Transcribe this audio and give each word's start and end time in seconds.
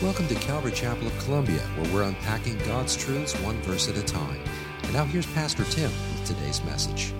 Welcome 0.00 0.28
to 0.28 0.36
Calvary 0.36 0.70
Chapel 0.70 1.08
of 1.08 1.18
Columbia, 1.24 1.58
where 1.58 1.92
we're 1.92 2.02
unpacking 2.04 2.56
God's 2.58 2.96
truths 2.96 3.34
one 3.40 3.60
verse 3.62 3.88
at 3.88 3.96
a 3.96 4.02
time. 4.04 4.40
And 4.84 4.92
now 4.92 5.04
here's 5.04 5.26
Pastor 5.26 5.64
Tim 5.64 5.90
with 5.90 6.24
today's 6.24 6.62
message. 6.62 7.12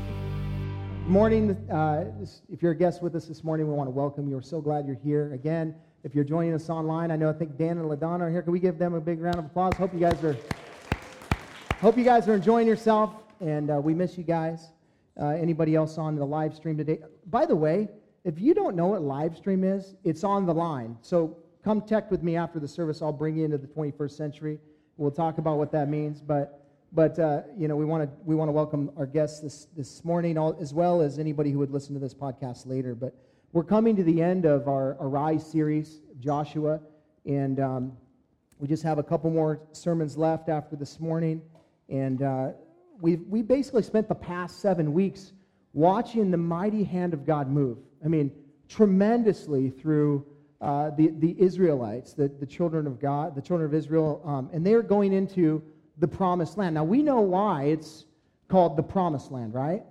Good 1.03 1.11
morning. 1.11 1.51
Uh, 1.69 2.05
if 2.49 2.63
you're 2.63 2.71
a 2.71 2.77
guest 2.77 3.03
with 3.03 3.17
us 3.17 3.27
this 3.27 3.43
morning, 3.43 3.67
we 3.67 3.75
want 3.75 3.89
to 3.89 3.91
welcome 3.91 4.29
you. 4.29 4.37
We're 4.37 4.43
so 4.43 4.61
glad 4.61 4.87
you're 4.87 4.95
here. 4.95 5.33
Again, 5.33 5.75
if 6.05 6.15
you're 6.15 6.23
joining 6.23 6.55
us 6.55 6.71
online, 6.71 7.11
I 7.11 7.17
know 7.17 7.29
I 7.29 7.33
think 7.33 7.59
Dan 7.59 7.79
and 7.79 7.91
LaDonna 7.91 8.21
are 8.21 8.31
here. 8.31 8.43
Can 8.43 8.53
we 8.53 8.61
give 8.61 8.79
them 8.79 8.95
a 8.95 9.01
big 9.01 9.21
round 9.21 9.41
of 9.41 9.47
applause? 9.47 9.75
Hope 9.75 9.93
you 9.93 9.99
guys 9.99 10.23
are 10.23 10.37
hope 11.81 11.99
you 11.99 12.05
guys 12.05 12.29
are 12.29 12.35
enjoying 12.35 12.69
yourself, 12.69 13.11
and 13.41 13.73
uh, 13.73 13.81
we 13.83 13.93
miss 13.93 14.17
you 14.17 14.23
guys. 14.23 14.69
Uh, 15.21 15.31
anybody 15.31 15.75
else 15.75 15.99
on 15.99 16.15
the 16.15 16.25
live 16.25 16.55
stream 16.55 16.77
today? 16.77 17.01
By 17.27 17.45
the 17.45 17.57
way, 17.57 17.89
if 18.23 18.41
you 18.41 18.55
don't 18.55 18.77
know 18.77 18.87
what 18.87 19.03
live 19.03 19.37
stream 19.37 19.65
is, 19.65 19.97
it's 20.05 20.23
on 20.23 20.47
the 20.47 20.55
line. 20.55 20.97
So 21.03 21.39
come 21.65 21.83
tech 21.83 22.11
with 22.11 22.23
me 22.23 22.37
after 22.37 22.61
the 22.61 22.69
service. 22.69 23.03
I'll 23.03 23.13
bring 23.13 23.37
you 23.37 23.45
into 23.45 23.59
the 23.59 23.67
21st 23.67 24.13
century. 24.13 24.59
We'll 24.97 25.11
talk 25.11 25.39
about 25.39 25.59
what 25.59 25.73
that 25.73 25.89
means. 25.89 26.21
But, 26.21 26.65
but 26.93 27.19
uh, 27.19 27.43
you 27.57 27.69
know, 27.69 27.77
we 27.77 27.85
want 27.85 28.05
to 28.05 28.11
we 28.25 28.35
want 28.35 28.49
to 28.49 28.53
welcome 28.53 28.91
our 28.97 29.07
guests 29.07 29.41
this 29.41 29.67
this 29.77 30.05
morning, 30.05 30.39
all, 30.39 30.57
as 30.61 30.73
well 30.73 31.01
as 31.01 31.19
anybody 31.19 31.51
who 31.51 31.59
would 31.59 31.71
listen 31.71 31.95
to 31.95 32.01
this 32.01 32.15
podcast 32.15 32.67
later. 32.67 32.95
But 32.95 33.15
we're 33.53 33.65
coming 33.65 33.97
to 33.97 34.03
the 34.03 34.23
end 34.23 34.45
of 34.45 34.69
our 34.69 34.97
Arise 35.01 35.49
series, 35.51 36.01
Joshua, 36.21 36.81
and 37.25 37.61
um, 37.61 37.93
we 38.59 38.69
just 38.69 38.83
have 38.83 38.99
a 38.99 39.03
couple 39.03 39.31
more 39.31 39.61
sermons 39.73 40.17
left 40.17 40.49
after 40.49 40.77
this 40.77 40.99
morning, 40.99 41.43
and 41.89 42.23
uh, 42.23 42.49
we 43.01 43.17
we 43.17 43.43
basically 43.43 43.83
spent 43.83 44.09
the 44.09 44.15
past 44.15 44.61
seven 44.61 44.93
weeks 44.93 45.33
watching 45.75 46.31
the 46.31 46.39
mighty 46.39 46.85
hand 46.85 47.15
of 47.15 47.27
God 47.27 47.49
move. 47.49 47.79
I 48.05 48.09
mean, 48.09 48.33
tremendously 48.69 49.71
through 49.71 50.27
uh, 50.61 50.91
the, 50.91 51.09
the 51.19 51.41
Israelites, 51.41 52.15
the, 52.15 52.29
the 52.29 52.47
children 52.47 52.87
of 52.87 53.01
God, 53.01 53.35
the 53.35 53.43
children 53.43 53.69
of 53.69 53.75
Israel, 53.75 54.21
um, 54.25 54.51
and 54.53 54.67
they're 54.67 54.83
going 54.83 55.13
into 55.13 55.63
the 55.99 56.09
promised 56.09 56.59
land. 56.59 56.75
Now, 56.75 56.85
we 56.85 57.03
know 57.03 57.21
why 57.21 57.65
it's 57.65 58.07
called 58.49 58.77
the 58.77 58.83
promised 58.83 59.31
land, 59.31 59.55
right? 59.55 59.83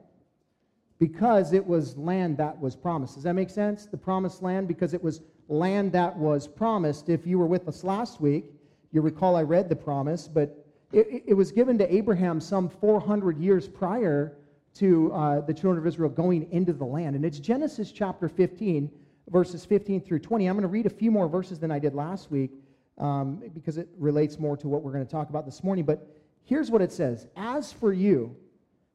Because 1.00 1.54
it 1.54 1.66
was 1.66 1.96
land 1.96 2.38
that 2.38 2.60
was 2.60 2.76
promised. 2.76 3.16
Does 3.16 3.24
that 3.24 3.34
make 3.34 3.50
sense? 3.50 3.86
The 3.86 3.98
promised 3.98 4.42
land, 4.42 4.68
because 4.68 4.94
it 4.94 5.04
was 5.04 5.22
land 5.48 5.92
that 5.94 6.18
was 6.18 6.48
promised. 6.48 7.10
If 7.10 7.26
you 7.26 7.40
were 7.40 7.46
with 7.46 7.68
us 7.68 7.84
last 7.84 8.20
week, 8.20 8.46
you 8.92 9.02
recall 9.02 9.36
I 9.36 9.44
read 9.44 9.70
the 9.70 9.76
promise, 9.76 10.28
but 10.28 10.66
it, 10.92 11.24
it 11.28 11.34
was 11.34 11.52
given 11.52 11.78
to 11.78 11.94
Abraham 11.94 12.40
some 12.40 12.70
400 12.70 13.38
years 13.38 13.68
prior 13.68 14.38
to 14.76 15.12
uh, 15.14 15.42
the 15.42 15.54
children 15.54 15.78
of 15.78 15.88
Israel 15.88 16.10
going 16.10 16.52
into 16.52 16.74
the 16.74 16.86
land. 16.86 17.16
And 17.16 17.26
it's 17.26 17.40
Genesis 17.40 17.92
chapter 17.92 18.30
15 18.30 18.90
verses 19.30 19.66
15 19.66 20.02
through 20.02 20.20
20. 20.20 20.48
I'm 20.48 20.56
going 20.56 20.62
to 20.64 20.68
read 20.68 20.86
a 20.86 20.92
few 20.92 21.12
more 21.12 21.28
verses 21.28 21.60
than 21.60 21.72
I 21.72 21.80
did 21.80 21.94
last 21.94 22.32
week 22.32 22.52
um, 22.98 23.44
because 23.54 23.78
it 23.78 23.88
relates 23.98 24.40
more 24.40 24.58
to 24.58 24.68
what 24.68 24.84
we're 24.84 24.92
going 24.92 25.06
to 25.06 25.12
talk 25.12 25.30
about 25.30 25.46
this 25.46 25.64
morning. 25.64 25.86
But 25.86 26.08
here's 26.46 26.72
what 26.72 26.82
it 26.82 26.92
says 26.92 27.28
As 27.36 27.72
for 27.72 27.94
you, 27.94 28.36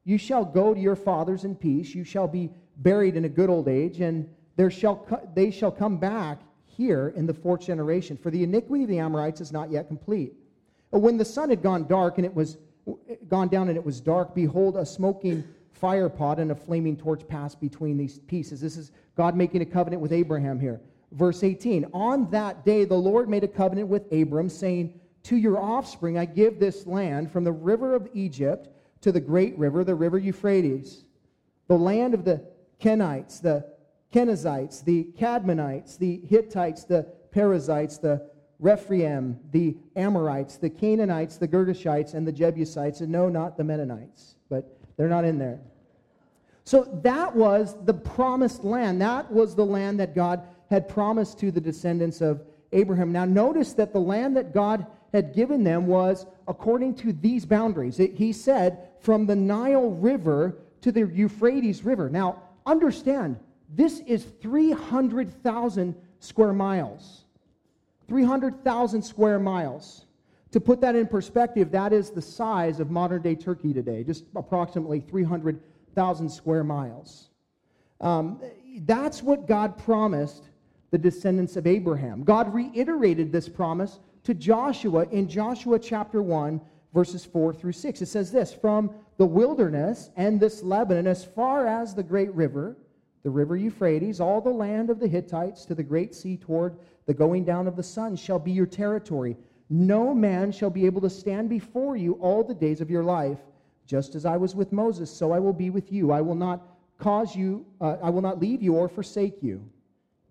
you 0.05 0.19
shall 0.19 0.45
go 0.45 0.75
to 0.75 0.81
your 0.81 0.97
fathers 0.97 1.45
in 1.45 1.55
peace, 1.55 1.95
you 1.95 2.05
shall 2.05 2.29
be 2.29 2.51
buried 2.79 3.17
in 3.17 3.25
a 3.25 3.29
good 3.29 3.51
old 3.51 3.69
age, 3.69 4.01
and 4.01 4.29
there 4.57 4.71
shall 4.71 4.97
co- 4.97 5.29
they 5.35 5.51
shall 5.51 5.71
come 5.71 5.99
back 5.99 6.41
here 6.65 7.13
in 7.15 7.27
the 7.27 7.35
fourth 7.35 7.61
generation. 7.61 8.17
For 8.17 8.31
the 8.31 8.43
iniquity 8.43 8.85
of 8.85 8.89
the 8.89 8.99
Amorites 8.99 9.41
is 9.41 9.53
not 9.53 9.71
yet 9.71 9.89
complete. 9.89 10.33
When 10.91 11.17
the 11.17 11.25
sun 11.25 11.51
had 11.51 11.63
gone 11.63 11.87
dark 11.87 12.19
and 12.19 12.25
it 12.25 12.35
was 12.35 12.59
gone 13.29 13.49
down 13.49 13.69
and 13.69 13.77
it 13.77 13.85
was 13.85 14.01
dark, 14.01 14.35
behold, 14.35 14.77
a 14.77 14.85
smoking 14.85 15.45
fire 15.73 16.09
pot 16.09 16.39
and 16.39 16.51
a 16.51 16.55
flaming 16.55 16.97
torch 16.97 17.27
passed 17.27 17.61
between 17.61 17.97
these 17.97 18.19
pieces. 18.21 18.61
This 18.61 18.77
is 18.77 18.93
God 19.17 19.37
making 19.37 19.63
a 19.63 19.67
covenant 19.67 20.03
with 20.03 20.13
Abraham 20.13 20.61
here. 20.61 20.81
Verse 21.13 21.43
18 21.43 21.87
On 21.93 22.31
that 22.31 22.65
day, 22.65 22.85
the 22.85 22.95
Lord 22.95 23.29
made 23.29 23.45
a 23.45 23.49
covenant 23.49 23.89
with 23.89 24.11
Abram, 24.13 24.49
saying, 24.49 24.99
To 25.25 25.37
your 25.37 25.59
offspring 25.59 26.19
I 26.19 26.25
give 26.25 26.59
this 26.59 26.87
land 26.87 27.31
from 27.31 27.45
the 27.45 27.53
river 27.53 27.95
of 27.95 28.09
Egypt 28.15 28.69
to 29.03 29.13
the 29.13 29.21
great 29.21 29.59
river, 29.59 29.85
the 29.85 29.95
river 29.95 30.19
Euphrates, 30.19 31.05
the 31.69 31.77
land 31.77 32.15
of 32.15 32.25
the 32.25 32.43
Kenites, 32.81 33.41
the 33.41 33.65
Kenizzites, 34.13 34.85
the 34.85 35.05
Cadmonites, 35.19 35.99
the 35.99 36.21
Hittites, 36.29 36.85
the 36.85 37.07
Perizzites, 37.31 37.99
the 37.99 38.31
Rephaim, 38.59 39.41
the 39.51 39.77
Amorites, 39.97 40.57
the 40.57 40.71
Canaanites, 40.71 41.37
the 41.37 41.49
Girgashites, 41.49 42.15
and 42.15 42.27
the 42.27 42.33
Jebusites, 42.33 43.01
and 43.01 43.11
no, 43.11 43.29
not 43.29 43.57
the 43.57 43.65
Mennonites, 43.65 44.37
but 44.49 44.79
they're 44.97 45.09
not 45.09 45.25
in 45.25 45.39
there. 45.39 45.61
So 46.65 46.89
that 47.03 47.35
was 47.35 47.77
the 47.85 47.95
promised 47.95 48.65
land. 48.65 49.01
That 49.01 49.31
was 49.31 49.55
the 49.55 49.65
land 49.65 50.01
that 50.01 50.15
God 50.15 50.43
had 50.71 50.89
promised 50.89 51.39
to 51.41 51.51
the 51.51 51.61
descendants 51.61 52.21
of 52.21 52.43
Abraham. 52.73 53.13
Now, 53.13 53.25
notice 53.25 53.73
that 53.75 53.93
the 53.93 54.01
land 54.01 54.37
that 54.37 54.55
God 54.55 54.87
had 55.13 55.35
given 55.35 55.63
them 55.63 55.87
was 55.87 56.27
according 56.49 56.95
to 56.97 57.13
these 57.13 57.45
boundaries. 57.45 58.01
It, 58.01 58.15
he 58.15 58.33
said, 58.33 58.89
from 59.01 59.27
the 59.27 59.37
Nile 59.37 59.91
River 59.91 60.57
to 60.81 60.93
the 60.93 61.07
Euphrates 61.07 61.85
River. 61.85 62.09
Now, 62.09 62.43
understand, 62.65 63.39
this 63.69 64.01
is 64.01 64.25
300,000 64.41 65.95
square 66.21 66.53
miles. 66.53 67.25
300,000 68.09 69.03
square 69.03 69.39
miles. 69.39 70.07
To 70.53 70.61
put 70.61 70.81
that 70.83 70.95
in 70.95 71.07
perspective, 71.07 71.71
that 71.73 71.93
is 71.93 72.11
the 72.11 72.23
size 72.23 72.79
of 72.79 72.91
modern 72.91 73.23
day 73.23 73.35
Turkey 73.35 73.73
today, 73.73 74.05
just 74.05 74.25
approximately 74.37 75.01
300 75.01 75.61
thousand 75.95 76.31
square 76.31 76.65
miles. 76.65 77.29
Um, 78.01 78.41
that's 78.81 79.23
what 79.23 79.47
God 79.47 79.79
promised 79.79 80.49
the 80.91 80.99
descendants 80.99 81.57
of 81.57 81.67
Abraham. 81.67 82.23
God 82.25 82.53
reiterated 82.53 83.33
this 83.33 83.49
promise 83.49 84.01
to 84.25 84.35
Joshua 84.35 85.07
in 85.11 85.29
Joshua 85.29 85.79
chapter 85.79 86.23
1, 86.23 86.61
verses 86.93 87.25
4 87.25 87.55
through 87.55 87.73
6. 87.73 88.03
It 88.03 88.07
says 88.07 88.31
this 88.31 88.53
From 88.53 88.95
the 89.17 89.27
wilderness 89.27 90.11
and 90.17 90.39
this 90.39 90.63
Lebanon, 90.63 91.07
as 91.07 91.25
far 91.25 91.67
as 91.67 91.95
the 91.95 92.03
great 92.03 92.33
river, 92.35 92.77
the 93.23 93.31
river 93.31 93.57
Euphrates, 93.57 94.21
all 94.21 94.41
the 94.41 94.51
land 94.51 94.91
of 94.91 94.99
the 94.99 95.09
Hittites 95.09 95.65
to 95.67 95.75
the 95.75 95.83
great 95.83 96.15
sea 96.15 96.37
toward 96.37 96.77
the 97.07 97.15
going 97.15 97.45
down 97.45 97.67
of 97.67 97.77
the 97.77 97.83
sun 97.83 98.17
shall 98.17 98.39
be 98.39 98.53
your 98.53 98.67
territory. 98.67 99.37
No 99.71 100.13
man 100.15 100.53
shall 100.53 100.71
be 100.71 100.87
able 100.87 101.01
to 101.01 101.11
stand 101.11 101.49
before 101.49 101.97
you 101.97 102.15
all 102.15 102.45
the 102.45 102.55
days 102.55 102.81
of 102.81 102.91
your 102.91 103.03
life. 103.03 103.39
Just 103.93 104.15
as 104.15 104.25
I 104.25 104.39
was 104.39 104.55
with 104.55 104.73
Moses, 104.73 105.15
so 105.15 105.33
I 105.33 105.39
will 105.39 105.53
be 105.53 105.69
with 105.69 105.93
you. 105.93 106.13
I 106.13 106.23
will 106.23 106.35
not 106.35 106.63
cause 106.97 107.37
you, 107.37 107.67
uh, 107.79 107.99
I 108.03 108.09
will 108.09 108.23
not 108.23 108.41
leave 108.41 108.63
you 108.63 108.75
or 108.75 108.89
forsake 108.89 109.43
you. 109.43 109.63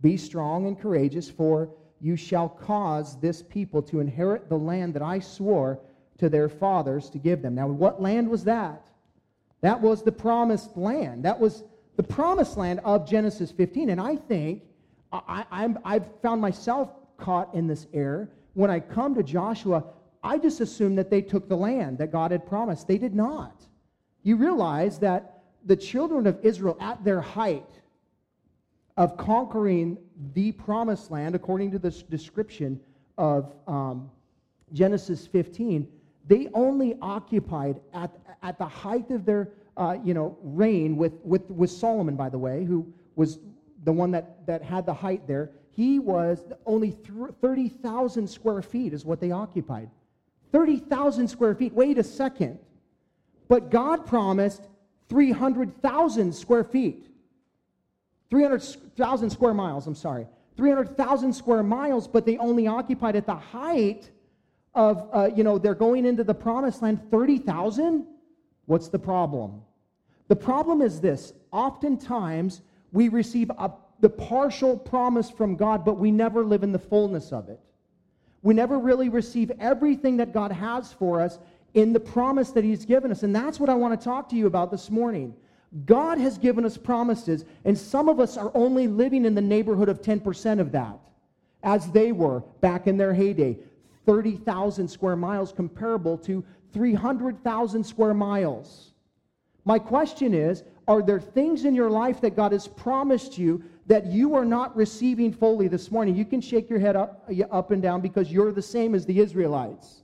Be 0.01 0.17
strong 0.17 0.65
and 0.65 0.81
courageous, 0.81 1.29
for 1.29 1.69
you 1.99 2.15
shall 2.15 2.49
cause 2.49 3.19
this 3.19 3.43
people 3.43 3.83
to 3.83 3.99
inherit 3.99 4.49
the 4.49 4.57
land 4.57 4.95
that 4.95 5.03
I 5.03 5.19
swore 5.19 5.79
to 6.17 6.27
their 6.27 6.49
fathers 6.49 7.07
to 7.11 7.19
give 7.19 7.43
them. 7.43 7.53
Now, 7.53 7.67
what 7.67 8.01
land 8.01 8.27
was 8.31 8.43
that? 8.45 8.87
That 9.61 9.79
was 9.79 10.01
the 10.01 10.11
promised 10.11 10.75
land. 10.75 11.23
That 11.23 11.39
was 11.39 11.63
the 11.97 12.03
promised 12.03 12.57
land 12.57 12.79
of 12.83 13.07
Genesis 13.07 13.51
15. 13.51 13.91
And 13.91 14.01
I 14.01 14.15
think 14.15 14.63
I, 15.13 15.69
have 15.85 16.09
found 16.23 16.41
myself 16.41 16.89
caught 17.15 17.53
in 17.53 17.67
this 17.67 17.85
error. 17.93 18.27
When 18.55 18.71
I 18.71 18.79
come 18.79 19.13
to 19.13 19.21
Joshua, 19.21 19.83
I 20.23 20.37
just 20.37 20.61
assumed 20.61 20.97
that 20.97 21.09
they 21.09 21.21
took 21.21 21.49
the 21.49 21.57
land 21.57 21.97
that 21.97 22.11
God 22.11 22.31
had 22.31 22.45
promised. 22.45 22.87
They 22.87 22.97
did 22.97 23.15
not. 23.15 23.65
You 24.23 24.35
realize 24.35 24.99
that 24.99 25.43
the 25.65 25.75
children 25.75 26.27
of 26.27 26.37
Israel, 26.43 26.77
at 26.79 27.03
their 27.03 27.21
height 27.21 27.65
of 28.97 29.17
conquering 29.17 29.97
the 30.33 30.51
promised 30.51 31.09
land, 31.09 31.33
according 31.33 31.71
to 31.71 31.79
this 31.79 32.03
description 32.03 32.79
of 33.17 33.53
um, 33.67 34.11
Genesis 34.73 35.25
15, 35.25 35.87
they 36.27 36.49
only 36.53 36.95
occupied 37.01 37.79
at, 37.93 38.11
at 38.43 38.57
the 38.57 38.65
height 38.65 39.09
of 39.09 39.25
their 39.25 39.49
uh, 39.77 39.97
you 40.03 40.13
know, 40.13 40.37
reign 40.43 40.97
with, 40.97 41.13
with, 41.23 41.49
with 41.49 41.71
Solomon, 41.71 42.15
by 42.15 42.29
the 42.29 42.37
way, 42.37 42.63
who 42.65 42.85
was 43.15 43.39
the 43.83 43.91
one 43.91 44.11
that, 44.11 44.45
that 44.45 44.61
had 44.61 44.85
the 44.85 44.93
height 44.93 45.25
there. 45.27 45.51
He 45.71 45.97
was 45.97 46.43
only 46.65 46.91
30,000 46.91 48.27
square 48.29 48.61
feet, 48.61 48.93
is 48.93 49.05
what 49.05 49.19
they 49.19 49.31
occupied. 49.31 49.89
30,000 50.51 51.27
square 51.27 51.55
feet. 51.55 51.73
Wait 51.73 51.97
a 51.97 52.03
second. 52.03 52.59
But 53.47 53.69
God 53.69 54.05
promised 54.05 54.67
300,000 55.09 56.33
square 56.33 56.63
feet. 56.63 57.07
300,000 58.29 59.29
square 59.29 59.53
miles, 59.53 59.87
I'm 59.87 59.95
sorry. 59.95 60.27
300,000 60.55 61.33
square 61.33 61.63
miles, 61.63 62.07
but 62.07 62.25
they 62.25 62.37
only 62.37 62.67
occupied 62.67 63.15
at 63.15 63.25
the 63.25 63.35
height 63.35 64.09
of, 64.73 65.09
uh, 65.11 65.29
you 65.35 65.43
know, 65.43 65.57
they're 65.57 65.75
going 65.75 66.05
into 66.05 66.23
the 66.23 66.33
promised 66.33 66.81
land 66.81 66.99
30,000? 67.11 68.05
What's 68.65 68.87
the 68.87 68.99
problem? 68.99 69.61
The 70.27 70.35
problem 70.35 70.81
is 70.81 71.01
this 71.01 71.33
oftentimes 71.51 72.61
we 72.93 73.09
receive 73.09 73.49
a, 73.57 73.71
the 73.99 74.09
partial 74.09 74.77
promise 74.77 75.29
from 75.29 75.55
God, 75.55 75.83
but 75.83 75.97
we 75.97 76.11
never 76.11 76.43
live 76.43 76.63
in 76.63 76.71
the 76.71 76.79
fullness 76.79 77.33
of 77.33 77.49
it. 77.49 77.59
We 78.43 78.53
never 78.53 78.79
really 78.79 79.09
receive 79.09 79.51
everything 79.59 80.17
that 80.17 80.33
God 80.33 80.51
has 80.51 80.91
for 80.93 81.21
us 81.21 81.39
in 81.73 81.93
the 81.93 81.99
promise 81.99 82.51
that 82.51 82.63
He's 82.63 82.85
given 82.85 83.11
us. 83.11 83.23
And 83.23 83.35
that's 83.35 83.59
what 83.59 83.69
I 83.69 83.75
want 83.75 83.99
to 83.99 84.03
talk 84.03 84.29
to 84.29 84.35
you 84.35 84.47
about 84.47 84.71
this 84.71 84.89
morning. 84.89 85.35
God 85.85 86.17
has 86.17 86.37
given 86.37 86.65
us 86.65 86.77
promises, 86.77 87.45
and 87.63 87.77
some 87.77 88.09
of 88.09 88.19
us 88.19 88.35
are 88.35 88.51
only 88.55 88.87
living 88.87 89.25
in 89.25 89.35
the 89.35 89.41
neighborhood 89.41 89.87
of 89.89 90.01
10% 90.01 90.59
of 90.59 90.71
that. 90.71 90.99
as 91.63 91.91
they 91.91 92.11
were 92.11 92.39
back 92.59 92.87
in 92.87 92.97
their 92.97 93.13
heyday. 93.13 93.55
30,000 94.07 94.87
square 94.87 95.15
miles 95.15 95.51
comparable 95.51 96.17
to 96.17 96.43
300,000 96.73 97.83
square 97.83 98.15
miles. 98.15 98.93
My 99.63 99.77
question 99.77 100.33
is 100.33 100.63
Are 100.87 101.01
there 101.01 101.19
things 101.19 101.65
in 101.65 101.75
your 101.75 101.89
life 101.89 102.19
that 102.21 102.35
God 102.35 102.51
has 102.51 102.67
promised 102.67 103.37
you 103.37 103.63
that 103.91 104.05
you 104.05 104.35
are 104.35 104.45
not 104.45 104.73
receiving 104.73 105.33
fully 105.33 105.67
this 105.67 105.91
morning? 105.91 106.15
You 106.15 106.23
can 106.23 106.39
shake 106.39 106.69
your 106.69 106.79
head 106.79 106.95
up, 106.95 107.29
up 107.51 107.71
and 107.71 107.81
down 107.81 107.99
because 107.99 108.31
you're 108.31 108.53
the 108.53 108.61
same 108.61 108.95
as 108.95 109.05
the 109.05 109.19
Israelites. 109.19 110.03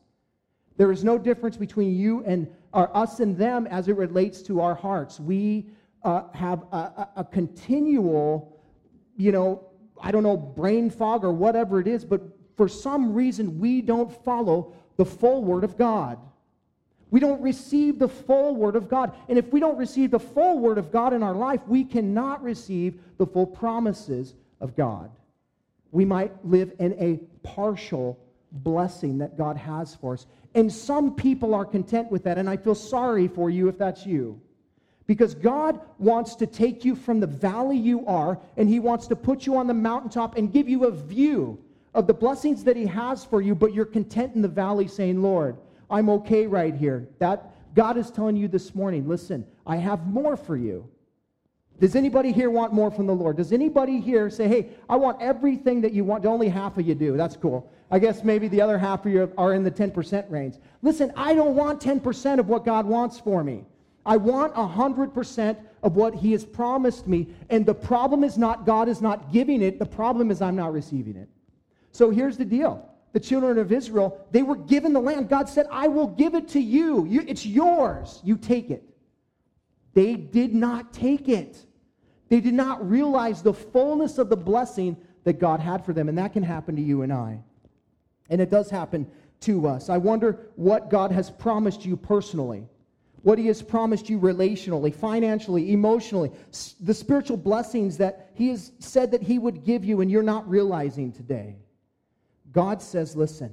There 0.75 0.91
is 0.91 1.05
no 1.05 1.17
difference 1.17 1.55
between 1.55 1.95
you 1.95 2.21
and 2.25 2.49
or 2.73 2.95
us 2.95 3.21
and 3.21 3.37
them 3.37 3.65
as 3.67 3.87
it 3.87 3.95
relates 3.95 4.41
to 4.41 4.59
our 4.59 4.75
hearts. 4.75 5.21
We 5.21 5.67
uh, 6.03 6.23
have 6.33 6.63
a, 6.73 6.75
a, 6.75 7.09
a 7.15 7.23
continual, 7.23 8.61
you 9.15 9.31
know, 9.31 9.69
I 10.01 10.11
don't 10.11 10.23
know, 10.23 10.35
brain 10.35 10.89
fog 10.89 11.23
or 11.23 11.31
whatever 11.31 11.79
it 11.79 11.87
is, 11.87 12.03
but 12.03 12.21
for 12.57 12.67
some 12.67 13.13
reason 13.13 13.57
we 13.57 13.81
don't 13.81 14.11
follow 14.25 14.73
the 14.97 15.05
full 15.05 15.45
Word 15.45 15.63
of 15.63 15.77
God. 15.77 16.19
We 17.09 17.19
don't 17.19 17.41
receive 17.41 17.99
the 17.99 18.09
full 18.09 18.55
Word 18.55 18.75
of 18.75 18.89
God. 18.89 19.13
And 19.29 19.37
if 19.37 19.51
we 19.51 19.59
don't 19.59 19.77
receive 19.77 20.11
the 20.11 20.19
full 20.19 20.59
Word 20.59 20.77
of 20.77 20.91
God 20.91 21.13
in 21.13 21.23
our 21.23 21.35
life, 21.35 21.61
we 21.67 21.83
cannot 21.83 22.43
receive 22.43 22.99
the 23.17 23.25
full 23.25 23.45
promises 23.45 24.33
of 24.59 24.75
God. 24.75 25.09
We 25.91 26.05
might 26.05 26.33
live 26.45 26.73
in 26.79 26.93
a 26.99 27.17
partial 27.47 28.19
blessing 28.51 29.17
that 29.19 29.37
God 29.37 29.57
has 29.57 29.95
for 29.95 30.13
us. 30.13 30.25
And 30.53 30.71
some 30.71 31.15
people 31.15 31.53
are 31.53 31.65
content 31.65 32.11
with 32.11 32.23
that, 32.23 32.37
and 32.37 32.49
I 32.49 32.57
feel 32.57 32.75
sorry 32.75 33.27
for 33.27 33.49
you 33.49 33.67
if 33.67 33.77
that's 33.77 34.05
you. 34.05 34.41
Because 35.05 35.33
God 35.33 35.79
wants 35.99 36.35
to 36.35 36.47
take 36.47 36.83
you 36.83 36.93
from 36.93 37.21
the 37.21 37.27
valley 37.27 37.77
you 37.77 38.05
are, 38.05 38.39
and 38.57 38.67
He 38.67 38.79
wants 38.79 39.07
to 39.07 39.15
put 39.15 39.45
you 39.45 39.55
on 39.55 39.67
the 39.67 39.73
mountaintop 39.73 40.37
and 40.37 40.51
give 40.51 40.67
you 40.67 40.85
a 40.85 40.91
view 40.91 41.57
of 41.93 42.07
the 42.07 42.13
blessings 42.13 42.65
that 42.65 42.75
He 42.75 42.85
has 42.85 43.23
for 43.23 43.41
you, 43.41 43.55
but 43.55 43.73
you're 43.73 43.85
content 43.85 44.35
in 44.35 44.41
the 44.41 44.47
valley 44.49 44.87
saying, 44.87 45.21
Lord, 45.21 45.57
I'm 45.89 46.09
okay 46.09 46.47
right 46.47 46.73
here. 46.73 47.07
That 47.19 47.53
God 47.75 47.97
is 47.97 48.11
telling 48.11 48.35
you 48.35 48.47
this 48.47 48.73
morning, 48.75 49.07
listen, 49.07 49.45
I 49.65 49.77
have 49.77 50.07
more 50.07 50.35
for 50.35 50.55
you. 50.57 50.89
Does 51.79 51.95
anybody 51.95 52.31
here 52.31 52.49
want 52.49 52.73
more 52.73 52.89
from 52.89 53.05
the 53.05 53.13
Lord? 53.13 53.37
Does 53.37 53.53
anybody 53.53 53.99
here 53.99 54.31
say, 54.31 54.47
hey, 54.47 54.69
I 54.89 54.95
want 54.95 55.21
everything 55.21 55.81
that 55.81 55.93
you 55.93 56.03
want? 56.03 56.25
Only 56.25 56.49
half 56.49 56.77
of 56.77 56.87
you 56.87 56.95
do. 56.95 57.15
That's 57.15 57.37
cool. 57.37 57.71
I 57.91 57.99
guess 57.99 58.23
maybe 58.23 58.47
the 58.47 58.61
other 58.61 58.79
half 58.79 59.05
of 59.05 59.11
you 59.11 59.31
are 59.37 59.53
in 59.53 59.63
the 59.63 59.69
10% 59.69 60.29
range. 60.31 60.55
Listen, 60.81 61.13
I 61.15 61.35
don't 61.35 61.55
want 61.55 61.79
10% 61.79 62.39
of 62.39 62.49
what 62.49 62.65
God 62.65 62.87
wants 62.87 63.19
for 63.19 63.43
me. 63.43 63.63
I 64.07 64.17
want 64.17 64.55
100% 64.55 65.57
of 65.83 65.95
what 65.95 66.15
He 66.15 66.31
has 66.31 66.43
promised 66.43 67.07
me. 67.07 67.27
And 67.49 67.65
the 67.65 67.75
problem 67.75 68.23
is 68.23 68.37
not 68.37 68.65
God 68.65 68.89
is 68.89 69.01
not 69.01 69.31
giving 69.31 69.61
it, 69.61 69.77
the 69.77 69.85
problem 69.85 70.31
is 70.31 70.41
I'm 70.41 70.55
not 70.55 70.73
receiving 70.73 71.15
it. 71.15 71.29
So 71.91 72.09
here's 72.09 72.37
the 72.37 72.45
deal 72.45 72.89
the 73.17 73.25
children 73.25 73.57
of 73.57 73.71
Israel, 73.71 74.23
they 74.29 74.43
were 74.43 74.55
given 74.55 74.93
the 74.93 74.99
land. 74.99 75.27
God 75.27 75.49
said, 75.49 75.65
I 75.71 75.87
will 75.87 76.05
give 76.05 76.35
it 76.35 76.47
to 76.49 76.59
you. 76.59 77.07
you. 77.07 77.23
It's 77.27 77.47
yours. 77.47 78.21
You 78.23 78.37
take 78.37 78.69
it. 78.69 78.83
They 79.95 80.13
did 80.13 80.53
not 80.53 80.93
take 80.93 81.27
it. 81.27 81.65
They 82.29 82.39
did 82.39 82.53
not 82.53 82.87
realize 82.87 83.41
the 83.41 83.55
fullness 83.55 84.19
of 84.19 84.29
the 84.29 84.37
blessing 84.37 84.97
that 85.23 85.39
God 85.39 85.59
had 85.59 85.83
for 85.83 85.93
them. 85.93 86.09
And 86.09 86.17
that 86.19 86.33
can 86.33 86.43
happen 86.43 86.75
to 86.75 86.81
you 86.81 87.01
and 87.01 87.11
I. 87.11 87.39
And 88.29 88.39
it 88.39 88.51
does 88.51 88.69
happen 88.69 89.09
to 89.39 89.67
us. 89.67 89.89
I 89.89 89.97
wonder 89.97 90.51
what 90.55 90.91
God 90.91 91.11
has 91.11 91.31
promised 91.31 91.87
you 91.87 91.97
personally, 91.97 92.67
what 93.23 93.39
He 93.39 93.47
has 93.47 93.63
promised 93.63 94.11
you 94.11 94.19
relationally, 94.19 94.93
financially, 94.93 95.73
emotionally, 95.73 96.29
the 96.81 96.93
spiritual 96.93 97.37
blessings 97.37 97.97
that 97.97 98.29
He 98.35 98.49
has 98.49 98.73
said 98.77 99.09
that 99.09 99.23
He 99.23 99.39
would 99.39 99.63
give 99.63 99.83
you 99.83 100.01
and 100.01 100.11
you're 100.11 100.21
not 100.21 100.47
realizing 100.47 101.11
today. 101.11 101.55
God 102.57 102.81
says, 102.81 103.15
listen, 103.15 103.51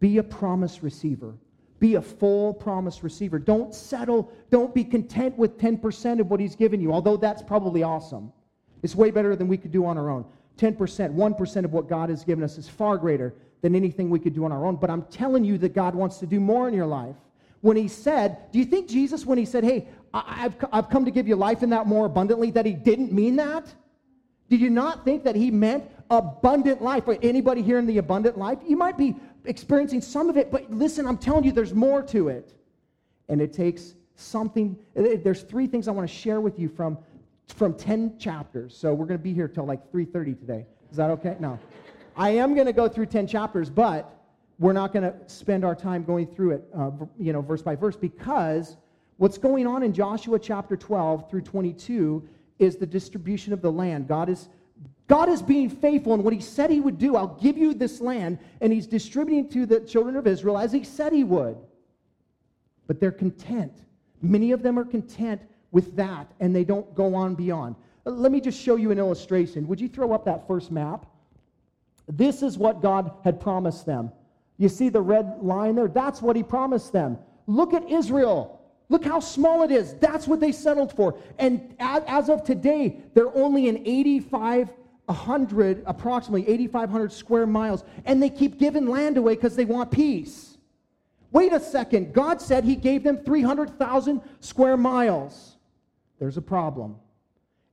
be 0.00 0.18
a 0.18 0.22
promise 0.24 0.82
receiver. 0.82 1.32
Be 1.78 1.94
a 1.94 2.02
full 2.02 2.52
promise 2.52 3.04
receiver. 3.04 3.38
Don't 3.38 3.72
settle. 3.72 4.32
Don't 4.50 4.74
be 4.74 4.82
content 4.82 5.38
with 5.38 5.58
10% 5.58 6.18
of 6.18 6.28
what 6.28 6.40
He's 6.40 6.56
given 6.56 6.80
you, 6.80 6.92
although 6.92 7.16
that's 7.16 7.40
probably 7.40 7.84
awesome. 7.84 8.32
It's 8.82 8.96
way 8.96 9.12
better 9.12 9.36
than 9.36 9.46
we 9.46 9.56
could 9.56 9.70
do 9.70 9.86
on 9.86 9.96
our 9.96 10.10
own. 10.10 10.24
10%, 10.58 10.76
1% 10.76 11.64
of 11.64 11.72
what 11.72 11.88
God 11.88 12.08
has 12.10 12.24
given 12.24 12.42
us 12.42 12.58
is 12.58 12.68
far 12.68 12.98
greater 12.98 13.32
than 13.62 13.76
anything 13.76 14.10
we 14.10 14.18
could 14.18 14.34
do 14.34 14.44
on 14.44 14.50
our 14.50 14.66
own. 14.66 14.74
But 14.74 14.90
I'm 14.90 15.02
telling 15.02 15.44
you 15.44 15.56
that 15.58 15.72
God 15.72 15.94
wants 15.94 16.18
to 16.18 16.26
do 16.26 16.40
more 16.40 16.66
in 16.66 16.74
your 16.74 16.86
life. 16.86 17.14
When 17.60 17.76
He 17.76 17.86
said, 17.86 18.50
Do 18.50 18.58
you 18.58 18.64
think 18.64 18.88
Jesus, 18.88 19.24
when 19.24 19.38
He 19.38 19.44
said, 19.44 19.62
Hey, 19.62 19.86
I've, 20.12 20.56
I've 20.72 20.90
come 20.90 21.04
to 21.04 21.12
give 21.12 21.28
you 21.28 21.36
life 21.36 21.62
in 21.62 21.70
that 21.70 21.86
more 21.86 22.06
abundantly, 22.06 22.50
that 22.50 22.66
He 22.66 22.72
didn't 22.72 23.12
mean 23.12 23.36
that? 23.36 23.72
Did 24.50 24.60
you 24.60 24.70
not 24.70 25.04
think 25.04 25.22
that 25.22 25.36
He 25.36 25.52
meant 25.52 25.84
abundant 26.18 26.82
life. 26.82 27.04
Anybody 27.22 27.62
here 27.62 27.78
in 27.78 27.86
the 27.86 27.98
abundant 27.98 28.38
life? 28.38 28.58
You 28.66 28.76
might 28.76 28.96
be 28.96 29.16
experiencing 29.44 30.00
some 30.00 30.28
of 30.28 30.36
it, 30.36 30.50
but 30.50 30.70
listen, 30.70 31.06
I'm 31.06 31.18
telling 31.18 31.44
you, 31.44 31.52
there's 31.52 31.74
more 31.74 32.02
to 32.02 32.28
it. 32.28 32.54
And 33.28 33.40
it 33.40 33.52
takes 33.52 33.94
something. 34.16 34.76
There's 34.94 35.42
three 35.42 35.66
things 35.66 35.88
I 35.88 35.92
want 35.92 36.08
to 36.08 36.14
share 36.14 36.40
with 36.40 36.58
you 36.58 36.68
from, 36.68 36.98
from 37.48 37.74
10 37.74 38.18
chapters. 38.18 38.76
So 38.76 38.92
we're 38.92 39.06
going 39.06 39.18
to 39.18 39.24
be 39.24 39.32
here 39.32 39.48
till 39.48 39.64
like 39.64 39.90
3.30 39.92 40.38
today. 40.38 40.66
Is 40.90 40.96
that 40.96 41.10
okay? 41.10 41.36
No. 41.40 41.58
I 42.16 42.30
am 42.30 42.54
going 42.54 42.66
to 42.66 42.72
go 42.72 42.88
through 42.88 43.06
10 43.06 43.26
chapters, 43.26 43.68
but 43.68 44.24
we're 44.58 44.72
not 44.72 44.92
going 44.92 45.02
to 45.02 45.14
spend 45.26 45.64
our 45.64 45.74
time 45.74 46.04
going 46.04 46.26
through 46.26 46.52
it, 46.52 46.64
uh, 46.76 46.90
you 47.18 47.32
know, 47.32 47.40
verse 47.40 47.62
by 47.62 47.74
verse, 47.74 47.96
because 47.96 48.76
what's 49.16 49.38
going 49.38 49.66
on 49.66 49.82
in 49.82 49.92
Joshua 49.92 50.38
chapter 50.38 50.76
12 50.76 51.28
through 51.28 51.40
22 51.40 52.28
is 52.60 52.76
the 52.76 52.86
distribution 52.86 53.52
of 53.52 53.60
the 53.60 53.72
land. 53.72 54.06
God 54.06 54.28
is 54.28 54.48
God 55.06 55.28
is 55.28 55.42
being 55.42 55.68
faithful 55.68 56.14
in 56.14 56.22
what 56.22 56.32
he 56.32 56.40
said 56.40 56.70
he 56.70 56.80
would 56.80 56.98
do. 56.98 57.16
I'll 57.16 57.38
give 57.40 57.58
you 57.58 57.74
this 57.74 58.00
land, 58.00 58.38
and 58.60 58.72
he's 58.72 58.86
distributing 58.86 59.48
to 59.50 59.66
the 59.66 59.80
children 59.80 60.16
of 60.16 60.26
Israel 60.26 60.56
as 60.56 60.72
he 60.72 60.82
said 60.82 61.12
he 61.12 61.24
would. 61.24 61.56
But 62.86 63.00
they're 63.00 63.12
content. 63.12 63.72
Many 64.22 64.52
of 64.52 64.62
them 64.62 64.78
are 64.78 64.84
content 64.84 65.42
with 65.72 65.96
that, 65.96 66.32
and 66.40 66.56
they 66.56 66.64
don't 66.64 66.94
go 66.94 67.14
on 67.14 67.34
beyond. 67.34 67.76
Uh, 68.06 68.10
let 68.10 68.32
me 68.32 68.40
just 68.40 68.60
show 68.60 68.76
you 68.76 68.90
an 68.90 68.98
illustration. 68.98 69.66
Would 69.68 69.80
you 69.80 69.88
throw 69.88 70.12
up 70.12 70.24
that 70.24 70.46
first 70.46 70.70
map? 70.70 71.06
This 72.08 72.42
is 72.42 72.56
what 72.56 72.80
God 72.80 73.10
had 73.24 73.40
promised 73.40 73.84
them. 73.84 74.10
You 74.56 74.68
see 74.68 74.88
the 74.88 75.00
red 75.00 75.38
line 75.42 75.74
there? 75.74 75.88
That's 75.88 76.22
what 76.22 76.36
he 76.36 76.42
promised 76.42 76.92
them. 76.92 77.18
Look 77.46 77.74
at 77.74 77.90
Israel. 77.90 78.60
Look 78.88 79.04
how 79.04 79.20
small 79.20 79.62
it 79.62 79.70
is. 79.70 79.94
That's 79.94 80.28
what 80.28 80.40
they 80.40 80.52
settled 80.52 80.92
for. 80.92 81.18
And 81.38 81.74
as 81.78 82.28
of 82.28 82.44
today, 82.44 83.00
they're 83.14 83.34
only 83.36 83.68
an 83.68 83.82
85 83.86 84.70
100, 85.06 85.82
approximately 85.86 86.48
8,500 86.48 87.12
square 87.12 87.46
miles, 87.46 87.84
and 88.04 88.22
they 88.22 88.30
keep 88.30 88.58
giving 88.58 88.86
land 88.86 89.16
away 89.16 89.34
because 89.34 89.56
they 89.56 89.64
want 89.64 89.90
peace. 89.90 90.56
Wait 91.30 91.52
a 91.52 91.60
second. 91.60 92.12
God 92.12 92.40
said 92.40 92.64
He 92.64 92.76
gave 92.76 93.02
them 93.02 93.18
300,000 93.18 94.22
square 94.40 94.76
miles. 94.76 95.56
There's 96.18 96.36
a 96.36 96.42
problem. 96.42 96.96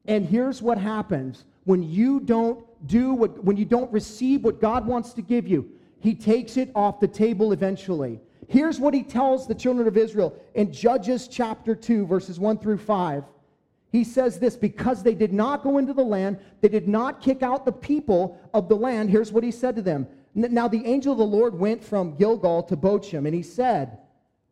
And 0.06 0.26
here's 0.26 0.62
what 0.62 0.78
happens 0.78 1.46
when 1.64 1.84
you 1.84 2.20
don't 2.20 2.66
do 2.88 3.14
what, 3.14 3.44
when 3.44 3.56
you 3.56 3.66
don't 3.66 3.92
receive 3.92 4.44
what 4.44 4.60
God 4.60 4.88
wants 4.88 5.14
to 5.14 5.22
give 5.22 5.48
you, 5.48 5.70
He 6.00 6.16
takes 6.16 6.58
it 6.58 6.72
off 6.76 7.00
the 7.00 7.08
table 7.08 7.54
eventually. 7.54 8.20
Here's 8.48 8.80
what 8.80 8.94
He 8.94 9.04
tells 9.04 9.48
the 9.48 9.56
children 9.56 9.88
of 9.88 9.96
Israel 9.96 10.36
in 10.56 10.74
Judges 10.74 11.28
chapter 11.28 11.76
2, 11.76 12.08
verses 12.08 12.40
1 12.40 12.58
through 12.58 12.80
5 12.80 13.24
he 13.92 14.04
says 14.06 14.40
this 14.40 14.56
because 14.56 15.04
they 15.04 15.14
did 15.14 15.34
not 15.34 15.64
go 15.64 15.78
into 15.78 15.94
the 15.94 16.04
land, 16.04 16.40
they 16.62 16.70
did 16.70 16.88
not 16.88 17.22
kick 17.22 17.44
out 17.44 17.66
the 17.66 17.72
people 17.72 18.40
of 18.54 18.70
the 18.70 18.76
land. 18.76 19.10
Here's 19.10 19.34
what 19.34 19.44
he 19.44 19.52
said 19.52 19.76
to 19.76 19.82
them. 19.82 20.08
Now 20.34 20.70
the 20.70 20.86
angel 20.86 21.12
of 21.12 21.18
the 21.18 21.26
Lord 21.26 21.60
went 21.60 21.84
from 21.84 22.16
Gilgal 22.16 22.64
to 22.64 22.78
Bochim, 22.78 23.26
and 23.26 23.36
he 23.36 23.44
said, 23.44 23.98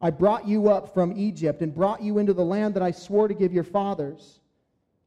I 0.02 0.10
brought 0.10 0.46
you 0.46 0.70
up 0.70 0.94
from 0.94 1.18
Egypt 1.18 1.62
and 1.62 1.74
brought 1.74 2.02
you 2.02 2.18
into 2.18 2.34
the 2.34 2.44
land 2.44 2.74
that 2.76 2.84
I 2.84 2.92
swore 2.92 3.30
to 3.30 3.34
give 3.34 3.54
your 3.54 3.64
fathers. 3.64 4.40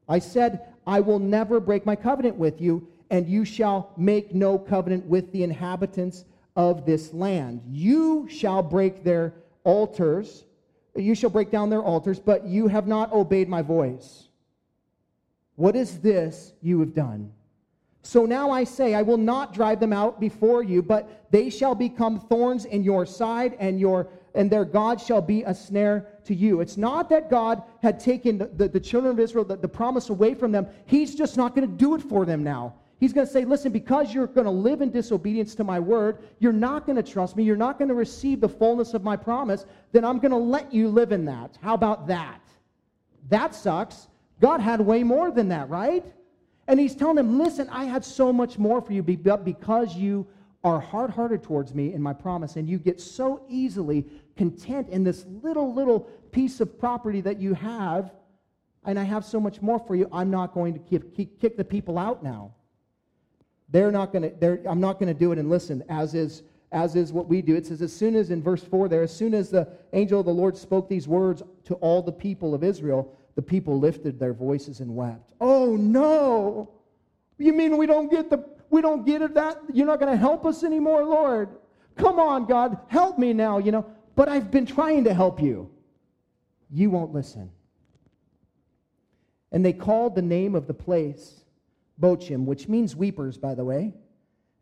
I 0.08 0.18
said, 0.18 0.66
I 0.86 1.00
will 1.00 1.18
never 1.18 1.60
break 1.60 1.84
my 1.84 1.96
covenant 1.96 2.36
with 2.36 2.60
you, 2.60 2.88
and 3.10 3.28
you 3.28 3.44
shall 3.44 3.92
make 3.98 4.34
no 4.34 4.58
covenant 4.58 5.04
with 5.04 5.30
the 5.32 5.42
inhabitants 5.42 6.24
of 6.56 6.86
this 6.86 7.12
land. 7.12 7.60
You 7.66 8.28
shall 8.30 8.62
break 8.62 9.04
their 9.04 9.34
altars 9.64 10.44
you 10.94 11.14
shall 11.14 11.30
break 11.30 11.50
down 11.50 11.70
their 11.70 11.82
altars, 11.82 12.18
but 12.18 12.46
you 12.46 12.68
have 12.68 12.86
not 12.86 13.12
obeyed 13.12 13.48
my 13.48 13.62
voice. 13.62 14.28
What 15.56 15.76
is 15.76 16.00
this 16.00 16.52
you 16.60 16.80
have 16.80 16.94
done? 16.94 17.32
So 18.02 18.26
now 18.26 18.50
I 18.50 18.64
say, 18.64 18.94
I 18.94 19.02
will 19.02 19.16
not 19.16 19.54
drive 19.54 19.78
them 19.78 19.92
out 19.92 20.18
before 20.18 20.62
you, 20.62 20.82
but 20.82 21.30
they 21.30 21.50
shall 21.50 21.74
become 21.74 22.18
thorns 22.18 22.64
in 22.64 22.82
your 22.82 23.06
side, 23.06 23.56
and 23.60 23.78
your 23.78 24.08
and 24.34 24.50
their 24.50 24.64
God 24.64 25.00
shall 25.00 25.20
be 25.20 25.42
a 25.42 25.54
snare 25.54 26.06
to 26.24 26.34
you. 26.34 26.60
It's 26.60 26.76
not 26.76 27.10
that 27.10 27.28
God 27.28 27.62
had 27.82 28.00
taken 28.00 28.38
the, 28.38 28.46
the, 28.46 28.68
the 28.68 28.80
children 28.80 29.12
of 29.12 29.20
Israel, 29.20 29.44
the, 29.44 29.56
the 29.56 29.68
promise 29.68 30.08
away 30.08 30.34
from 30.34 30.52
them. 30.52 30.66
He's 30.86 31.14
just 31.14 31.36
not 31.36 31.54
going 31.54 31.68
to 31.68 31.76
do 31.76 31.94
it 31.94 32.02
for 32.02 32.24
them 32.24 32.42
now. 32.42 32.74
He's 33.02 33.12
going 33.12 33.26
to 33.26 33.32
say, 33.32 33.44
listen, 33.44 33.72
because 33.72 34.14
you're 34.14 34.28
going 34.28 34.44
to 34.44 34.50
live 34.52 34.80
in 34.80 34.92
disobedience 34.92 35.56
to 35.56 35.64
my 35.64 35.80
word, 35.80 36.18
you're 36.38 36.52
not 36.52 36.86
going 36.86 36.94
to 36.94 37.02
trust 37.02 37.34
me, 37.34 37.42
you're 37.42 37.56
not 37.56 37.76
going 37.76 37.88
to 37.88 37.96
receive 37.96 38.40
the 38.40 38.48
fullness 38.48 38.94
of 38.94 39.02
my 39.02 39.16
promise, 39.16 39.66
then 39.90 40.04
I'm 40.04 40.20
going 40.20 40.30
to 40.30 40.36
let 40.36 40.72
you 40.72 40.88
live 40.88 41.10
in 41.10 41.24
that. 41.24 41.58
How 41.60 41.74
about 41.74 42.06
that? 42.06 42.40
That 43.28 43.56
sucks. 43.56 44.06
God 44.40 44.60
had 44.60 44.80
way 44.80 45.02
more 45.02 45.32
than 45.32 45.48
that, 45.48 45.68
right? 45.68 46.04
And 46.68 46.78
he's 46.78 46.94
telling 46.94 47.16
them, 47.16 47.40
listen, 47.40 47.68
I 47.70 47.86
had 47.86 48.04
so 48.04 48.32
much 48.32 48.56
more 48.56 48.80
for 48.80 48.92
you 48.92 49.02
because 49.02 49.96
you 49.96 50.24
are 50.62 50.78
hard 50.78 51.10
hearted 51.10 51.42
towards 51.42 51.74
me 51.74 51.94
in 51.94 52.00
my 52.00 52.12
promise, 52.12 52.54
and 52.54 52.68
you 52.68 52.78
get 52.78 53.00
so 53.00 53.44
easily 53.48 54.06
content 54.36 54.88
in 54.90 55.02
this 55.02 55.26
little, 55.42 55.74
little 55.74 56.02
piece 56.30 56.60
of 56.60 56.78
property 56.78 57.20
that 57.22 57.40
you 57.40 57.52
have, 57.54 58.12
and 58.84 58.96
I 58.96 59.02
have 59.02 59.24
so 59.24 59.40
much 59.40 59.60
more 59.60 59.80
for 59.80 59.96
you, 59.96 60.08
I'm 60.12 60.30
not 60.30 60.54
going 60.54 60.74
to 60.74 61.00
kick 61.40 61.56
the 61.56 61.64
people 61.64 61.98
out 61.98 62.22
now. 62.22 62.52
They're 63.72 63.90
not 63.90 64.12
going 64.12 64.30
to, 64.38 64.68
I'm 64.68 64.80
not 64.80 65.00
going 65.00 65.12
to 65.12 65.18
do 65.18 65.32
it. 65.32 65.38
And 65.38 65.50
listen, 65.50 65.82
as 65.88 66.14
is, 66.14 66.42
as 66.70 66.94
is 66.94 67.12
what 67.12 67.26
we 67.26 67.42
do. 67.42 67.56
It 67.56 67.66
says, 67.66 67.82
as 67.82 67.92
soon 67.92 68.14
as 68.14 68.30
in 68.30 68.42
verse 68.42 68.62
4 68.62 68.88
there, 68.88 69.02
as 69.02 69.14
soon 69.14 69.34
as 69.34 69.50
the 69.50 69.66
angel 69.92 70.20
of 70.20 70.26
the 70.26 70.32
Lord 70.32 70.56
spoke 70.56 70.88
these 70.88 71.08
words 71.08 71.42
to 71.64 71.74
all 71.76 72.02
the 72.02 72.12
people 72.12 72.54
of 72.54 72.62
Israel, 72.62 73.18
the 73.34 73.42
people 73.42 73.78
lifted 73.80 74.18
their 74.18 74.34
voices 74.34 74.80
and 74.80 74.94
wept. 74.94 75.32
Oh 75.40 75.74
no! 75.76 76.70
You 77.38 77.54
mean 77.54 77.78
we 77.78 77.86
don't 77.86 78.10
get 78.10 78.28
the 78.28 78.44
we 78.68 78.82
don't 78.82 79.04
get 79.06 79.22
it 79.22 79.34
that 79.34 79.58
you're 79.72 79.86
not 79.86 80.00
going 80.00 80.12
to 80.12 80.18
help 80.18 80.44
us 80.46 80.64
anymore, 80.64 81.04
Lord? 81.04 81.48
Come 81.96 82.18
on, 82.18 82.46
God, 82.46 82.78
help 82.88 83.18
me 83.18 83.32
now, 83.32 83.58
you 83.58 83.70
know. 83.70 83.86
But 84.14 84.28
I've 84.28 84.50
been 84.50 84.66
trying 84.66 85.04
to 85.04 85.14
help 85.14 85.40
you. 85.40 85.70
You 86.70 86.90
won't 86.90 87.12
listen. 87.12 87.50
And 89.50 89.64
they 89.64 89.74
called 89.74 90.14
the 90.14 90.22
name 90.22 90.54
of 90.54 90.66
the 90.66 90.74
place 90.74 91.41
Bochim, 92.00 92.44
which 92.44 92.68
means 92.68 92.96
weepers, 92.96 93.36
by 93.36 93.54
the 93.54 93.64
way. 93.64 93.92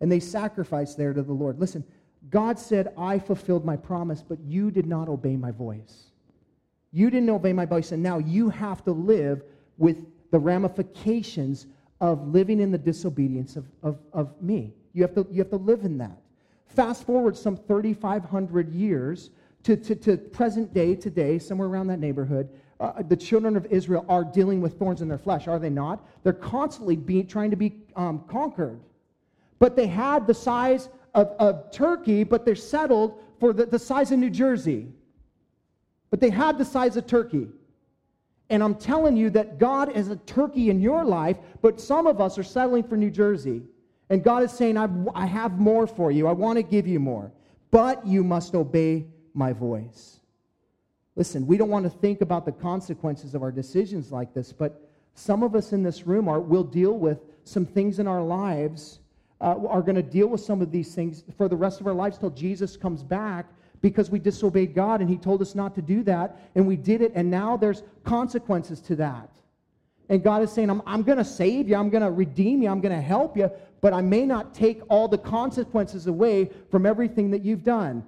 And 0.01 0.11
they 0.11 0.21
sacrificed 0.21 0.97
there 0.97 1.13
to 1.13 1.23
the 1.23 1.33
Lord. 1.33 1.59
Listen, 1.59 1.85
God 2.29 2.59
said, 2.59 2.93
I 2.99 3.19
fulfilled 3.19 3.65
my 3.65 3.77
promise, 3.77 4.23
but 4.23 4.39
you 4.41 4.71
did 4.71 4.87
not 4.87 5.09
obey 5.09 5.37
my 5.37 5.51
voice. 5.51 6.11
You 6.93 7.11
didn't 7.11 7.31
obey 7.31 7.53
my 7.53 7.67
voice, 7.67 7.93
and 7.93 8.03
now 8.03 8.19
you 8.19 8.51
have 8.51 8.85
to 8.85 8.93
live 8.93 9.43
with 9.79 10.05
the 10.31 10.39
ramifications 10.39 11.67
of 12.01 12.29
living 12.29 12.61
in 12.61 12.71
the 12.71 12.79
disobedience 12.79 13.57
of, 13.57 13.67
of, 13.83 13.99
of 14.13 14.41
me. 14.43 14.75
You 14.93 15.03
have, 15.03 15.15
to, 15.15 15.27
you 15.31 15.39
have 15.39 15.51
to 15.51 15.57
live 15.57 15.85
in 15.85 15.99
that. 15.99 16.19
Fast 16.67 17.05
forward 17.05 17.37
some 17.37 17.57
3,500 17.57 18.73
years 18.73 19.31
to, 19.65 19.77
to, 19.77 19.95
to 19.97 20.17
present 20.17 20.73
day, 20.73 20.95
today, 20.95 21.39
somewhere 21.39 21.69
around 21.69 21.89
that 21.89 21.99
neighborhood. 21.99 22.49
Uh, 22.81 23.03
the 23.03 23.17
children 23.17 23.57
of 23.57 23.67
Israel 23.67 24.07
are 24.09 24.25
dealing 24.25 24.63
with 24.63 24.79
thorns 24.79 25.03
in 25.03 25.09
their 25.09 25.19
flesh, 25.19 25.47
are 25.47 25.59
they 25.59 25.69
not? 25.69 26.03
They're 26.23 26.33
constantly 26.33 26.97
trying 27.25 27.51
to 27.51 27.57
be 27.57 27.75
um, 27.95 28.25
conquered. 28.27 28.81
But 29.59 29.77
they 29.77 29.87
had 29.87 30.27
the 30.27 30.33
size 30.33 30.89
of, 31.15 31.29
of 31.39 31.71
Turkey, 31.71 32.25
but 32.25 32.47
they're 32.47 32.57
settled 32.57 33.23
for 33.39 33.53
the, 33.53 33.67
the 33.67 33.79
size 33.79 34.13
of 34.13 34.19
New 34.19 34.31
Jersey. 34.31 34.89
But 36.09 36.21
they 36.21 36.31
had 36.31 36.57
the 36.57 36.65
size 36.65 36.97
of 36.97 37.07
Turkey. 37.07 37.49
And 38.49 38.63
I'm 38.63 38.75
telling 38.75 39.17
you 39.17 39.29
that 39.31 39.59
God 39.59 39.95
is 39.95 40.09
a 40.09 40.17
turkey 40.17 40.71
in 40.71 40.81
your 40.81 41.05
life, 41.05 41.37
but 41.63 41.81
some 41.81 42.07
of 42.07 42.21
us 42.21 42.39
are 42.39 42.43
settling 42.43 42.83
for 42.83 42.97
New 42.97 43.11
Jersey. 43.11 43.63
And 44.09 44.25
God 44.25 44.43
is 44.43 44.53
saying, 44.53 44.77
I 44.77 45.27
have 45.27 45.61
more 45.61 45.87
for 45.87 46.11
you. 46.11 46.27
I 46.27 46.33
want 46.33 46.57
to 46.57 46.63
give 46.63 46.87
you 46.87 46.99
more. 46.99 47.31
But 47.71 48.05
you 48.07 48.25
must 48.25 48.55
obey 48.55 49.07
my 49.35 49.53
voice. 49.53 50.20
Listen, 51.21 51.47
we 51.47 51.59
don't 51.59 51.69
want 51.69 51.85
to 51.85 51.91
think 51.91 52.23
about 52.23 52.47
the 52.47 52.53
consequences 52.53 53.35
of 53.35 53.43
our 53.43 53.53
decisions 53.53 54.11
like 54.11 54.33
this, 54.33 54.55
but 54.55 54.89
some 55.15 55.43
of 55.43 55.55
us 55.55 55.75
in 55.75 55.83
this 55.83 56.07
room 56.07 56.29
are, 56.29 56.41
will 56.41 56.65
deal 56.65 56.97
with 56.97 57.19
some 57.45 57.67
things 57.67 57.99
in 57.99 58.07
our 58.07 58.23
lives, 58.23 59.01
uh, 59.43 59.55
are 59.69 59.83
going 59.83 59.97
to 59.97 60.03
deal 60.03 60.29
with 60.29 60.41
some 60.41 60.63
of 60.63 60.73
these 60.73 60.95
things 60.95 61.23
for 61.37 61.47
the 61.47 61.55
rest 61.55 61.79
of 61.79 61.87
our 61.87 61.93
lives 61.93 62.17
till 62.17 62.31
Jesus 62.31 62.75
comes 62.75 63.03
back 63.03 63.45
because 63.83 64.09
we 64.09 64.19
disobeyed 64.19 64.75
God 64.75 65.03
and 65.03 65.11
He 65.11 65.19
told 65.19 65.43
us 65.43 65.55
not 65.55 65.75
to 65.75 65.83
do 65.83 66.03
that, 66.05 66.41
and 66.55 66.67
we 66.67 66.75
did 66.75 67.03
it, 67.03 67.13
and 67.15 67.31
now 67.31 67.55
there's 67.55 67.83
consequences 68.03 68.81
to 68.81 68.97
that. 68.97 69.29
And 70.09 70.23
God 70.25 70.43
is 70.43 70.51
saying, 70.51 70.71
I'm, 70.71 70.81
I'm 70.87 71.03
going 71.03 71.19
to 71.19 71.25
save 71.27 71.69
you, 71.69 71.77
I'm 71.77 71.91
going 71.91 72.03
to 72.03 72.11
redeem 72.11 72.63
you, 72.63 72.71
I'm 72.71 72.81
going 72.81 72.97
to 72.97 73.03
help 73.03 73.37
you, 73.37 73.51
but 73.83 73.93
I 73.93 74.01
may 74.01 74.25
not 74.25 74.55
take 74.55 74.81
all 74.89 75.07
the 75.07 75.19
consequences 75.19 76.07
away 76.07 76.49
from 76.71 76.87
everything 76.87 77.31
that 77.33 77.45
you've 77.45 77.63
done. 77.63 78.07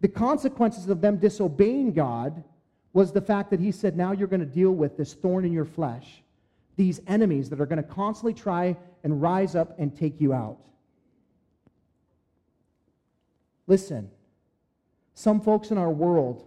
The 0.00 0.08
consequences 0.08 0.88
of 0.88 1.00
them 1.00 1.16
disobeying 1.16 1.92
God 1.92 2.44
was 2.92 3.12
the 3.12 3.20
fact 3.20 3.50
that 3.50 3.60
He 3.60 3.72
said, 3.72 3.96
Now 3.96 4.12
you're 4.12 4.28
going 4.28 4.40
to 4.40 4.46
deal 4.46 4.72
with 4.72 4.96
this 4.96 5.14
thorn 5.14 5.44
in 5.44 5.52
your 5.52 5.64
flesh, 5.64 6.22
these 6.76 7.00
enemies 7.06 7.50
that 7.50 7.60
are 7.60 7.66
going 7.66 7.82
to 7.82 7.88
constantly 7.88 8.34
try 8.34 8.76
and 9.04 9.20
rise 9.20 9.54
up 9.54 9.78
and 9.78 9.96
take 9.96 10.20
you 10.20 10.32
out. 10.32 10.58
Listen, 13.66 14.10
some 15.14 15.40
folks 15.40 15.70
in 15.70 15.78
our 15.78 15.90
world 15.90 16.46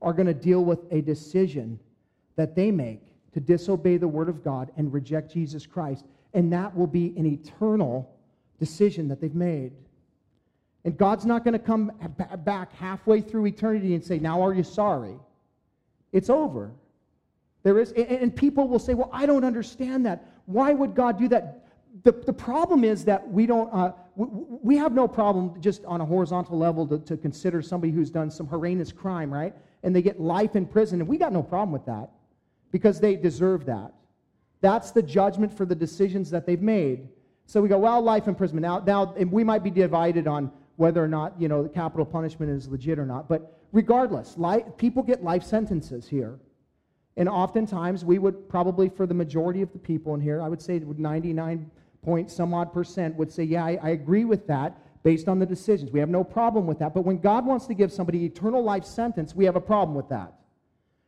are 0.00 0.12
going 0.12 0.26
to 0.26 0.34
deal 0.34 0.64
with 0.64 0.80
a 0.90 1.00
decision 1.00 1.78
that 2.36 2.54
they 2.54 2.70
make 2.70 3.00
to 3.32 3.40
disobey 3.40 3.96
the 3.96 4.08
Word 4.08 4.28
of 4.28 4.44
God 4.44 4.70
and 4.76 4.92
reject 4.92 5.32
Jesus 5.32 5.66
Christ. 5.66 6.04
And 6.32 6.52
that 6.52 6.74
will 6.76 6.86
be 6.86 7.14
an 7.16 7.26
eternal 7.26 8.10
decision 8.58 9.08
that 9.08 9.20
they've 9.20 9.34
made. 9.34 9.72
And 10.84 10.96
God's 10.96 11.24
not 11.24 11.44
going 11.44 11.52
to 11.52 11.58
come 11.58 11.92
back 12.44 12.72
halfway 12.74 13.20
through 13.20 13.46
eternity 13.46 13.94
and 13.94 14.04
say, 14.04 14.18
Now 14.18 14.44
are 14.44 14.52
you 14.52 14.64
sorry? 14.64 15.16
It's 16.12 16.30
over. 16.30 16.72
There 17.62 17.78
is, 17.78 17.92
and 17.92 18.34
people 18.34 18.68
will 18.68 18.78
say, 18.78 18.94
Well, 18.94 19.10
I 19.12 19.26
don't 19.26 19.44
understand 19.44 20.04
that. 20.06 20.26
Why 20.46 20.72
would 20.72 20.94
God 20.94 21.18
do 21.18 21.28
that? 21.28 21.64
the, 22.02 22.12
the 22.12 22.32
problem 22.32 22.82
is 22.82 23.04
that 23.04 23.28
we 23.30 23.46
don't, 23.46 23.72
uh, 23.72 23.92
we, 24.16 24.26
we, 24.62 24.76
have 24.76 24.92
no 24.92 25.06
problem 25.06 25.60
just 25.60 25.84
on 25.84 26.00
a 26.00 26.04
horizontal 26.04 26.58
level 26.58 26.86
to, 26.88 26.98
to 26.98 27.16
consider 27.16 27.62
somebody 27.62 27.92
who's 27.92 28.10
done 28.10 28.30
some 28.30 28.46
horrendous 28.46 28.90
crime, 28.90 29.32
right? 29.32 29.54
And 29.84 29.94
they 29.94 30.02
get 30.02 30.18
life 30.18 30.56
in 30.56 30.66
prison. 30.66 31.00
And 31.00 31.08
we 31.08 31.18
got 31.18 31.32
no 31.32 31.42
problem 31.42 31.70
with 31.70 31.86
that 31.86 32.10
because 32.72 32.98
they 32.98 33.14
deserve 33.14 33.64
that. 33.66 33.92
That's 34.60 34.90
the 34.90 35.02
judgment 35.02 35.56
for 35.56 35.66
the 35.66 35.74
decisions 35.74 36.30
that 36.30 36.46
they've 36.46 36.60
made. 36.60 37.08
So 37.46 37.60
we 37.60 37.68
go, 37.68 37.78
well, 37.78 38.00
life 38.00 38.26
imprisonment. 38.26 38.62
Now, 38.62 38.80
now 38.80 39.14
we 39.30 39.44
might 39.44 39.62
be 39.62 39.70
divided 39.70 40.26
on 40.26 40.50
whether 40.76 41.02
or 41.02 41.08
not, 41.08 41.40
you 41.40 41.48
know, 41.48 41.62
the 41.62 41.68
capital 41.68 42.04
punishment 42.04 42.50
is 42.50 42.68
legit 42.68 42.98
or 42.98 43.06
not. 43.06 43.28
But 43.28 43.60
regardless, 43.72 44.36
life, 44.36 44.64
people 44.76 45.02
get 45.02 45.22
life 45.22 45.44
sentences 45.44 46.08
here. 46.08 46.38
And 47.16 47.28
oftentimes, 47.28 48.04
we 48.04 48.18
would 48.18 48.48
probably, 48.48 48.88
for 48.88 49.06
the 49.06 49.14
majority 49.14 49.62
of 49.62 49.72
the 49.72 49.78
people 49.78 50.14
in 50.14 50.20
here, 50.20 50.42
I 50.42 50.48
would 50.48 50.60
say 50.60 50.80
99 50.80 51.70
point 52.02 52.30
some 52.30 52.52
odd 52.52 52.72
percent 52.72 53.16
would 53.16 53.32
say, 53.32 53.44
Yeah, 53.44 53.64
I, 53.64 53.78
I 53.82 53.88
agree 53.90 54.24
with 54.24 54.46
that 54.48 54.78
based 55.02 55.28
on 55.28 55.38
the 55.38 55.46
decisions. 55.46 55.90
We 55.90 56.00
have 56.00 56.08
no 56.08 56.24
problem 56.24 56.66
with 56.66 56.78
that. 56.80 56.94
But 56.94 57.02
when 57.02 57.18
God 57.18 57.46
wants 57.46 57.66
to 57.66 57.74
give 57.74 57.92
somebody 57.92 58.24
eternal 58.24 58.62
life 58.62 58.84
sentence, 58.84 59.34
we 59.34 59.44
have 59.44 59.56
a 59.56 59.60
problem 59.60 59.96
with 59.96 60.08
that. 60.08 60.32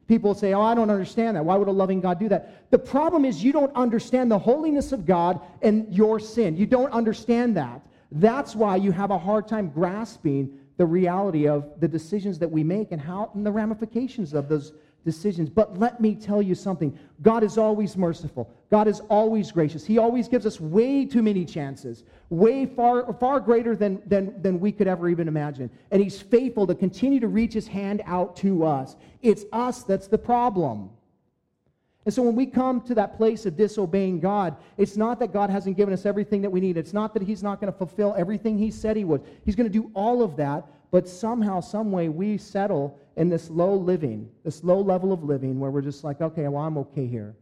People 0.06 0.34
say, 0.34 0.54
Oh, 0.54 0.62
I 0.62 0.74
don't 0.74 0.90
understand 0.90 1.36
that. 1.36 1.44
Why 1.44 1.56
would 1.56 1.68
a 1.68 1.72
loving 1.72 2.00
God 2.00 2.20
do 2.20 2.28
that? 2.28 2.70
The 2.70 2.78
problem 2.78 3.24
is 3.24 3.42
you 3.42 3.52
don't 3.52 3.74
understand 3.74 4.30
the 4.30 4.38
holiness 4.38 4.92
of 4.92 5.06
God 5.06 5.40
and 5.62 5.92
your 5.92 6.20
sin. 6.20 6.56
You 6.56 6.66
don't 6.66 6.92
understand 6.92 7.56
that. 7.56 7.82
That's 8.12 8.54
why 8.54 8.76
you 8.76 8.92
have 8.92 9.10
a 9.10 9.18
hard 9.18 9.48
time 9.48 9.70
grasping 9.70 10.58
the 10.76 10.86
reality 10.86 11.48
of 11.48 11.80
the 11.80 11.88
decisions 11.88 12.38
that 12.38 12.50
we 12.50 12.62
make 12.62 12.92
and 12.92 13.00
how 13.00 13.30
and 13.34 13.44
the 13.44 13.52
ramifications 13.52 14.34
of 14.34 14.48
those 14.48 14.72
decisions. 15.04 15.48
But 15.48 15.78
let 15.78 16.00
me 16.00 16.14
tell 16.14 16.42
you 16.42 16.54
something 16.54 16.98
God 17.22 17.42
is 17.42 17.56
always 17.56 17.96
merciful, 17.96 18.50
God 18.70 18.88
is 18.88 19.00
always 19.08 19.50
gracious. 19.52 19.86
He 19.86 19.96
always 19.96 20.28
gives 20.28 20.44
us 20.44 20.60
way 20.60 21.06
too 21.06 21.22
many 21.22 21.44
chances, 21.44 22.04
way 22.28 22.66
far, 22.66 23.12
far 23.14 23.40
greater 23.40 23.74
than, 23.74 24.02
than, 24.06 24.42
than 24.42 24.60
we 24.60 24.72
could 24.72 24.88
ever 24.88 25.08
even 25.08 25.28
imagine. 25.28 25.70
And 25.90 26.02
He's 26.02 26.20
faithful 26.20 26.66
to 26.66 26.74
continue 26.74 27.20
to 27.20 27.28
reach 27.28 27.54
His 27.54 27.66
hand 27.66 28.02
out 28.04 28.36
to 28.36 28.64
us. 28.64 28.96
It's 29.22 29.44
us 29.52 29.84
that's 29.84 30.08
the 30.08 30.18
problem. 30.18 30.90
And 32.06 32.14
so 32.14 32.22
when 32.22 32.36
we 32.36 32.46
come 32.46 32.80
to 32.82 32.94
that 32.94 33.16
place 33.16 33.46
of 33.46 33.56
disobeying 33.56 34.20
God, 34.20 34.56
it's 34.78 34.96
not 34.96 35.18
that 35.18 35.32
God 35.32 35.50
hasn't 35.50 35.76
given 35.76 35.92
us 35.92 36.06
everything 36.06 36.40
that 36.42 36.50
we 36.50 36.60
need. 36.60 36.76
It's 36.76 36.92
not 36.92 37.12
that 37.14 37.22
He's 37.22 37.42
not 37.42 37.60
going 37.60 37.70
to 37.70 37.76
fulfill 37.76 38.14
everything 38.16 38.56
He 38.56 38.70
said 38.70 38.96
He 38.96 39.04
would. 39.04 39.22
He's 39.44 39.56
going 39.56 39.68
to 39.68 39.72
do 39.72 39.90
all 39.92 40.22
of 40.22 40.36
that, 40.36 40.64
but 40.92 41.08
somehow, 41.08 41.60
some 41.60 41.90
way, 41.90 42.08
we 42.08 42.38
settle 42.38 42.96
in 43.16 43.28
this 43.28 43.50
low 43.50 43.74
living, 43.74 44.30
this 44.44 44.62
low 44.62 44.80
level 44.80 45.12
of 45.12 45.24
living 45.24 45.58
where 45.58 45.72
we're 45.72 45.82
just 45.82 46.04
like, 46.04 46.20
okay, 46.20 46.46
well, 46.46 46.62
I'm 46.62 46.78
okay 46.78 47.08
here. 47.08 47.34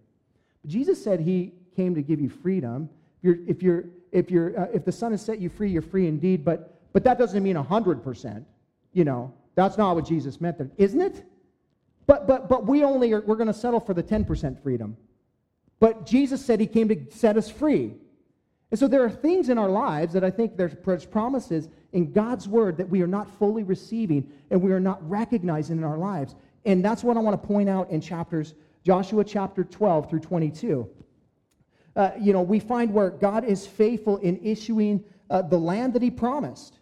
But 0.62 0.70
Jesus 0.70 1.02
said 1.02 1.20
he 1.20 1.52
came 1.76 1.94
to 1.94 2.00
give 2.00 2.18
you 2.18 2.30
freedom. 2.30 2.88
If, 3.22 3.24
you're, 3.24 3.36
if, 3.46 3.62
you're, 3.62 3.84
if, 4.12 4.30
you're, 4.30 4.58
uh, 4.58 4.66
if 4.72 4.86
the 4.86 4.92
Son 4.92 5.10
has 5.10 5.20
set 5.20 5.40
you 5.40 5.50
free, 5.50 5.70
you're 5.70 5.82
free 5.82 6.06
indeed. 6.06 6.42
But, 6.42 6.80
but 6.94 7.04
that 7.04 7.18
doesn't 7.18 7.42
mean 7.42 7.56
100%. 7.56 8.44
You 8.94 9.04
know, 9.04 9.34
that's 9.56 9.76
not 9.76 9.94
what 9.94 10.06
Jesus 10.06 10.40
meant 10.40 10.56
there, 10.56 10.70
isn't 10.78 11.00
it? 11.02 11.22
But, 12.06 12.26
but, 12.26 12.48
but 12.48 12.66
we 12.66 12.84
only 12.84 13.12
are, 13.12 13.20
we're 13.20 13.36
going 13.36 13.46
to 13.46 13.54
settle 13.54 13.80
for 13.80 13.94
the 13.94 14.02
10% 14.02 14.62
freedom. 14.62 14.96
But 15.80 16.06
Jesus 16.06 16.44
said 16.44 16.60
he 16.60 16.66
came 16.66 16.88
to 16.88 17.06
set 17.10 17.36
us 17.36 17.50
free. 17.50 17.94
And 18.70 18.78
so 18.78 18.88
there 18.88 19.04
are 19.04 19.10
things 19.10 19.48
in 19.48 19.58
our 19.58 19.68
lives 19.68 20.12
that 20.14 20.24
I 20.24 20.30
think 20.30 20.56
there's 20.56 21.04
promises 21.06 21.68
in 21.92 22.12
God's 22.12 22.48
word 22.48 22.76
that 22.78 22.88
we 22.88 23.02
are 23.02 23.06
not 23.06 23.30
fully 23.38 23.62
receiving 23.62 24.30
and 24.50 24.60
we 24.60 24.72
are 24.72 24.80
not 24.80 25.08
recognizing 25.08 25.78
in 25.78 25.84
our 25.84 25.98
lives. 25.98 26.34
And 26.64 26.84
that's 26.84 27.04
what 27.04 27.16
I 27.16 27.20
want 27.20 27.40
to 27.40 27.46
point 27.46 27.68
out 27.68 27.90
in 27.90 28.00
chapters, 28.00 28.54
Joshua 28.84 29.24
chapter 29.24 29.64
12 29.64 30.10
through 30.10 30.20
22. 30.20 30.88
Uh, 31.94 32.10
you 32.18 32.32
know, 32.32 32.42
we 32.42 32.58
find 32.58 32.92
where 32.92 33.10
God 33.10 33.44
is 33.44 33.66
faithful 33.66 34.16
in 34.18 34.40
issuing 34.42 35.04
uh, 35.30 35.42
the 35.42 35.58
land 35.58 35.92
that 35.94 36.02
he 36.02 36.10
promised. 36.10 36.78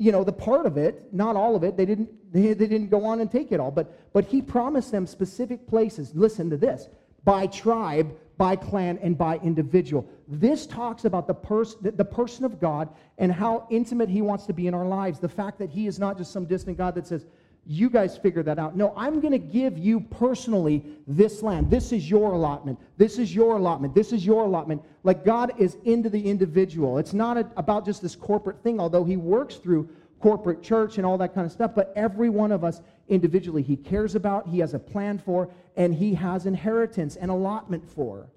You 0.00 0.12
know, 0.12 0.24
the 0.24 0.32
part 0.32 0.64
of 0.64 0.78
it, 0.78 1.12
not 1.12 1.36
all 1.36 1.54
of 1.54 1.62
it, 1.62 1.76
they 1.76 1.84
didn't, 1.84 2.08
they, 2.32 2.54
they 2.54 2.66
didn't 2.66 2.88
go 2.88 3.04
on 3.04 3.20
and 3.20 3.30
take 3.30 3.52
it 3.52 3.60
all, 3.60 3.70
but, 3.70 4.12
but 4.14 4.24
he 4.24 4.40
promised 4.40 4.90
them 4.90 5.06
specific 5.06 5.66
places. 5.66 6.14
Listen 6.14 6.48
to 6.48 6.56
this 6.56 6.88
by 7.22 7.46
tribe, 7.46 8.10
by 8.38 8.56
clan, 8.56 8.98
and 9.02 9.18
by 9.18 9.36
individual. 9.44 10.08
This 10.26 10.66
talks 10.66 11.04
about 11.04 11.26
the, 11.26 11.34
pers- 11.34 11.76
the 11.82 12.02
person 12.02 12.46
of 12.46 12.58
God 12.58 12.88
and 13.18 13.30
how 13.30 13.66
intimate 13.68 14.08
he 14.08 14.22
wants 14.22 14.46
to 14.46 14.54
be 14.54 14.68
in 14.68 14.72
our 14.72 14.86
lives. 14.86 15.18
The 15.18 15.28
fact 15.28 15.58
that 15.58 15.68
he 15.68 15.86
is 15.86 15.98
not 15.98 16.16
just 16.16 16.32
some 16.32 16.46
distant 16.46 16.78
God 16.78 16.94
that 16.94 17.06
says, 17.06 17.26
you 17.66 17.90
guys 17.90 18.16
figure 18.16 18.42
that 18.42 18.58
out. 18.58 18.76
No, 18.76 18.92
I'm 18.96 19.20
going 19.20 19.32
to 19.32 19.38
give 19.38 19.78
you 19.78 20.00
personally 20.00 20.84
this 21.06 21.42
land. 21.42 21.70
This 21.70 21.92
is 21.92 22.10
your 22.10 22.32
allotment. 22.32 22.78
This 22.96 23.18
is 23.18 23.34
your 23.34 23.56
allotment. 23.56 23.94
This 23.94 24.12
is 24.12 24.24
your 24.24 24.44
allotment. 24.44 24.82
Like 25.04 25.24
God 25.24 25.52
is 25.58 25.76
into 25.84 26.08
the 26.08 26.20
individual. 26.20 26.98
It's 26.98 27.12
not 27.12 27.36
a, 27.36 27.50
about 27.56 27.84
just 27.84 28.02
this 28.02 28.16
corporate 28.16 28.62
thing, 28.62 28.80
although 28.80 29.04
He 29.04 29.16
works 29.16 29.56
through 29.56 29.88
corporate 30.20 30.62
church 30.62 30.98
and 30.98 31.06
all 31.06 31.18
that 31.18 31.34
kind 31.34 31.46
of 31.46 31.52
stuff, 31.52 31.72
but 31.74 31.92
every 31.96 32.28
one 32.28 32.52
of 32.52 32.62
us 32.62 32.80
individually 33.08 33.62
He 33.62 33.76
cares 33.76 34.14
about, 34.14 34.48
He 34.48 34.58
has 34.60 34.74
a 34.74 34.78
plan 34.78 35.18
for, 35.18 35.50
and 35.76 35.94
He 35.94 36.14
has 36.14 36.46
inheritance 36.46 37.16
and 37.16 37.30
allotment 37.30 37.88
for. 37.88 38.28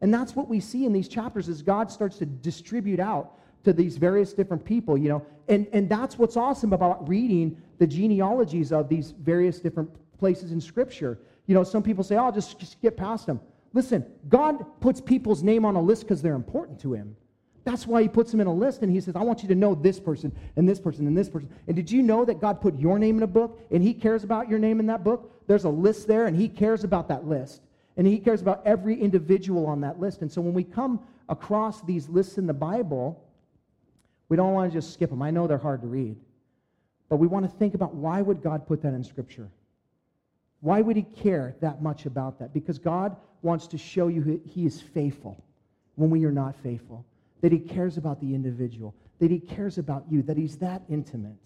And 0.00 0.12
that's 0.12 0.34
what 0.34 0.48
we 0.48 0.60
see 0.60 0.84
in 0.84 0.92
these 0.92 1.08
chapters 1.08 1.48
as 1.48 1.62
God 1.62 1.90
starts 1.90 2.18
to 2.18 2.26
distribute 2.26 3.00
out 3.00 3.38
to 3.64 3.72
these 3.72 3.96
various 3.96 4.32
different 4.32 4.64
people, 4.64 4.96
you 4.98 5.08
know. 5.08 5.26
And, 5.48 5.66
and 5.72 5.88
that's 5.88 6.18
what's 6.18 6.36
awesome 6.36 6.72
about 6.72 7.08
reading 7.08 7.60
the 7.78 7.86
genealogies 7.86 8.72
of 8.72 8.88
these 8.88 9.10
various 9.10 9.60
different 9.60 9.90
places 10.18 10.52
in 10.52 10.60
Scripture. 10.60 11.18
You 11.46 11.54
know, 11.54 11.64
some 11.64 11.82
people 11.82 12.04
say, 12.04 12.16
oh, 12.16 12.26
I'll 12.26 12.32
just 12.32 12.80
get 12.80 12.96
past 12.96 13.26
them. 13.26 13.40
Listen, 13.72 14.04
God 14.28 14.64
puts 14.80 15.00
people's 15.00 15.42
name 15.42 15.64
on 15.64 15.76
a 15.76 15.80
list 15.80 16.02
because 16.02 16.22
they're 16.22 16.34
important 16.34 16.80
to 16.80 16.92
Him. 16.92 17.16
That's 17.64 17.86
why 17.86 18.02
He 18.02 18.08
puts 18.08 18.30
them 18.30 18.40
in 18.40 18.46
a 18.46 18.52
list 18.52 18.82
and 18.82 18.90
He 18.90 19.00
says, 19.00 19.16
I 19.16 19.22
want 19.22 19.42
you 19.42 19.48
to 19.48 19.54
know 19.54 19.74
this 19.74 19.98
person 19.98 20.32
and 20.56 20.68
this 20.68 20.80
person 20.80 21.06
and 21.06 21.16
this 21.16 21.28
person. 21.28 21.48
And 21.66 21.76
did 21.76 21.90
you 21.90 22.02
know 22.02 22.24
that 22.24 22.40
God 22.40 22.60
put 22.60 22.78
your 22.78 22.98
name 22.98 23.16
in 23.16 23.22
a 23.22 23.28
book 23.28 23.60
and 23.70 23.82
He 23.82 23.94
cares 23.94 24.24
about 24.24 24.48
your 24.48 24.58
name 24.58 24.80
in 24.80 24.86
that 24.86 25.04
book? 25.04 25.42
There's 25.46 25.64
a 25.64 25.70
list 25.70 26.06
there 26.06 26.26
and 26.26 26.36
He 26.36 26.48
cares 26.48 26.84
about 26.84 27.08
that 27.08 27.26
list. 27.26 27.62
And 27.96 28.06
He 28.06 28.18
cares 28.18 28.42
about 28.42 28.62
every 28.64 29.00
individual 29.00 29.66
on 29.66 29.80
that 29.82 30.00
list. 30.00 30.22
And 30.22 30.30
so 30.30 30.40
when 30.40 30.54
we 30.54 30.64
come 30.64 31.00
across 31.28 31.82
these 31.82 32.08
lists 32.08 32.38
in 32.38 32.46
the 32.46 32.54
Bible, 32.54 33.22
we 34.32 34.36
don't 34.36 34.54
want 34.54 34.72
to 34.72 34.74
just 34.74 34.94
skip 34.94 35.10
them. 35.10 35.20
I 35.20 35.30
know 35.30 35.46
they're 35.46 35.58
hard 35.58 35.82
to 35.82 35.86
read. 35.86 36.16
But 37.10 37.16
we 37.16 37.26
want 37.26 37.44
to 37.44 37.54
think 37.58 37.74
about 37.74 37.94
why 37.94 38.22
would 38.22 38.42
God 38.42 38.66
put 38.66 38.80
that 38.80 38.94
in 38.94 39.04
Scripture? 39.04 39.50
Why 40.60 40.80
would 40.80 40.96
he 40.96 41.02
care 41.02 41.54
that 41.60 41.82
much 41.82 42.06
about 42.06 42.38
that? 42.38 42.54
Because 42.54 42.78
God 42.78 43.14
wants 43.42 43.66
to 43.66 43.76
show 43.76 44.08
you 44.08 44.40
he 44.48 44.64
is 44.64 44.80
faithful 44.80 45.44
when 45.96 46.08
we 46.08 46.24
are 46.24 46.32
not 46.32 46.56
faithful, 46.62 47.04
that 47.42 47.52
he 47.52 47.58
cares 47.58 47.98
about 47.98 48.22
the 48.22 48.34
individual, 48.34 48.94
that 49.18 49.30
he 49.30 49.38
cares 49.38 49.76
about 49.76 50.06
you, 50.08 50.22
that 50.22 50.38
he's 50.38 50.56
that 50.56 50.80
intimate. 50.88 51.36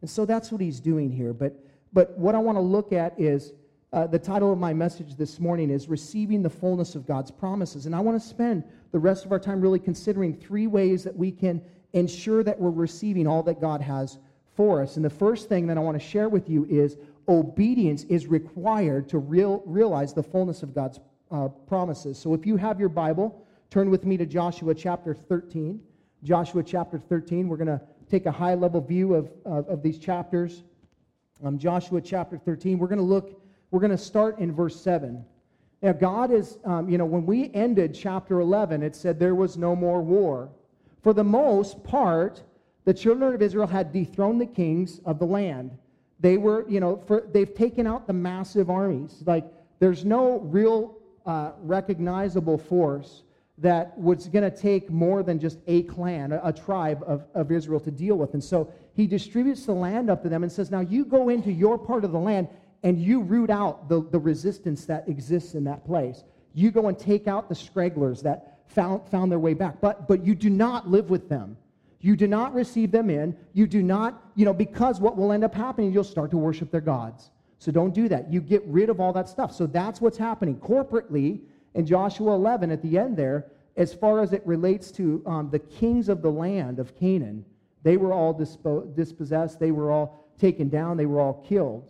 And 0.00 0.10
so 0.10 0.26
that's 0.26 0.50
what 0.50 0.60
he's 0.60 0.80
doing 0.80 1.12
here. 1.12 1.32
But, 1.32 1.64
but 1.92 2.18
what 2.18 2.34
I 2.34 2.38
want 2.38 2.56
to 2.56 2.62
look 2.62 2.92
at 2.92 3.14
is 3.20 3.52
uh, 3.92 4.08
the 4.08 4.18
title 4.18 4.52
of 4.52 4.58
my 4.58 4.74
message 4.74 5.14
this 5.14 5.38
morning 5.38 5.70
is 5.70 5.88
Receiving 5.88 6.42
the 6.42 6.50
Fullness 6.50 6.96
of 6.96 7.06
God's 7.06 7.30
Promises. 7.30 7.86
And 7.86 7.94
I 7.94 8.00
want 8.00 8.20
to 8.20 8.28
spend 8.28 8.64
the 8.90 8.98
rest 8.98 9.24
of 9.24 9.30
our 9.30 9.38
time 9.38 9.60
really 9.60 9.78
considering 9.78 10.34
three 10.34 10.66
ways 10.66 11.04
that 11.04 11.16
we 11.16 11.30
can 11.30 11.62
ensure 11.92 12.42
that 12.42 12.58
we're 12.58 12.70
receiving 12.70 13.26
all 13.26 13.42
that 13.42 13.60
God 13.60 13.80
has 13.80 14.18
for 14.56 14.82
us. 14.82 14.96
And 14.96 15.04
the 15.04 15.10
first 15.10 15.48
thing 15.48 15.66
that 15.66 15.76
I 15.76 15.80
want 15.80 16.00
to 16.00 16.06
share 16.06 16.28
with 16.28 16.48
you 16.48 16.66
is 16.68 16.96
obedience 17.28 18.04
is 18.04 18.26
required 18.26 19.08
to 19.10 19.18
real, 19.18 19.62
realize 19.64 20.12
the 20.12 20.22
fullness 20.22 20.62
of 20.62 20.74
God's 20.74 21.00
uh, 21.30 21.48
promises. 21.66 22.18
So 22.18 22.34
if 22.34 22.46
you 22.46 22.56
have 22.56 22.78
your 22.78 22.88
Bible, 22.88 23.46
turn 23.70 23.90
with 23.90 24.04
me 24.04 24.16
to 24.16 24.26
Joshua 24.26 24.74
chapter 24.74 25.14
13. 25.14 25.80
Joshua 26.24 26.62
chapter 26.62 26.98
13, 26.98 27.48
we're 27.48 27.56
going 27.56 27.66
to 27.66 27.80
take 28.08 28.26
a 28.26 28.32
high 28.32 28.54
level 28.54 28.80
view 28.80 29.14
of, 29.14 29.30
of, 29.44 29.66
of 29.68 29.82
these 29.82 29.98
chapters. 29.98 30.62
Um, 31.44 31.58
Joshua 31.58 32.00
chapter 32.00 32.38
13, 32.38 32.78
we're 32.78 32.86
going 32.86 32.98
to 32.98 33.04
look, 33.04 33.40
we're 33.70 33.80
going 33.80 33.90
to 33.90 33.98
start 33.98 34.38
in 34.38 34.52
verse 34.52 34.80
7. 34.80 35.24
Now, 35.80 35.92
God 35.92 36.30
is, 36.30 36.58
um, 36.64 36.88
you 36.88 36.96
know, 36.96 37.04
when 37.04 37.26
we 37.26 37.50
ended 37.54 37.92
chapter 37.92 38.38
11, 38.38 38.82
it 38.84 38.94
said 38.94 39.18
there 39.18 39.34
was 39.34 39.56
no 39.56 39.74
more 39.74 40.00
war. 40.00 40.50
For 41.02 41.12
the 41.12 41.24
most 41.24 41.82
part, 41.84 42.42
the 42.84 42.94
children 42.94 43.34
of 43.34 43.42
Israel 43.42 43.66
had 43.66 43.92
dethroned 43.92 44.40
the 44.40 44.46
kings 44.46 45.00
of 45.04 45.18
the 45.18 45.26
land. 45.26 45.76
They 46.20 46.36
were, 46.36 46.68
you 46.68 46.80
know, 46.80 47.02
for, 47.06 47.24
they've 47.32 47.52
taken 47.54 47.86
out 47.86 48.06
the 48.06 48.12
massive 48.12 48.70
armies. 48.70 49.22
Like, 49.26 49.44
there's 49.80 50.04
no 50.04 50.38
real 50.40 50.96
uh, 51.26 51.52
recognizable 51.62 52.58
force 52.58 53.22
that 53.58 53.96
was 53.98 54.28
going 54.28 54.48
to 54.48 54.56
take 54.56 54.90
more 54.90 55.22
than 55.22 55.38
just 55.38 55.58
a 55.66 55.82
clan, 55.84 56.32
a, 56.32 56.40
a 56.44 56.52
tribe 56.52 57.02
of, 57.06 57.24
of 57.34 57.50
Israel 57.50 57.80
to 57.80 57.90
deal 57.90 58.16
with. 58.16 58.34
And 58.34 58.42
so 58.42 58.72
he 58.94 59.06
distributes 59.06 59.66
the 59.66 59.72
land 59.72 60.10
up 60.10 60.22
to 60.22 60.28
them 60.28 60.42
and 60.42 60.50
says, 60.50 60.70
Now 60.70 60.80
you 60.80 61.04
go 61.04 61.28
into 61.28 61.52
your 61.52 61.78
part 61.78 62.04
of 62.04 62.12
the 62.12 62.18
land 62.18 62.48
and 62.82 63.00
you 63.00 63.20
root 63.20 63.50
out 63.50 63.88
the, 63.88 64.02
the 64.10 64.18
resistance 64.18 64.84
that 64.86 65.08
exists 65.08 65.54
in 65.54 65.64
that 65.64 65.84
place. 65.84 66.24
You 66.54 66.70
go 66.70 66.88
and 66.88 66.98
take 66.98 67.28
out 67.28 67.48
the 67.48 67.54
stragglers 67.54 68.22
that 68.22 68.51
found, 68.74 69.08
found 69.08 69.30
their 69.30 69.38
way 69.38 69.54
back, 69.54 69.80
but, 69.80 70.08
but 70.08 70.24
you 70.24 70.34
do 70.34 70.50
not 70.50 70.88
live 70.88 71.10
with 71.10 71.28
them. 71.28 71.56
You 72.00 72.16
do 72.16 72.26
not 72.26 72.52
receive 72.52 72.90
them 72.90 73.10
in. 73.10 73.36
You 73.52 73.66
do 73.66 73.82
not, 73.82 74.30
you 74.34 74.44
know, 74.44 74.52
because 74.52 75.00
what 75.00 75.16
will 75.16 75.32
end 75.32 75.44
up 75.44 75.54
happening, 75.54 75.92
you'll 75.92 76.02
start 76.02 76.30
to 76.32 76.36
worship 76.36 76.70
their 76.70 76.80
gods. 76.80 77.30
So 77.58 77.70
don't 77.70 77.94
do 77.94 78.08
that. 78.08 78.32
You 78.32 78.40
get 78.40 78.64
rid 78.66 78.90
of 78.90 78.98
all 78.98 79.12
that 79.12 79.28
stuff. 79.28 79.54
So 79.54 79.66
that's 79.66 80.00
what's 80.00 80.18
happening 80.18 80.56
corporately 80.56 81.40
in 81.74 81.86
Joshua 81.86 82.34
11 82.34 82.72
at 82.72 82.82
the 82.82 82.98
end 82.98 83.16
there, 83.16 83.46
as 83.76 83.94
far 83.94 84.20
as 84.20 84.32
it 84.32 84.44
relates 84.44 84.90
to 84.92 85.22
um, 85.26 85.48
the 85.48 85.60
kings 85.60 86.08
of 86.08 86.22
the 86.22 86.30
land 86.30 86.80
of 86.80 86.96
Canaan. 86.98 87.44
They 87.84 87.96
were 87.96 88.12
all 88.12 88.34
dispo- 88.34 88.94
dispossessed, 88.94 89.60
they 89.60 89.70
were 89.70 89.92
all 89.92 90.28
taken 90.38 90.68
down, 90.68 90.96
they 90.96 91.06
were 91.06 91.20
all 91.20 91.44
killed. 91.48 91.88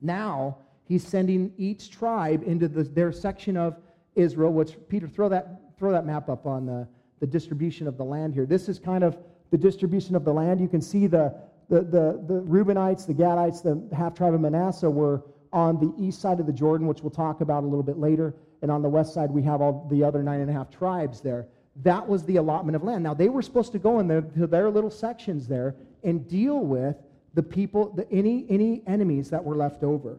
Now, 0.00 0.58
he's 0.86 1.06
sending 1.06 1.52
each 1.56 1.90
tribe 1.90 2.42
into 2.44 2.66
the, 2.66 2.82
their 2.82 3.12
section 3.12 3.56
of 3.56 3.76
Israel, 4.16 4.52
which, 4.52 4.76
Peter, 4.88 5.08
throw 5.08 5.28
that, 5.28 5.63
throw 5.84 5.92
that 5.92 6.06
map 6.06 6.30
up 6.30 6.46
on 6.46 6.64
the 6.64 6.88
the 7.20 7.26
distribution 7.26 7.86
of 7.86 7.96
the 7.96 8.04
land 8.04 8.34
here. 8.34 8.44
This 8.44 8.68
is 8.68 8.78
kind 8.78 9.02
of 9.02 9.16
the 9.50 9.58
distribution 9.58 10.14
of 10.14 10.24
the 10.24 10.32
land. 10.32 10.60
You 10.60 10.68
can 10.68 10.80
see 10.80 11.06
the, 11.06 11.34
the, 11.68 11.80
the, 11.80 12.22
the 12.26 12.42
Reubenites, 12.42 13.06
the 13.06 13.14
Gadites, 13.14 13.62
the 13.62 13.96
half 13.96 14.14
tribe 14.14 14.34
of 14.34 14.40
Manasseh 14.40 14.90
were 14.90 15.22
on 15.52 15.78
the 15.78 15.94
east 16.02 16.20
side 16.20 16.40
of 16.40 16.46
the 16.46 16.52
Jordan, 16.52 16.86
which 16.86 17.00
we'll 17.02 17.10
talk 17.10 17.40
about 17.40 17.62
a 17.62 17.66
little 17.66 17.82
bit 17.82 17.98
later. 17.98 18.34
And 18.62 18.70
on 18.70 18.82
the 18.82 18.88
west 18.88 19.14
side, 19.14 19.30
we 19.30 19.42
have 19.42 19.60
all 19.60 19.86
the 19.90 20.02
other 20.02 20.22
nine 20.22 20.40
and 20.40 20.50
a 20.50 20.52
half 20.52 20.70
tribes 20.70 21.20
there. 21.20 21.46
That 21.82 22.06
was 22.06 22.24
the 22.24 22.36
allotment 22.36 22.76
of 22.76 22.82
land. 22.82 23.02
Now, 23.02 23.14
they 23.14 23.28
were 23.28 23.42
supposed 23.42 23.72
to 23.72 23.78
go 23.78 24.00
in 24.00 24.08
to 24.08 24.46
their 24.46 24.70
little 24.70 24.90
sections 24.90 25.46
there 25.48 25.76
and 26.02 26.28
deal 26.28 26.60
with 26.60 26.96
the 27.34 27.42
people, 27.42 27.90
the, 27.92 28.10
any, 28.12 28.46
any 28.48 28.82
enemies 28.86 29.30
that 29.30 29.42
were 29.42 29.56
left 29.56 29.82
over. 29.82 30.18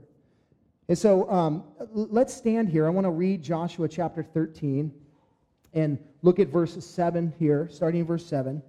And 0.87 0.97
so 0.97 1.29
um, 1.29 1.63
let's 1.93 2.33
stand 2.33 2.69
here. 2.69 2.85
I 2.85 2.89
want 2.89 3.05
to 3.05 3.11
read 3.11 3.41
Joshua 3.41 3.87
chapter 3.87 4.23
13 4.23 4.91
and 5.75 5.99
look 6.21 6.39
at 6.39 6.47
verse 6.47 6.83
7 6.83 7.33
here, 7.37 7.69
starting 7.71 7.99
in 8.01 8.07
verse 8.07 8.25
7. 8.25 8.63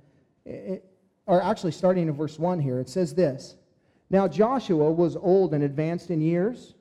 It, 0.45 0.85
or 1.27 1.42
actually, 1.42 1.73
starting 1.73 2.07
in 2.07 2.14
verse 2.14 2.38
1 2.38 2.61
here. 2.61 2.79
It 2.79 2.88
says 2.88 3.14
this 3.14 3.57
Now 4.11 4.29
Joshua 4.29 4.90
was 4.92 5.16
old 5.16 5.55
and 5.55 5.64
advanced 5.64 6.11
in 6.11 6.21
years. 6.21 6.75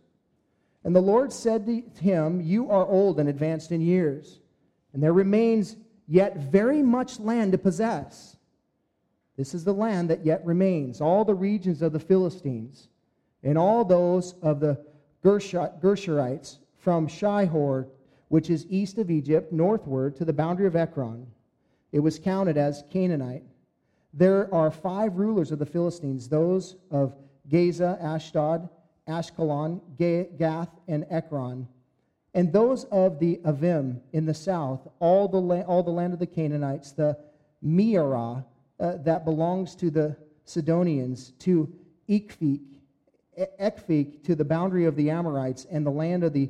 And 0.84 0.96
the 0.96 1.02
Lord 1.02 1.34
said 1.34 1.66
to 1.66 1.82
him, 2.00 2.42
You 2.42 2.70
are 2.70 2.86
old 2.86 3.20
and 3.20 3.28
advanced 3.28 3.72
in 3.72 3.82
years, 3.82 4.40
and 4.94 5.02
there 5.02 5.14
remains 5.14 5.78
yet 6.08 6.38
very 6.38 6.84
much 6.84 7.20
land 7.20 7.54
to 7.54 7.58
possess. 7.58 8.38
This 9.36 9.56
is 9.56 9.64
the 9.64 9.74
land 9.74 10.12
that 10.12 10.24
yet 10.24 10.46
remains, 10.46 11.02
all 11.02 11.26
the 11.26 11.34
regions 11.34 11.82
of 11.82 11.92
the 11.92 12.00
Philistines, 12.00 12.88
and 13.44 13.58
all 13.58 13.84
those 13.84 14.36
of 14.44 14.60
the 14.60 14.80
Geshurites 15.24 16.58
from 16.78 17.08
Shihor 17.08 17.88
which 18.30 18.50
is 18.50 18.66
east 18.70 18.98
of 18.98 19.12
Egypt, 19.12 19.52
northward 19.52 20.16
to 20.16 20.26
the 20.26 20.34
boundary 20.34 20.68
of 20.68 20.76
Ekron. 20.76 21.28
It 21.92 22.00
was 22.00 22.20
counted 22.20 22.58
as 22.58 22.84
Canaanite. 22.92 23.44
There 24.14 24.54
are 24.54 24.72
five 24.72 25.18
rulers 25.18 25.52
of 25.52 25.60
the 25.60 25.66
Philistines 25.66 26.28
those 26.30 26.76
of 26.92 27.16
Gaza, 27.50 27.98
Ashdod, 28.02 28.68
Ashkelon, 29.08 29.82
Gath, 30.38 30.70
and 30.88 31.06
Ekron. 31.10 31.68
And 32.34 32.52
those 32.52 32.84
of 32.86 33.20
the 33.20 33.38
Avim 33.46 34.02
in 34.12 34.26
the 34.26 34.34
south, 34.34 34.88
all 35.00 35.28
the, 35.28 35.40
la- 35.40 35.62
all 35.62 35.84
the 35.84 35.92
land 35.92 36.14
of 36.14 36.20
the 36.20 36.28
Canaanites, 36.28 36.92
the 36.92 37.18
Mearah 37.64 38.44
uh, 38.80 38.98
that 38.98 39.24
belongs 39.24 39.76
to 39.76 39.90
the 39.90 40.18
Sidonians, 40.44 41.32
to 41.40 41.74
Ikfik, 42.10 42.62
Ekfik, 43.60 44.24
to 44.24 44.36
the 44.36 44.46
boundary 44.46 44.86
of 44.86 44.96
the 44.96 45.10
Amorites, 45.10 45.66
and 45.72 45.86
the 45.86 45.92
land 45.92 46.24
of 46.24 46.34
the 46.34 46.50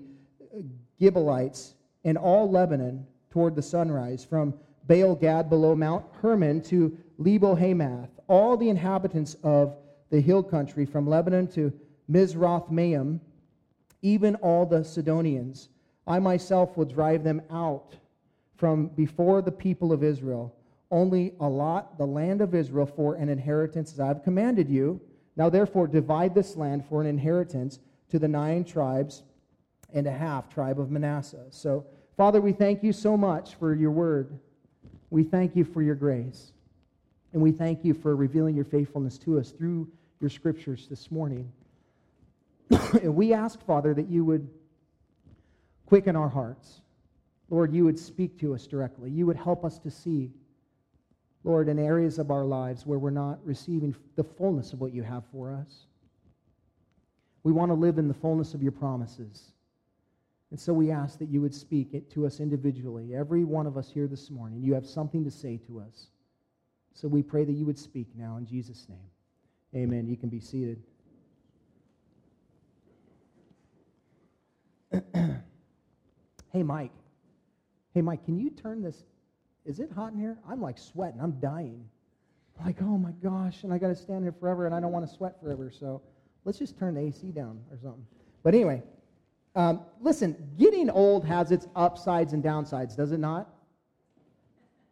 Gibeonites, 0.99 1.75
and 2.03 2.17
all 2.17 2.49
Lebanon 2.49 3.05
toward 3.29 3.55
the 3.55 3.61
sunrise, 3.61 4.23
from 4.23 4.53
Baal 4.87 5.15
Gad 5.15 5.49
below 5.49 5.75
Mount 5.75 6.05
Hermon 6.21 6.61
to 6.63 6.97
Lebo 7.17 7.55
Hamath, 7.55 8.09
all 8.27 8.55
the 8.57 8.69
inhabitants 8.69 9.35
of 9.43 9.75
the 10.09 10.21
hill 10.21 10.43
country, 10.43 10.85
from 10.85 11.07
Lebanon 11.07 11.47
to 11.47 11.73
Mizroth 12.09 12.69
Maim, 12.69 13.19
even 14.01 14.35
all 14.35 14.65
the 14.65 14.83
Sidonians. 14.83 15.69
I 16.07 16.19
myself 16.19 16.77
will 16.77 16.85
drive 16.85 17.23
them 17.23 17.41
out 17.49 17.95
from 18.55 18.87
before 18.89 19.41
the 19.41 19.51
people 19.51 19.91
of 19.91 20.03
Israel. 20.03 20.55
Only 20.91 21.33
allot 21.39 21.97
the 21.97 22.05
land 22.05 22.41
of 22.41 22.53
Israel 22.53 22.85
for 22.85 23.15
an 23.15 23.27
inheritance 23.27 23.91
as 23.93 23.99
I 23.99 24.07
have 24.07 24.23
commanded 24.23 24.69
you. 24.69 25.01
Now, 25.35 25.49
therefore, 25.49 25.87
divide 25.87 26.35
this 26.35 26.55
land 26.55 26.85
for 26.85 27.01
an 27.01 27.07
inheritance 27.07 27.79
to 28.11 28.19
the 28.19 28.27
nine 28.27 28.63
tribes 28.63 29.23
and 29.93 30.07
a 30.07 30.11
half 30.11 30.49
tribe 30.49 30.79
of 30.79 30.91
Manasseh. 30.91 31.45
So 31.49 31.85
Father, 32.17 32.39
we 32.39 32.53
thank 32.53 32.81
you 32.81 32.93
so 32.93 33.17
much 33.17 33.55
for 33.55 33.75
your 33.75 33.91
word. 33.91 34.39
We 35.09 35.23
thank 35.23 35.55
you 35.55 35.65
for 35.65 35.81
your 35.81 35.95
grace. 35.95 36.53
And 37.33 37.41
we 37.41 37.51
thank 37.51 37.83
you 37.83 37.93
for 37.93 38.15
revealing 38.15 38.55
your 38.55 38.63
faithfulness 38.63 39.17
to 39.19 39.37
us 39.37 39.51
through 39.51 39.89
your 40.21 40.29
scriptures 40.29 40.87
this 40.89 41.11
morning. 41.11 41.51
and 42.93 43.13
we 43.13 43.33
ask, 43.33 43.61
Father, 43.65 43.93
that 43.93 44.09
you 44.09 44.23
would 44.23 44.47
quicken 45.85 46.15
our 46.15 46.29
hearts. 46.29 46.79
Lord, 47.49 47.73
you 47.73 47.83
would 47.83 47.99
speak 47.99 48.39
to 48.39 48.55
us 48.55 48.65
directly. 48.65 49.11
You 49.11 49.25
would 49.25 49.35
help 49.35 49.65
us 49.65 49.77
to 49.79 49.91
see, 49.91 50.31
Lord, 51.43 51.67
in 51.67 51.77
areas 51.77 52.17
of 52.17 52.31
our 52.31 52.45
lives 52.45 52.85
where 52.85 52.97
we're 52.97 53.09
not 53.09 53.45
receiving 53.45 53.93
the 54.15 54.23
fullness 54.23 54.71
of 54.71 54.79
what 54.79 54.93
you 54.93 55.03
have 55.03 55.23
for 55.33 55.51
us. 55.51 55.87
We 57.43 57.51
want 57.51 57.69
to 57.71 57.75
live 57.75 57.97
in 57.97 58.07
the 58.07 58.13
fullness 58.13 58.53
of 58.53 58.63
your 58.63 58.71
promises. 58.71 59.51
And 60.51 60.59
so 60.59 60.73
we 60.73 60.91
ask 60.91 61.19
that 61.19 61.29
you 61.29 61.41
would 61.41 61.53
speak 61.53 61.93
it 61.93 62.09
to 62.11 62.25
us 62.25 62.39
individually. 62.39 63.15
Every 63.15 63.43
one 63.43 63.67
of 63.67 63.77
us 63.77 63.89
here 63.89 64.07
this 64.07 64.29
morning, 64.29 64.61
you 64.61 64.73
have 64.73 64.85
something 64.85 65.23
to 65.23 65.31
say 65.31 65.57
to 65.67 65.79
us. 65.79 66.07
So 66.93 67.07
we 67.07 67.23
pray 67.23 67.43
that 67.43 67.53
you 67.53 67.65
would 67.65 67.79
speak 67.79 68.07
now 68.15 68.37
in 68.37 68.45
Jesus' 68.45 68.87
name. 68.87 69.09
Amen. 69.75 70.07
You 70.07 70.15
can 70.15 70.29
be 70.29 70.39
seated. 70.39 70.81
hey, 76.53 76.63
Mike. 76.63 76.93
Hey, 77.93 78.01
Mike, 78.01 78.23
can 78.23 78.39
you 78.39 78.49
turn 78.49 78.81
this? 78.81 79.03
Is 79.65 79.79
it 79.79 79.91
hot 79.91 80.13
in 80.13 80.19
here? 80.19 80.37
I'm 80.47 80.61
like 80.61 80.77
sweating. 80.77 81.19
I'm 81.19 81.39
dying. 81.39 81.83
Like, 82.63 82.77
oh 82.81 82.97
my 82.97 83.11
gosh, 83.21 83.63
and 83.63 83.73
I 83.73 83.77
got 83.77 83.87
to 83.87 83.95
stand 83.95 84.23
here 84.23 84.31
forever, 84.31 84.65
and 84.65 84.73
I 84.73 84.79
don't 84.79 84.91
want 84.91 85.07
to 85.07 85.13
sweat 85.13 85.39
forever. 85.41 85.69
So 85.69 86.01
let's 86.45 86.57
just 86.57 86.77
turn 86.77 86.93
the 86.93 87.01
AC 87.01 87.31
down 87.31 87.59
or 87.69 87.77
something. 87.77 88.05
But 88.43 88.53
anyway, 88.53 88.83
um, 89.55 89.81
listen, 90.01 90.35
getting 90.57 90.89
old 90.89 91.25
has 91.25 91.51
its 91.51 91.67
upsides 91.75 92.33
and 92.33 92.43
downsides, 92.43 92.95
does 92.95 93.11
it 93.11 93.19
not? 93.19 93.49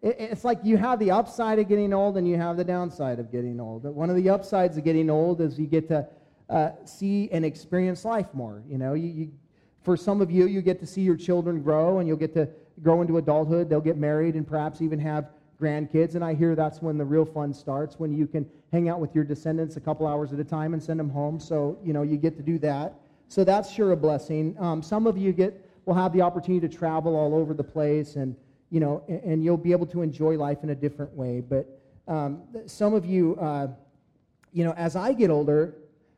It, 0.02 0.16
it's 0.20 0.44
like 0.44 0.60
you 0.64 0.78
have 0.78 1.00
the 1.00 1.12
upside 1.12 1.60
of 1.60 1.68
getting 1.68 1.94
old 1.94 2.18
and 2.18 2.28
you 2.28 2.38
have 2.38 2.58
the 2.58 2.64
downside 2.64 3.20
of 3.20 3.32
getting 3.32 3.60
old. 3.60 3.84
One 3.84 4.10
of 4.10 4.16
the 4.16 4.30
upsides 4.30 4.78
of 4.78 4.84
getting 4.84 5.10
old 5.10 5.42
is 5.42 5.60
you 5.60 5.68
get 5.68 5.88
to 5.90 6.08
uh, 6.50 6.72
see 6.86 7.30
and 7.32 7.44
experience 7.44 8.06
life 8.06 8.28
more. 8.34 8.64
You 8.68 8.78
know, 8.78 8.94
you, 8.94 9.08
you, 9.08 9.32
for 9.82 9.98
some 9.98 10.22
of 10.22 10.32
you, 10.32 10.48
you 10.48 10.62
get 10.62 10.80
to 10.80 10.86
see 10.86 11.02
your 11.02 11.18
children 11.18 11.62
grow 11.62 12.00
and 12.00 12.08
you'll 12.08 12.18
get 12.18 12.34
to 12.36 12.48
grow 12.82 13.02
into 13.02 13.18
adulthood. 13.18 13.70
They'll 13.70 13.82
get 13.82 13.98
married 13.98 14.36
and 14.36 14.48
perhaps 14.48 14.82
even 14.82 15.00
have 15.00 15.30
grandkids. 15.62 16.16
And 16.16 16.24
I 16.24 16.34
hear 16.34 16.56
that's 16.56 16.82
when 16.82 16.98
the 16.98 17.06
real 17.06 17.26
fun 17.26 17.54
starts, 17.54 18.00
when 18.00 18.14
you 18.14 18.28
can 18.28 18.50
hang 18.72 18.90
out 18.90 19.00
with 19.00 19.14
your 19.14 19.24
descendants 19.24 19.78
a 19.78 19.82
couple 19.82 20.08
hours 20.08 20.34
at 20.34 20.40
a 20.40 20.44
time 20.44 20.74
and 20.74 20.82
send 20.82 21.00
them 21.00 21.10
home. 21.10 21.40
So, 21.40 21.78
you 21.84 21.94
know, 21.94 22.02
you 22.02 22.18
get 22.18 22.38
to 22.38 22.44
do 22.44 22.58
that. 22.60 22.94
So 23.34 23.44
that's 23.44 23.72
sure 23.72 23.94
a 23.94 23.98
blessing. 23.98 24.56
Um, 24.60 24.84
some 24.84 25.08
of 25.08 25.18
you 25.18 25.34
get 25.34 25.68
will 25.86 25.96
have 25.96 26.14
the 26.14 26.22
opportunity 26.22 26.68
to 26.68 26.72
travel 26.72 27.16
all 27.16 27.34
over 27.34 27.56
the 27.56 27.64
place, 27.64 28.16
and 28.16 28.36
you 28.70 28.80
know, 28.80 29.04
and, 29.08 29.24
and 29.24 29.44
you'll 29.44 29.58
be 29.58 29.72
able 29.72 29.88
to 29.88 30.04
enjoy 30.04 30.38
life 30.38 30.60
in 30.62 30.70
a 30.70 30.76
different 30.76 31.12
way. 31.14 31.42
But 31.42 31.82
um, 32.08 32.44
some 32.68 32.94
of 32.94 33.08
you, 33.08 33.36
uh, 33.38 33.70
you 34.52 34.64
know, 34.64 34.74
as 34.74 34.96
I 34.96 35.14
get 35.14 35.32
older, 35.32 35.74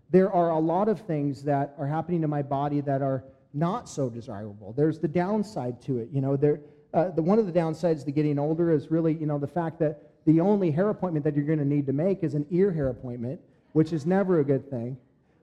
there 0.09 0.29
are 0.29 0.49
a 0.49 0.59
lot 0.59 0.89
of 0.89 0.99
things 0.99 1.41
that 1.43 1.73
are 1.77 1.87
happening 1.87 2.21
to 2.21 2.27
my 2.27 2.41
body 2.41 2.81
that 2.81 3.01
are 3.01 3.23
not 3.53 3.87
so 3.87 4.09
desirable. 4.09 4.73
There's 4.73 4.99
the 4.99 5.07
downside 5.07 5.81
to 5.83 5.99
it. 5.99 6.09
You 6.11 6.19
know, 6.19 6.35
there. 6.35 6.59
Uh, 6.93 7.11
the, 7.11 7.21
one 7.21 7.39
of 7.39 7.45
the 7.45 7.57
downsides 7.57 8.03
to 8.03 8.11
getting 8.11 8.37
older 8.37 8.73
is 8.73 8.91
really, 8.91 9.13
you 9.13 9.25
know, 9.25 9.39
the 9.39 9.47
fact 9.47 9.79
that 9.79 10.01
the 10.25 10.41
only 10.41 10.69
hair 10.69 10.89
appointment 10.89 11.23
that 11.23 11.33
you're 11.33 11.45
going 11.45 11.59
to 11.59 11.65
need 11.65 11.85
to 11.85 11.93
make 11.93 12.23
is 12.25 12.35
an 12.35 12.45
ear 12.51 12.73
hair 12.73 12.89
appointment, 12.89 13.39
which 13.71 13.93
is 13.93 14.05
never 14.05 14.41
a 14.41 14.43
good 14.43 14.69
thing. 14.69 14.97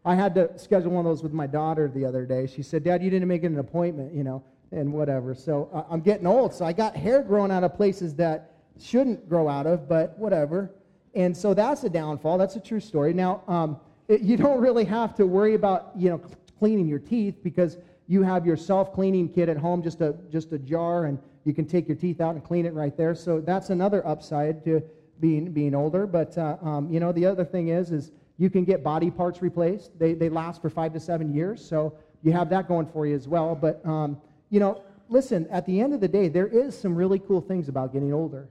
I 0.05 0.15
had 0.15 0.35
to 0.35 0.59
schedule 0.59 0.91
one 0.91 1.07
of 1.07 1.11
those 1.11 1.23
with 1.23 1.33
my 1.33 1.47
daughter 1.47 1.89
the 1.89 2.05
other 2.05 2.27
day. 2.27 2.47
She 2.47 2.63
said, 2.63 2.83
Dad, 2.83 3.03
you 3.03 3.11
didn't 3.11 3.29
make 3.29 3.45
an 3.45 3.59
appointment, 3.59 4.13
you 4.13 4.25
know, 4.25 4.43
and 4.73 4.93
whatever. 4.93 5.35
So 5.35 5.69
uh, 5.73 5.85
I'm 5.89 6.01
getting 6.01 6.27
old, 6.27 6.53
so 6.55 6.65
I 6.65 6.73
got 6.73 6.97
hair 6.97 7.23
growing 7.23 7.53
out 7.53 7.63
of 7.63 7.75
places 7.75 8.15
that 8.17 8.53
shouldn't 8.81 9.29
grow 9.29 9.49
out 9.49 9.67
of, 9.67 9.89
but 9.89 10.19
whatever. 10.19 10.73
And 11.15 11.37
so 11.37 11.55
that's 11.55 11.85
a 11.85 11.91
downfall. 11.91 12.39
That's 12.39 12.57
a 12.57 12.61
true 12.61 12.81
story. 12.81 13.13
Now, 13.13 13.43
um, 13.47 13.79
it, 14.09 14.23
you 14.23 14.37
don't 14.37 14.61
really 14.61 14.85
have 14.87 15.15
to 15.17 15.27
worry 15.27 15.55
about, 15.55 15.93
you 15.97 16.11
know, 16.11 16.21
cleaning 16.59 16.89
your 16.89 16.99
teeth 16.99 17.37
because 17.45 17.77
you 18.09 18.23
have 18.23 18.45
your 18.45 18.57
self-cleaning 18.57 19.29
kit 19.29 19.49
at 19.49 19.57
home, 19.57 19.83
just 19.83 20.01
a, 20.01 20.17
just 20.31 20.53
a 20.53 20.59
jar, 20.59 21.05
and 21.05 21.19
you 21.45 21.55
can 21.55 21.67
take 21.67 21.87
your 21.87 21.97
teeth 21.97 22.21
out 22.21 22.35
and 22.35 22.43
clean 22.43 22.67
it 22.67 22.75
right 22.75 22.97
there. 22.97 23.15
So 23.15 23.41
that's 23.41 23.71
another 23.71 24.05
upside 24.07 24.65
to 24.65 24.83
being, 25.21 25.53
being 25.53 25.75
older. 25.75 26.07
But, 26.07 26.37
uh, 26.37 26.57
um, 26.63 26.91
you 26.91 26.99
know, 26.99 27.13
the 27.13 27.27
other 27.27 27.45
thing 27.45 27.69
is, 27.69 27.93
is 27.93 28.11
you 28.43 28.51
can 28.51 28.65
get 28.65 28.83
body 28.83 29.09
parts 29.09 29.41
replaced. 29.41 29.97
They, 30.01 30.15
they 30.15 30.29
last 30.29 30.61
for 30.61 30.69
five 30.69 30.93
to 30.95 30.99
seven 30.99 31.33
years, 31.33 31.65
so 31.65 31.97
you 32.25 32.33
have 32.33 32.51
that 32.51 32.67
going 32.67 32.87
for 32.87 33.07
you 33.07 33.15
as 33.15 33.29
well. 33.29 33.55
But, 33.55 33.87
um, 33.87 34.21
you 34.51 34.59
know, 34.59 34.83
listen, 35.09 35.47
at 35.49 35.65
the 35.65 35.81
end 35.81 35.95
of 35.95 36.01
the 36.01 36.09
day, 36.09 36.29
there 36.29 36.49
is 36.49 36.77
some 36.77 36.97
really 36.97 37.21
cool 37.21 37.41
things 37.41 37.69
about 37.69 37.93
getting 37.93 38.13
older. 38.13 38.49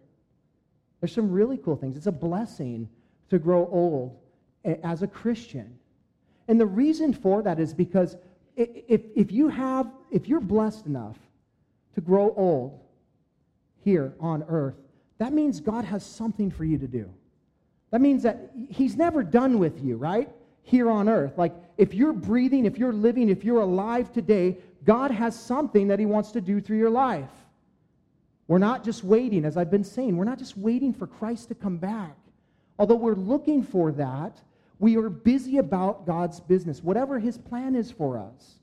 There's 1.01 1.11
some 1.13 1.29
really 1.29 1.57
cool 1.57 1.75
things. 1.75 1.97
It's 1.97 2.07
a 2.07 2.11
blessing 2.13 2.87
to 3.31 3.37
grow 3.37 3.67
old 3.69 4.17
as 4.63 5.03
a 5.03 5.07
Christian. 5.07 5.77
And 6.47 6.57
the 6.57 6.65
reason 6.65 7.11
for 7.11 7.41
that 7.41 7.59
is 7.59 7.73
because 7.73 8.15
if, 8.55 9.01
if 9.13 9.29
you 9.29 9.49
have, 9.49 9.91
if 10.09 10.25
you're 10.29 10.39
blessed 10.39 10.85
enough 10.85 11.17
to 11.95 12.01
grow 12.01 12.33
old 12.37 12.79
here 13.83 14.13
on 14.21 14.45
earth, 14.47 14.75
that 15.17 15.33
means 15.33 15.59
God 15.59 15.83
has 15.83 16.05
something 16.05 16.49
for 16.49 16.63
you 16.63 16.77
to 16.77 16.87
do. 16.87 17.11
That 17.91 18.01
means 18.01 18.23
that 18.23 18.51
He's 18.69 18.95
never 18.95 19.23
done 19.23 19.59
with 19.59 19.83
you, 19.83 19.97
right? 19.97 20.29
Here 20.63 20.89
on 20.89 21.07
earth. 21.07 21.37
Like, 21.37 21.53
if 21.77 21.93
you're 21.93 22.13
breathing, 22.13 22.65
if 22.65 22.77
you're 22.77 22.93
living, 22.93 23.29
if 23.29 23.43
you're 23.43 23.61
alive 23.61 24.11
today, 24.11 24.57
God 24.83 25.11
has 25.11 25.39
something 25.39 25.87
that 25.89 25.99
He 25.99 26.05
wants 26.05 26.31
to 26.31 26.41
do 26.41 26.61
through 26.61 26.77
your 26.77 26.89
life. 26.89 27.29
We're 28.47 28.57
not 28.57 28.83
just 28.83 29.03
waiting, 29.03 29.45
as 29.45 29.55
I've 29.55 29.71
been 29.71 29.83
saying, 29.83 30.17
we're 30.17 30.25
not 30.25 30.39
just 30.39 30.57
waiting 30.57 30.93
for 30.93 31.07
Christ 31.07 31.49
to 31.49 31.55
come 31.55 31.77
back. 31.77 32.17
Although 32.79 32.95
we're 32.95 33.13
looking 33.13 33.63
for 33.63 33.91
that, 33.93 34.41
we 34.79 34.97
are 34.97 35.09
busy 35.09 35.57
about 35.57 36.05
God's 36.05 36.39
business, 36.39 36.83
whatever 36.83 37.19
His 37.19 37.37
plan 37.37 37.75
is 37.75 37.91
for 37.91 38.17
us. 38.17 38.55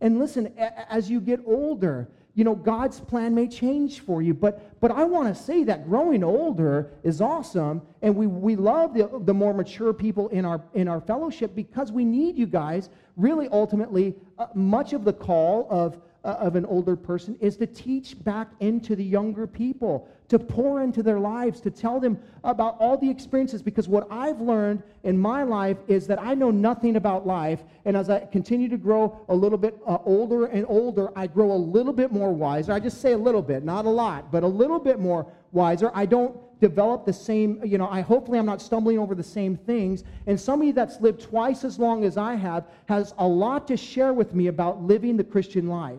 And 0.00 0.18
listen, 0.18 0.52
as 0.56 1.10
you 1.10 1.20
get 1.20 1.40
older, 1.46 2.08
you 2.34 2.42
know, 2.42 2.54
God's 2.54 3.00
plan 3.00 3.34
may 3.34 3.46
change 3.46 4.00
for 4.00 4.20
you. 4.20 4.34
But, 4.34 4.80
but 4.80 4.90
I 4.90 5.04
want 5.04 5.34
to 5.34 5.40
say 5.40 5.62
that 5.64 5.88
growing 5.88 6.24
older 6.24 6.90
is 7.04 7.20
awesome. 7.20 7.80
And 8.02 8.14
we, 8.16 8.26
we 8.26 8.56
love 8.56 8.92
the, 8.92 9.08
the 9.24 9.34
more 9.34 9.54
mature 9.54 9.92
people 9.92 10.28
in 10.28 10.44
our, 10.44 10.60
in 10.74 10.88
our 10.88 11.00
fellowship 11.00 11.54
because 11.54 11.92
we 11.92 12.04
need 12.04 12.36
you 12.36 12.46
guys. 12.46 12.90
Really, 13.16 13.48
ultimately, 13.48 14.14
uh, 14.38 14.46
much 14.54 14.92
of 14.92 15.04
the 15.04 15.12
call 15.12 15.68
of, 15.70 16.00
uh, 16.24 16.36
of 16.40 16.56
an 16.56 16.66
older 16.66 16.96
person 16.96 17.36
is 17.40 17.56
to 17.58 17.66
teach 17.66 18.22
back 18.24 18.50
into 18.58 18.96
the 18.96 19.04
younger 19.04 19.46
people, 19.46 20.08
to 20.28 20.38
pour 20.38 20.82
into 20.82 21.02
their 21.02 21.18
lives, 21.18 21.60
to 21.60 21.70
tell 21.70 22.00
them 22.00 22.18
about 22.44 22.76
all 22.80 22.96
the 22.96 23.08
experiences. 23.08 23.62
Because 23.62 23.88
what 23.88 24.06
I've 24.10 24.40
learned 24.40 24.82
in 25.02 25.18
my 25.18 25.42
life 25.42 25.76
is 25.86 26.06
that 26.06 26.20
I 26.20 26.34
know 26.34 26.50
nothing 26.50 26.96
about 26.96 27.26
life. 27.26 27.62
And 27.84 27.96
as 27.96 28.08
I 28.08 28.20
continue 28.20 28.68
to 28.68 28.78
grow 28.78 29.20
a 29.28 29.34
little 29.34 29.58
bit 29.58 29.78
uh, 29.86 29.98
older 30.04 30.46
and 30.46 30.64
older, 30.68 31.10
I 31.16 31.26
grow 31.26 31.52
a 31.52 31.56
little 31.56 31.92
bit 31.92 32.10
more 32.10 32.32
wiser. 32.32 32.72
I 32.72 32.80
just 32.80 33.00
say 33.00 33.12
a 33.12 33.18
little 33.18 33.42
bit, 33.42 33.64
not 33.64 33.84
a 33.84 33.90
lot, 33.90 34.32
but 34.32 34.42
a 34.42 34.48
little 34.48 34.78
bit 34.78 34.98
more 34.98 35.26
wiser. 35.52 35.90
I 35.94 36.06
don't 36.06 36.36
develop 36.60 37.04
the 37.04 37.12
same, 37.12 37.60
you 37.62 37.76
know, 37.76 37.88
I 37.88 38.00
hopefully 38.00 38.38
I'm 38.38 38.46
not 38.46 38.62
stumbling 38.62 38.98
over 38.98 39.14
the 39.14 39.22
same 39.22 39.56
things. 39.56 40.04
And 40.26 40.40
somebody 40.40 40.72
that's 40.72 41.00
lived 41.00 41.20
twice 41.20 41.64
as 41.64 41.78
long 41.78 42.04
as 42.04 42.16
I 42.16 42.34
have 42.34 42.64
has 42.86 43.12
a 43.18 43.26
lot 43.26 43.68
to 43.68 43.76
share 43.76 44.14
with 44.14 44.34
me 44.34 44.46
about 44.46 44.82
living 44.82 45.18
the 45.18 45.24
Christian 45.24 45.68
life. 45.68 45.98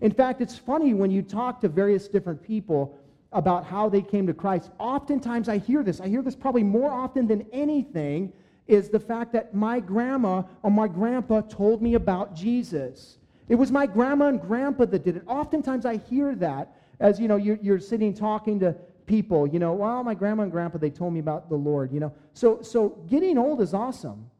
In 0.00 0.10
fact, 0.10 0.40
it's 0.40 0.58
funny 0.58 0.94
when 0.94 1.10
you 1.10 1.22
talk 1.22 1.60
to 1.60 1.68
various 1.68 2.08
different 2.08 2.42
people 2.42 2.98
about 3.32 3.64
how 3.64 3.88
they 3.88 4.02
came 4.02 4.26
to 4.26 4.34
Christ. 4.34 4.70
Oftentimes 4.78 5.48
I 5.48 5.58
hear 5.58 5.82
this. 5.82 6.00
I 6.00 6.08
hear 6.08 6.22
this 6.22 6.36
probably 6.36 6.62
more 6.62 6.90
often 6.90 7.26
than 7.26 7.46
anything 7.52 8.32
is 8.66 8.88
the 8.88 9.00
fact 9.00 9.32
that 9.32 9.54
my 9.54 9.80
grandma 9.80 10.42
or 10.62 10.70
my 10.70 10.88
grandpa 10.88 11.40
told 11.42 11.82
me 11.82 11.94
about 11.94 12.34
Jesus. 12.34 13.18
It 13.48 13.56
was 13.56 13.70
my 13.70 13.86
grandma 13.86 14.26
and 14.26 14.40
grandpa 14.40 14.84
that 14.86 15.04
did 15.04 15.16
it. 15.16 15.24
Oftentimes 15.26 15.84
I 15.84 15.96
hear 15.96 16.34
that 16.36 16.76
as 17.00 17.20
you 17.20 17.28
know 17.28 17.36
you're, 17.36 17.58
you're 17.60 17.80
sitting 17.80 18.14
talking 18.14 18.60
to 18.60 18.74
people. 19.06 19.46
You 19.46 19.58
know, 19.58 19.72
well, 19.72 20.02
my 20.04 20.14
grandma 20.14 20.44
and 20.44 20.52
grandpa 20.52 20.78
they 20.78 20.90
told 20.90 21.12
me 21.12 21.20
about 21.20 21.48
the 21.48 21.56
Lord. 21.56 21.92
You 21.92 22.00
know, 22.00 22.14
so 22.32 22.62
so 22.62 22.90
getting 23.08 23.36
old 23.36 23.60
is 23.60 23.74
awesome, 23.74 24.30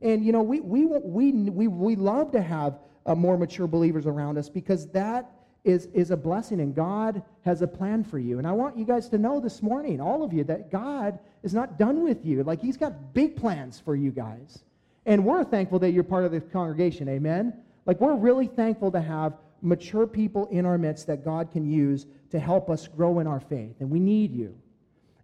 and 0.00 0.24
you 0.24 0.32
know 0.32 0.42
we 0.42 0.60
we 0.60 0.86
we 0.86 1.32
we, 1.32 1.66
we 1.66 1.96
love 1.96 2.30
to 2.32 2.40
have 2.40 2.78
uh, 3.06 3.14
more 3.14 3.36
mature 3.36 3.66
believers 3.66 4.06
around 4.06 4.38
us 4.38 4.48
because 4.48 4.86
that 4.88 5.30
is, 5.64 5.86
is 5.94 6.10
a 6.10 6.16
blessing 6.16 6.60
and 6.60 6.74
God 6.74 7.22
has 7.44 7.62
a 7.62 7.66
plan 7.66 8.04
for 8.04 8.18
you. 8.18 8.38
And 8.38 8.46
I 8.46 8.52
want 8.52 8.76
you 8.76 8.84
guys 8.84 9.08
to 9.08 9.18
know 9.18 9.40
this 9.40 9.62
morning, 9.62 10.00
all 10.00 10.22
of 10.22 10.32
you, 10.32 10.44
that 10.44 10.70
God 10.70 11.18
is 11.42 11.54
not 11.54 11.78
done 11.78 12.02
with 12.02 12.24
you. 12.24 12.42
Like 12.44 12.60
He's 12.60 12.76
got 12.76 13.14
big 13.14 13.36
plans 13.36 13.80
for 13.80 13.96
you 13.96 14.10
guys. 14.10 14.62
And 15.06 15.24
we're 15.24 15.44
thankful 15.44 15.78
that 15.80 15.92
you're 15.92 16.04
part 16.04 16.24
of 16.24 16.32
the 16.32 16.40
congregation. 16.40 17.08
Amen? 17.08 17.54
Like 17.86 18.00
we're 18.00 18.14
really 18.14 18.46
thankful 18.46 18.90
to 18.92 19.00
have 19.00 19.34
mature 19.62 20.06
people 20.06 20.46
in 20.46 20.66
our 20.66 20.76
midst 20.76 21.06
that 21.06 21.24
God 21.24 21.50
can 21.50 21.70
use 21.70 22.06
to 22.30 22.38
help 22.38 22.68
us 22.68 22.86
grow 22.86 23.18
in 23.20 23.26
our 23.26 23.40
faith. 23.40 23.76
And 23.80 23.90
we 23.90 24.00
need 24.00 24.32
you. 24.32 24.54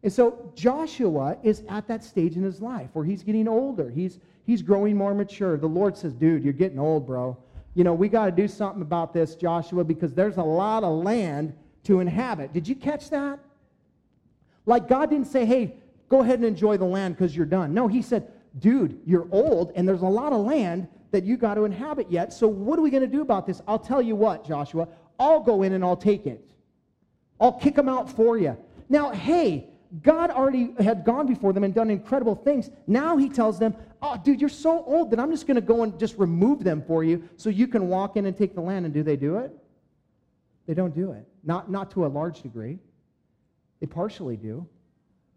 And 0.02 0.12
so 0.12 0.50
Joshua 0.54 1.36
is 1.42 1.62
at 1.68 1.86
that 1.88 2.02
stage 2.02 2.36
in 2.36 2.42
his 2.42 2.62
life 2.62 2.88
where 2.94 3.04
he's 3.04 3.22
getting 3.22 3.46
older. 3.46 3.90
He's, 3.90 4.18
he's 4.46 4.62
growing 4.62 4.96
more 4.96 5.14
mature. 5.14 5.58
The 5.58 5.66
Lord 5.66 5.96
says, 5.96 6.14
dude, 6.14 6.42
you're 6.42 6.54
getting 6.54 6.78
old, 6.78 7.06
bro 7.06 7.36
you 7.74 7.84
know, 7.84 7.94
we 7.94 8.08
got 8.08 8.26
to 8.26 8.32
do 8.32 8.48
something 8.48 8.82
about 8.82 9.12
this, 9.12 9.34
Joshua, 9.34 9.84
because 9.84 10.12
there's 10.12 10.36
a 10.36 10.42
lot 10.42 10.82
of 10.82 11.02
land 11.04 11.54
to 11.84 12.00
inhabit. 12.00 12.52
Did 12.52 12.66
you 12.66 12.74
catch 12.74 13.10
that? 13.10 13.38
Like, 14.66 14.88
God 14.88 15.10
didn't 15.10 15.28
say, 15.28 15.44
hey, 15.44 15.74
go 16.08 16.20
ahead 16.20 16.40
and 16.40 16.44
enjoy 16.44 16.76
the 16.76 16.84
land 16.84 17.16
because 17.16 17.34
you're 17.34 17.46
done. 17.46 17.72
No, 17.72 17.88
He 17.88 18.02
said, 18.02 18.30
dude, 18.58 19.00
you're 19.06 19.28
old 19.30 19.72
and 19.76 19.88
there's 19.88 20.02
a 20.02 20.06
lot 20.06 20.32
of 20.32 20.40
land 20.44 20.88
that 21.12 21.24
you 21.24 21.36
got 21.36 21.54
to 21.54 21.64
inhabit 21.64 22.10
yet. 22.10 22.32
So, 22.32 22.46
what 22.46 22.78
are 22.78 22.82
we 22.82 22.90
going 22.90 23.02
to 23.02 23.08
do 23.08 23.22
about 23.22 23.46
this? 23.46 23.62
I'll 23.66 23.78
tell 23.78 24.02
you 24.02 24.14
what, 24.14 24.46
Joshua, 24.46 24.88
I'll 25.18 25.40
go 25.40 25.62
in 25.62 25.72
and 25.72 25.84
I'll 25.84 25.96
take 25.96 26.26
it. 26.26 26.50
I'll 27.40 27.52
kick 27.52 27.74
them 27.74 27.88
out 27.88 28.10
for 28.10 28.36
you. 28.38 28.56
Now, 28.88 29.10
hey, 29.10 29.69
God 30.02 30.30
already 30.30 30.72
had 30.78 31.04
gone 31.04 31.26
before 31.26 31.52
them 31.52 31.64
and 31.64 31.74
done 31.74 31.90
incredible 31.90 32.36
things. 32.36 32.70
Now 32.86 33.16
he 33.16 33.28
tells 33.28 33.58
them, 33.58 33.74
Oh, 34.02 34.16
dude, 34.22 34.40
you're 34.40 34.48
so 34.48 34.82
old 34.84 35.10
that 35.10 35.20
I'm 35.20 35.30
just 35.30 35.46
going 35.46 35.56
to 35.56 35.60
go 35.60 35.82
and 35.82 35.98
just 35.98 36.16
remove 36.16 36.64
them 36.64 36.82
for 36.86 37.04
you 37.04 37.28
so 37.36 37.50
you 37.50 37.66
can 37.66 37.88
walk 37.88 38.16
in 38.16 38.24
and 38.26 38.36
take 38.36 38.54
the 38.54 38.60
land. 38.60 38.86
And 38.86 38.94
do 38.94 39.02
they 39.02 39.16
do 39.16 39.36
it? 39.36 39.52
They 40.66 40.74
don't 40.74 40.94
do 40.94 41.12
it. 41.12 41.26
Not, 41.44 41.70
not 41.70 41.90
to 41.92 42.06
a 42.06 42.08
large 42.08 42.42
degree. 42.42 42.78
They 43.80 43.86
partially 43.86 44.36
do, 44.36 44.66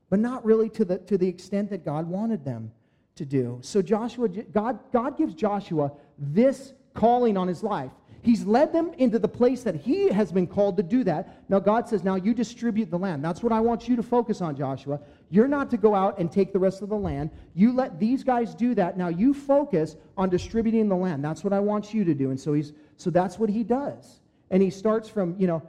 but 0.10 0.20
not 0.20 0.46
really 0.46 0.70
to 0.70 0.86
the, 0.86 1.00
to 1.00 1.18
the 1.18 1.28
extent 1.28 1.70
that 1.72 1.84
God 1.84 2.08
wanted 2.08 2.46
them 2.46 2.72
to 3.16 3.26
do. 3.26 3.60
So 3.62 3.82
Joshua, 3.82 4.28
God, 4.30 4.80
God 4.92 5.18
gives 5.18 5.34
Joshua 5.34 5.92
this 6.18 6.74
calling 6.94 7.38
on 7.38 7.48
his 7.48 7.64
life. 7.64 7.92
He's 8.24 8.46
led 8.46 8.72
them 8.72 8.94
into 8.98 9.20
the 9.20 9.28
place 9.28 9.64
that 9.64 9.76
he 9.76 10.08
has 10.08 10.32
been 10.32 10.48
called 10.48 10.78
to 10.78 10.84
do 10.84 11.04
that. 11.04 11.44
Now, 11.50 11.60
God 11.60 11.90
says, 11.90 12.06
Now 12.06 12.16
you 12.16 12.34
distribute 12.34 12.90
the 12.90 12.98
land. 12.98 13.24
That's 13.24 13.44
what 13.44 13.52
I 13.52 13.60
want 13.60 13.90
you 13.90 13.98
to 13.98 14.04
focus 14.04 14.40
on, 14.40 14.56
Joshua. 14.56 15.02
You're 15.30 15.50
not 15.50 15.70
to 15.72 15.78
go 15.78 15.94
out 15.94 16.18
and 16.20 16.32
take 16.32 16.54
the 16.54 16.60
rest 16.60 16.82
of 16.82 16.88
the 16.88 16.96
land. 16.96 17.32
You 17.54 17.74
let 17.74 18.00
these 18.00 18.24
guys 18.24 18.56
do 18.56 18.74
that. 18.76 18.98
Now 18.98 19.10
you 19.10 19.34
focus 19.34 19.98
on 20.16 20.30
distributing 20.30 20.88
the 20.88 20.96
land. 20.96 21.24
That's 21.24 21.44
what 21.44 21.52
I 21.52 21.60
want 21.60 21.94
you 21.94 22.06
to 22.06 22.14
do. 22.14 22.30
And 22.30 22.40
so 22.40 22.54
he's 22.54 22.72
so 22.96 23.10
that's 23.10 23.38
what 23.38 23.50
he 23.50 23.62
does. 23.62 24.22
And 24.52 24.64
he 24.64 24.70
starts 24.70 25.10
from, 25.10 25.36
you 25.38 25.48
know, 25.48 25.62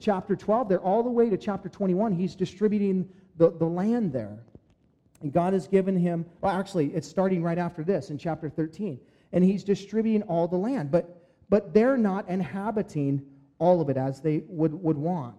chapter 0.00 0.34
12 0.34 0.66
there 0.66 0.80
all 0.80 1.02
the 1.02 1.10
way 1.10 1.28
to 1.28 1.36
chapter 1.36 1.68
21. 1.68 2.12
He's 2.12 2.34
distributing 2.34 3.06
the, 3.36 3.50
the 3.50 3.66
land 3.66 4.14
there. 4.14 4.38
And 5.20 5.30
God 5.30 5.52
has 5.52 5.68
given 5.68 5.94
him, 5.94 6.24
well, 6.40 6.58
actually, 6.58 6.86
it's 6.94 7.06
starting 7.06 7.42
right 7.42 7.58
after 7.58 7.84
this 7.84 8.08
in 8.08 8.16
chapter 8.16 8.48
13. 8.48 8.98
And 9.32 9.44
he's 9.44 9.62
distributing 9.62 10.22
all 10.22 10.48
the 10.48 10.56
land. 10.56 10.90
But 10.90 11.17
but 11.48 11.74
they're 11.74 11.96
not 11.96 12.28
inhabiting 12.28 13.22
all 13.58 13.80
of 13.80 13.88
it 13.88 13.96
as 13.96 14.20
they 14.20 14.42
would, 14.48 14.72
would 14.82 14.96
want. 14.96 15.36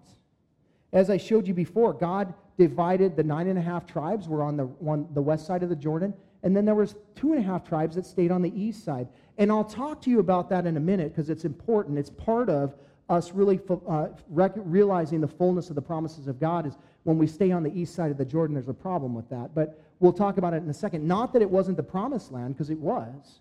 As 0.92 1.10
I 1.10 1.18
showed 1.18 1.48
you 1.48 1.54
before, 1.54 1.94
God 1.94 2.34
divided 2.58 3.16
the 3.16 3.24
nine 3.24 3.48
and 3.48 3.58
a 3.58 3.62
half 3.62 3.86
tribes 3.86 4.28
were 4.28 4.44
on 4.44 4.58
the, 4.58 4.68
the 5.14 5.22
west 5.22 5.46
side 5.46 5.64
of 5.64 5.70
the 5.70 5.76
Jordan, 5.76 6.14
and 6.44 6.56
then 6.56 6.66
there 6.66 6.76
was 6.76 6.96
two 7.16 7.34
and 7.34 7.40
a 7.40 7.46
half 7.46 7.68
tribes 7.68 7.96
that 7.96 8.06
stayed 8.06 8.32
on 8.32 8.42
the 8.42 8.52
east 8.60 8.84
side. 8.84 9.08
And 9.38 9.52
I'll 9.52 9.64
talk 9.64 10.02
to 10.04 10.10
you 10.10 10.20
about 10.20 10.50
that 10.50 10.66
in 10.66 10.78
a 10.78 10.80
minute 10.80 11.14
because 11.14 11.30
it's 11.30 11.46
important. 11.46 11.98
It's 11.98 12.10
part 12.10 12.50
of 12.50 12.76
us 13.10 13.32
really 13.32 13.60
uh, 13.88 14.08
rec- 14.30 14.54
realizing 14.56 15.22
the 15.22 15.28
fullness 15.28 15.70
of 15.70 15.76
the 15.76 15.82
promises 15.82 16.28
of 16.28 16.40
God 16.40 16.66
is 16.68 16.78
when 17.04 17.18
we 17.18 17.28
stay 17.28 17.52
on 17.52 17.64
the 17.64 17.72
east 17.78 17.96
side 17.96 18.12
of 18.12 18.18
the 18.18 18.26
Jordan, 18.26 18.54
there's 18.54 18.68
a 18.68 18.74
problem 18.74 19.14
with 19.14 19.30
that. 19.30 19.56
But 19.56 19.82
we'll 20.00 20.14
talk 20.14 20.38
about 20.38 20.54
it 20.54 20.58
in 20.58 20.70
a 20.70 20.74
second. 20.74 21.08
Not 21.08 21.34
that 21.34 21.42
it 21.42 21.50
wasn't 21.50 21.78
the 21.78 21.84
promised 21.84 22.32
land, 22.32 22.56
because 22.56 22.70
it 22.70 22.80
was 22.80 23.40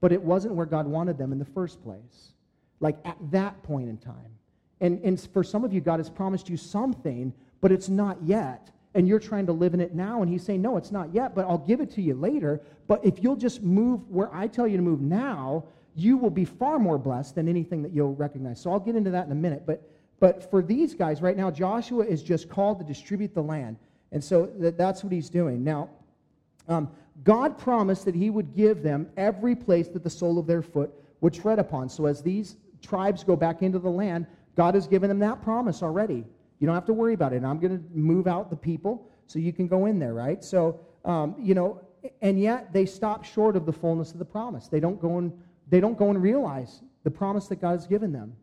but 0.00 0.12
it 0.12 0.22
wasn't 0.22 0.54
where 0.54 0.66
God 0.66 0.86
wanted 0.86 1.18
them 1.18 1.32
in 1.32 1.38
the 1.38 1.44
first 1.44 1.82
place. 1.82 2.32
Like 2.80 2.98
at 3.04 3.16
that 3.30 3.62
point 3.62 3.88
in 3.88 3.96
time. 3.96 4.36
And, 4.80 5.00
and 5.02 5.20
for 5.32 5.42
some 5.42 5.64
of 5.64 5.72
you, 5.72 5.80
God 5.80 5.98
has 6.00 6.10
promised 6.10 6.48
you 6.48 6.56
something, 6.56 7.32
but 7.60 7.72
it's 7.72 7.88
not 7.88 8.18
yet. 8.22 8.70
And 8.94 9.08
you're 9.08 9.20
trying 9.20 9.46
to 9.46 9.52
live 9.52 9.74
in 9.74 9.80
it 9.80 9.94
now. 9.94 10.22
And 10.22 10.30
He's 10.30 10.42
saying, 10.42 10.62
No, 10.62 10.76
it's 10.76 10.92
not 10.92 11.12
yet, 11.14 11.34
but 11.34 11.46
I'll 11.46 11.58
give 11.58 11.80
it 11.80 11.90
to 11.92 12.02
you 12.02 12.14
later. 12.14 12.60
But 12.86 13.04
if 13.04 13.22
you'll 13.22 13.36
just 13.36 13.62
move 13.62 14.08
where 14.10 14.34
I 14.34 14.46
tell 14.46 14.66
you 14.66 14.76
to 14.76 14.82
move 14.82 15.00
now, 15.00 15.64
you 15.94 16.18
will 16.18 16.30
be 16.30 16.44
far 16.44 16.78
more 16.78 16.98
blessed 16.98 17.34
than 17.34 17.48
anything 17.48 17.82
that 17.82 17.92
you'll 17.92 18.14
recognize. 18.14 18.60
So 18.60 18.70
I'll 18.70 18.80
get 18.80 18.96
into 18.96 19.10
that 19.10 19.26
in 19.26 19.32
a 19.32 19.36
minute. 19.36 19.64
But, 19.66 19.82
but 20.20 20.50
for 20.50 20.62
these 20.62 20.94
guys 20.94 21.22
right 21.22 21.36
now, 21.36 21.50
Joshua 21.50 22.04
is 22.04 22.22
just 22.22 22.50
called 22.50 22.78
to 22.78 22.84
distribute 22.84 23.34
the 23.34 23.42
land. 23.42 23.78
And 24.12 24.22
so 24.22 24.46
that's 24.56 25.02
what 25.02 25.12
he's 25.12 25.30
doing. 25.30 25.64
Now, 25.64 25.88
um, 26.68 26.90
God 27.24 27.58
promised 27.58 28.04
that 28.04 28.14
He 28.14 28.30
would 28.30 28.54
give 28.54 28.82
them 28.82 29.08
every 29.16 29.56
place 29.56 29.88
that 29.88 30.04
the 30.04 30.10
sole 30.10 30.38
of 30.38 30.46
their 30.46 30.62
foot 30.62 30.90
would 31.20 31.34
tread 31.34 31.58
upon. 31.58 31.88
So 31.88 32.06
as 32.06 32.22
these 32.22 32.56
tribes 32.82 33.24
go 33.24 33.36
back 33.36 33.62
into 33.62 33.78
the 33.78 33.90
land, 33.90 34.26
God 34.56 34.74
has 34.74 34.86
given 34.86 35.08
them 35.08 35.18
that 35.20 35.42
promise 35.42 35.82
already. 35.82 36.24
You 36.58 36.66
don't 36.66 36.74
have 36.74 36.86
to 36.86 36.92
worry 36.92 37.14
about 37.14 37.32
it. 37.32 37.36
And 37.36 37.46
I'm 37.46 37.58
going 37.58 37.78
to 37.78 37.84
move 37.96 38.26
out 38.26 38.50
the 38.50 38.56
people 38.56 39.08
so 39.26 39.38
you 39.38 39.52
can 39.52 39.66
go 39.66 39.86
in 39.86 39.98
there, 39.98 40.14
right? 40.14 40.42
So, 40.42 40.80
um, 41.04 41.34
you 41.38 41.54
know, 41.54 41.80
and 42.22 42.40
yet 42.40 42.72
they 42.72 42.86
stop 42.86 43.24
short 43.24 43.56
of 43.56 43.66
the 43.66 43.72
fullness 43.72 44.12
of 44.12 44.18
the 44.18 44.24
promise. 44.24 44.68
They 44.68 44.80
don't 44.80 45.00
go 45.00 45.18
and 45.18 45.32
they 45.68 45.80
don't 45.80 45.98
go 45.98 46.10
and 46.10 46.22
realize 46.22 46.82
the 47.02 47.10
promise 47.10 47.48
that 47.48 47.60
God 47.60 47.72
has 47.72 47.86
given 47.86 48.12
them. 48.12 48.34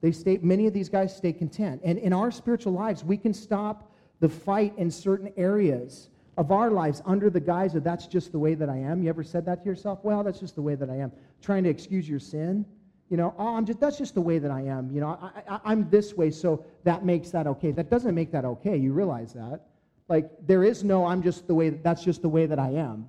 They 0.00 0.12
stay. 0.12 0.38
Many 0.42 0.66
of 0.66 0.72
these 0.72 0.88
guys 0.88 1.16
stay 1.16 1.32
content. 1.32 1.80
And 1.84 1.98
in 1.98 2.12
our 2.12 2.30
spiritual 2.30 2.72
lives, 2.72 3.04
we 3.04 3.16
can 3.16 3.32
stop 3.32 3.92
the 4.20 4.28
fight 4.28 4.74
in 4.76 4.90
certain 4.90 5.32
areas 5.36 6.10
of 6.38 6.52
our 6.52 6.70
lives 6.70 7.02
under 7.04 7.28
the 7.28 7.40
guise 7.40 7.74
of 7.74 7.82
that's 7.82 8.06
just 8.06 8.30
the 8.30 8.38
way 8.38 8.54
that 8.54 8.68
I 8.68 8.76
am. 8.76 9.02
You 9.02 9.08
ever 9.08 9.24
said 9.24 9.44
that 9.46 9.64
to 9.64 9.68
yourself? 9.68 9.98
Well, 10.04 10.22
that's 10.22 10.38
just 10.38 10.54
the 10.54 10.62
way 10.62 10.76
that 10.76 10.88
I 10.88 10.94
am. 10.94 11.10
Trying 11.42 11.64
to 11.64 11.68
excuse 11.68 12.08
your 12.08 12.20
sin. 12.20 12.64
You 13.10 13.16
know, 13.16 13.34
oh, 13.38 13.56
I'm 13.56 13.66
just 13.66 13.80
that's 13.80 13.98
just 13.98 14.14
the 14.14 14.20
way 14.20 14.38
that 14.38 14.50
I 14.50 14.60
am. 14.60 14.88
You 14.92 15.00
know, 15.00 15.32
I, 15.48 15.72
am 15.72 15.90
this 15.90 16.14
way, 16.14 16.30
so 16.30 16.64
that 16.84 17.04
makes 17.04 17.30
that 17.30 17.48
okay. 17.48 17.72
That 17.72 17.90
doesn't 17.90 18.14
make 18.14 18.30
that 18.30 18.44
okay. 18.44 18.76
You 18.76 18.92
realize 18.92 19.32
that? 19.32 19.62
Like 20.08 20.30
there 20.46 20.62
is 20.62 20.84
no 20.84 21.06
I'm 21.06 21.22
just 21.22 21.48
the 21.48 21.54
way. 21.54 21.70
That's 21.70 22.04
just 22.04 22.22
the 22.22 22.28
way 22.28 22.46
that 22.46 22.60
I 22.60 22.70
am. 22.70 23.08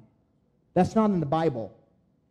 That's 0.73 0.95
not 0.95 1.11
in 1.11 1.19
the 1.19 1.27
Bible. 1.27 1.71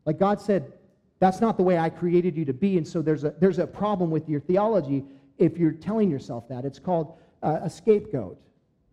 Like 0.04 0.18
God 0.18 0.40
said, 0.40 0.72
that's 1.20 1.40
not 1.40 1.56
the 1.56 1.62
way 1.62 1.78
I 1.78 1.90
created 1.90 2.36
you 2.36 2.44
to 2.46 2.52
be. 2.52 2.76
And 2.76 2.88
so 2.88 3.02
there's 3.02 3.22
a 3.22 3.34
there's 3.38 3.60
a 3.60 3.66
problem 3.68 4.10
with 4.10 4.28
your 4.28 4.40
theology 4.40 5.04
if 5.36 5.58
you're 5.58 5.72
telling 5.72 6.10
yourself 6.10 6.48
that. 6.48 6.64
It's 6.64 6.80
called 6.80 7.18
uh, 7.44 7.60
a 7.62 7.70
scapegoat. 7.70 8.36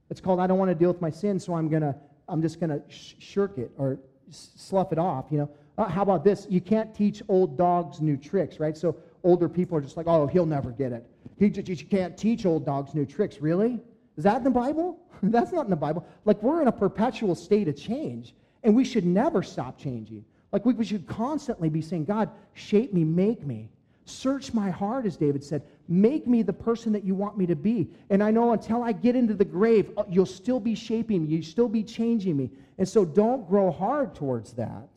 It's 0.09 0.21
called 0.21 0.39
I 0.39 0.47
don't 0.47 0.57
want 0.57 0.69
to 0.69 0.75
deal 0.75 0.91
with 0.91 1.01
my 1.01 1.09
sin, 1.09 1.39
so 1.39 1.55
I'm 1.55 1.69
gonna 1.69 1.95
I'm 2.27 2.41
just 2.41 2.59
gonna 2.59 2.81
sh- 2.87 3.13
shirk 3.19 3.57
it 3.57 3.71
or 3.77 3.99
slough 4.29 4.91
it 4.91 4.99
off. 4.99 5.25
You 5.31 5.39
know. 5.39 5.49
Uh, 5.77 5.89
how 5.89 6.01
about 6.01 6.23
this? 6.23 6.47
You 6.49 6.61
can't 6.61 6.95
teach 6.95 7.21
old 7.27 7.57
dogs 7.57 7.99
new 7.99 8.15
tricks, 8.15 8.59
right? 8.59 8.77
So 8.77 8.95
older 9.23 9.49
people 9.49 9.77
are 9.77 9.81
just 9.81 9.97
like, 9.97 10.07
oh, 10.07 10.25
he'll 10.27 10.45
never 10.45 10.71
get 10.71 10.93
it. 10.93 11.05
He 11.37 11.49
just, 11.49 11.67
you 11.67 11.87
can't 11.87 12.17
teach 12.17 12.45
old 12.45 12.65
dogs 12.65 12.93
new 12.93 13.05
tricks. 13.05 13.41
Really? 13.41 13.81
Is 14.17 14.23
that 14.23 14.37
in 14.37 14.43
the 14.43 14.51
Bible? 14.51 14.99
That's 15.23 15.51
not 15.51 15.65
in 15.65 15.69
the 15.69 15.75
Bible. 15.75 16.05
Like 16.23 16.41
we're 16.41 16.61
in 16.61 16.67
a 16.67 16.71
perpetual 16.71 17.35
state 17.35 17.67
of 17.67 17.75
change, 17.75 18.35
and 18.63 18.75
we 18.75 18.85
should 18.85 19.05
never 19.05 19.43
stop 19.43 19.77
changing. 19.77 20.23
Like 20.51 20.65
we, 20.65 20.73
we 20.73 20.85
should 20.85 21.07
constantly 21.07 21.69
be 21.69 21.81
saying, 21.81 22.05
God, 22.05 22.29
shape 22.53 22.93
me, 22.93 23.03
make 23.03 23.45
me. 23.45 23.69
Search 24.05 24.53
my 24.53 24.69
heart, 24.69 25.05
as 25.05 25.17
David 25.17 25.43
said. 25.43 25.63
Make 25.87 26.25
me 26.25 26.41
the 26.41 26.53
person 26.53 26.93
that 26.93 27.03
you 27.03 27.13
want 27.13 27.37
me 27.37 27.45
to 27.45 27.55
be. 27.55 27.89
And 28.09 28.23
I 28.23 28.31
know 28.31 28.53
until 28.53 28.83
I 28.83 28.91
get 28.91 29.15
into 29.15 29.35
the 29.35 29.45
grave, 29.45 29.91
uh, 29.97 30.03
you'll 30.09 30.25
still 30.25 30.59
be 30.59 30.73
shaping 30.73 31.23
me, 31.23 31.29
you'll 31.29 31.43
still 31.43 31.69
be 31.69 31.83
changing 31.83 32.35
me. 32.35 32.49
And 32.77 32.87
so 32.87 33.05
don't 33.05 33.47
grow 33.47 33.71
hard 33.71 34.15
towards 34.15 34.53
that. 34.53 34.87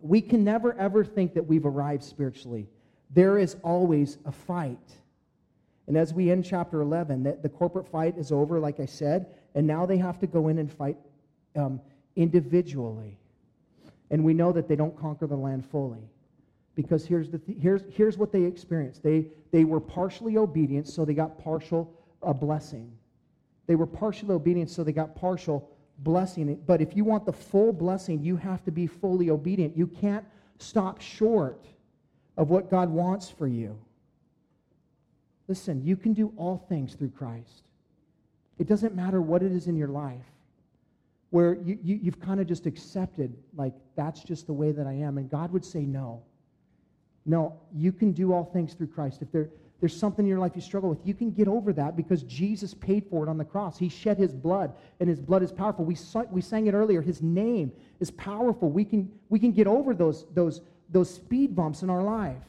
We 0.00 0.20
can 0.20 0.44
never, 0.44 0.72
ever 0.74 1.04
think 1.04 1.34
that 1.34 1.46
we've 1.46 1.66
arrived 1.66 2.04
spiritually. 2.04 2.68
There 3.10 3.38
is 3.38 3.56
always 3.62 4.18
a 4.24 4.30
fight. 4.30 4.78
And 5.88 5.96
as 5.96 6.14
we 6.14 6.30
end 6.30 6.44
chapter 6.44 6.80
11, 6.80 7.24
the, 7.24 7.38
the 7.42 7.48
corporate 7.48 7.88
fight 7.88 8.16
is 8.16 8.30
over, 8.30 8.60
like 8.60 8.78
I 8.78 8.86
said, 8.86 9.26
and 9.54 9.66
now 9.66 9.86
they 9.86 9.96
have 9.96 10.20
to 10.20 10.26
go 10.28 10.48
in 10.48 10.58
and 10.58 10.70
fight 10.70 10.96
um, 11.56 11.80
individually. 12.14 13.18
And 14.10 14.22
we 14.22 14.32
know 14.32 14.52
that 14.52 14.68
they 14.68 14.76
don't 14.76 14.96
conquer 14.96 15.26
the 15.26 15.36
land 15.36 15.66
fully 15.66 16.08
because 16.78 17.04
here's, 17.04 17.28
the 17.28 17.38
th- 17.38 17.58
here's, 17.60 17.82
here's 17.90 18.16
what 18.16 18.30
they 18.30 18.44
experienced 18.44 19.02
they, 19.02 19.26
they 19.50 19.64
were 19.64 19.80
partially 19.80 20.36
obedient, 20.36 20.86
so 20.86 21.04
they 21.04 21.12
got 21.12 21.36
partial 21.42 21.92
a 22.22 22.32
blessing. 22.32 22.92
They 23.66 23.74
were 23.74 23.84
partially 23.84 24.32
obedient, 24.32 24.70
so 24.70 24.84
they 24.84 24.92
got 24.92 25.16
partial 25.16 25.68
blessing. 25.98 26.56
But 26.68 26.80
if 26.80 26.94
you 26.96 27.02
want 27.02 27.26
the 27.26 27.32
full 27.32 27.72
blessing, 27.72 28.22
you 28.22 28.36
have 28.36 28.64
to 28.64 28.70
be 28.70 28.86
fully 28.86 29.28
obedient. 29.28 29.76
You 29.76 29.88
can't 29.88 30.24
stop 30.60 31.00
short 31.00 31.66
of 32.36 32.48
what 32.48 32.70
God 32.70 32.90
wants 32.90 33.28
for 33.28 33.48
you. 33.48 33.76
Listen, 35.48 35.82
you 35.82 35.96
can 35.96 36.12
do 36.12 36.32
all 36.36 36.64
things 36.68 36.94
through 36.94 37.10
Christ. 37.10 37.64
It 38.56 38.68
doesn't 38.68 38.94
matter 38.94 39.20
what 39.20 39.42
it 39.42 39.50
is 39.50 39.66
in 39.66 39.76
your 39.76 39.88
life 39.88 40.30
where 41.30 41.54
you, 41.54 41.76
you, 41.82 42.00
have 42.04 42.20
kind 42.20 42.40
of 42.40 42.46
just 42.46 42.66
accepted, 42.66 43.36
like, 43.56 43.74
that's 43.96 44.22
just 44.22 44.46
the 44.46 44.52
way 44.52 44.70
that 44.70 44.86
I 44.86 44.92
am. 44.92 45.18
And 45.18 45.28
God 45.28 45.52
would 45.52 45.64
say 45.64 45.80
no. 45.80 46.22
No, 47.28 47.60
you 47.74 47.92
can 47.92 48.12
do 48.12 48.32
all 48.32 48.44
things 48.44 48.72
through 48.72 48.86
Christ. 48.86 49.20
If 49.20 49.30
there, 49.30 49.50
there's 49.80 49.94
something 49.94 50.24
in 50.24 50.28
your 50.28 50.38
life 50.38 50.52
you 50.54 50.62
struggle 50.62 50.88
with, 50.88 50.98
you 51.04 51.12
can 51.12 51.30
get 51.30 51.46
over 51.46 51.74
that 51.74 51.94
because 51.94 52.22
Jesus 52.22 52.72
paid 52.72 53.04
for 53.10 53.24
it 53.24 53.28
on 53.28 53.36
the 53.36 53.44
cross. 53.44 53.78
He 53.78 53.90
shed 53.90 54.16
his 54.16 54.34
blood, 54.34 54.72
and 54.98 55.08
his 55.10 55.20
blood 55.20 55.42
is 55.42 55.52
powerful. 55.52 55.84
We, 55.84 55.96
we 56.30 56.40
sang 56.40 56.68
it 56.68 56.74
earlier. 56.74 57.02
His 57.02 57.20
name 57.20 57.70
is 58.00 58.10
powerful. 58.10 58.70
We 58.70 58.82
can, 58.82 59.12
we 59.28 59.38
can 59.38 59.52
get 59.52 59.66
over 59.66 59.92
those, 59.94 60.24
those, 60.32 60.62
those 60.88 61.14
speed 61.14 61.54
bumps 61.54 61.82
in 61.82 61.90
our 61.90 62.02
life. 62.02 62.42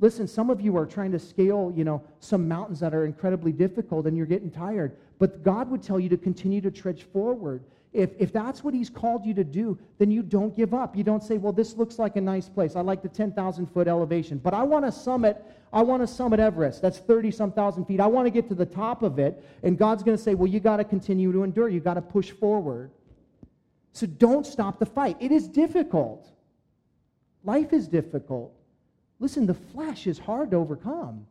Listen, 0.00 0.28
some 0.28 0.50
of 0.50 0.60
you 0.60 0.76
are 0.76 0.86
trying 0.86 1.10
to 1.12 1.18
scale, 1.18 1.72
you 1.74 1.82
know, 1.82 2.02
some 2.20 2.46
mountains 2.46 2.78
that 2.80 2.94
are 2.94 3.06
incredibly 3.06 3.52
difficult 3.52 4.06
and 4.06 4.16
you're 4.16 4.26
getting 4.26 4.50
tired. 4.50 4.96
But 5.18 5.42
God 5.42 5.70
would 5.70 5.82
tell 5.82 5.98
you 5.98 6.10
to 6.10 6.16
continue 6.18 6.60
to 6.60 6.70
trudge 6.70 7.04
forward. 7.04 7.64
If, 7.98 8.10
if 8.20 8.32
that's 8.32 8.62
what 8.62 8.74
He's 8.74 8.88
called 8.88 9.26
you 9.26 9.34
to 9.34 9.42
do, 9.42 9.76
then 9.98 10.12
you 10.12 10.22
don't 10.22 10.56
give 10.56 10.72
up. 10.72 10.96
You 10.96 11.02
don't 11.02 11.22
say, 11.22 11.36
well, 11.36 11.52
this 11.52 11.74
looks 11.74 11.98
like 11.98 12.14
a 12.14 12.20
nice 12.20 12.48
place. 12.48 12.76
I 12.76 12.80
like 12.80 13.02
the 13.02 13.08
10,000 13.08 13.66
foot 13.66 13.88
elevation, 13.88 14.38
but 14.38 14.54
I 14.54 14.62
want 14.62 14.84
to 14.84 14.92
summit. 14.92 15.44
I 15.72 15.82
want 15.82 16.04
to 16.04 16.06
summit 16.06 16.38
Everest. 16.38 16.80
That's 16.80 16.98
30 16.98 17.32
some 17.32 17.50
thousand 17.50 17.86
feet. 17.86 17.98
I 17.98 18.06
want 18.06 18.26
to 18.26 18.30
get 18.30 18.48
to 18.50 18.54
the 18.54 18.64
top 18.64 19.02
of 19.02 19.18
it. 19.18 19.44
And 19.64 19.76
God's 19.76 20.04
going 20.04 20.16
to 20.16 20.22
say, 20.22 20.36
well, 20.36 20.46
you 20.46 20.60
got 20.60 20.76
to 20.76 20.84
continue 20.84 21.32
to 21.32 21.42
endure. 21.42 21.68
You 21.68 21.80
got 21.80 21.94
to 21.94 22.00
push 22.00 22.30
forward. 22.30 22.92
So 23.94 24.06
don't 24.06 24.46
stop 24.46 24.78
the 24.78 24.86
fight. 24.86 25.16
It 25.18 25.32
is 25.32 25.48
difficult. 25.48 26.28
Life 27.42 27.72
is 27.72 27.88
difficult. 27.88 28.54
Listen, 29.18 29.44
the 29.44 29.54
flesh 29.54 30.06
is 30.06 30.20
hard 30.20 30.52
to 30.52 30.56
overcome 30.56 31.26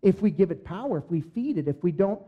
if 0.00 0.22
we 0.22 0.30
give 0.30 0.52
it 0.52 0.64
power, 0.64 0.98
if 0.98 1.10
we 1.10 1.22
feed 1.22 1.58
it, 1.58 1.66
if 1.66 1.82
we 1.82 1.90
don't 1.90 2.22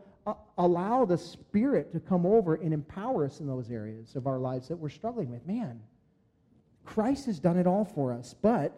allow 0.59 1.05
the 1.05 1.19
Spirit 1.19 1.93
to 1.93 2.01
come 2.01 2.27
over 2.27 2.55
and 2.57 2.73
empower 2.73 3.25
us 3.25 3.41
in 3.41 3.47
those 3.47 3.71
areas 3.71 4.17
of 4.17 4.27
our 4.27 4.39
lives 4.39 4.69
that 4.69 4.77
we're 4.77 4.89
struggling 4.89 5.31
with. 5.31 5.47
Man, 5.47 5.81
Christ 6.85 7.27
has 7.27 7.39
done 7.39 7.57
it 7.57 7.67
all 7.67 7.85
for 7.85 8.13
us, 8.13 8.35
but 8.41 8.77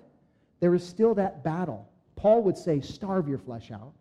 there 0.60 0.74
is 0.74 0.86
still 0.86 1.14
that 1.14 1.42
battle. 1.42 1.88
Paul 2.16 2.42
would 2.42 2.56
say, 2.56 2.80
starve 2.80 3.28
your 3.28 3.38
flesh 3.38 3.70
out. 3.70 3.92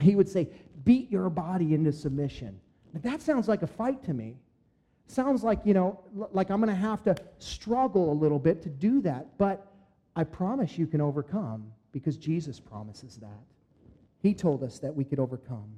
He 0.00 0.14
would 0.14 0.28
say, 0.28 0.48
beat 0.84 1.10
your 1.10 1.30
body 1.30 1.74
into 1.74 1.92
submission. 1.92 2.60
that 2.94 3.22
sounds 3.22 3.48
like 3.48 3.62
a 3.62 3.66
fight 3.66 4.02
to 4.04 4.14
me. 4.14 4.36
Sounds 5.06 5.42
like, 5.42 5.60
you 5.64 5.74
know, 5.74 6.00
like 6.32 6.50
I'm 6.50 6.60
going 6.60 6.74
to 6.74 6.80
have 6.80 7.02
to 7.04 7.16
struggle 7.38 8.12
a 8.12 8.14
little 8.14 8.38
bit 8.38 8.62
to 8.62 8.68
do 8.68 9.00
that. 9.02 9.36
But 9.38 9.66
I 10.14 10.24
promise 10.24 10.78
you 10.78 10.86
can 10.86 11.00
overcome 11.00 11.72
because 11.92 12.16
Jesus 12.16 12.60
promises 12.60 13.16
that. 13.16 13.40
He 14.22 14.34
told 14.34 14.62
us 14.62 14.78
that 14.78 14.94
we 14.94 15.04
could 15.04 15.18
overcome. 15.18 15.68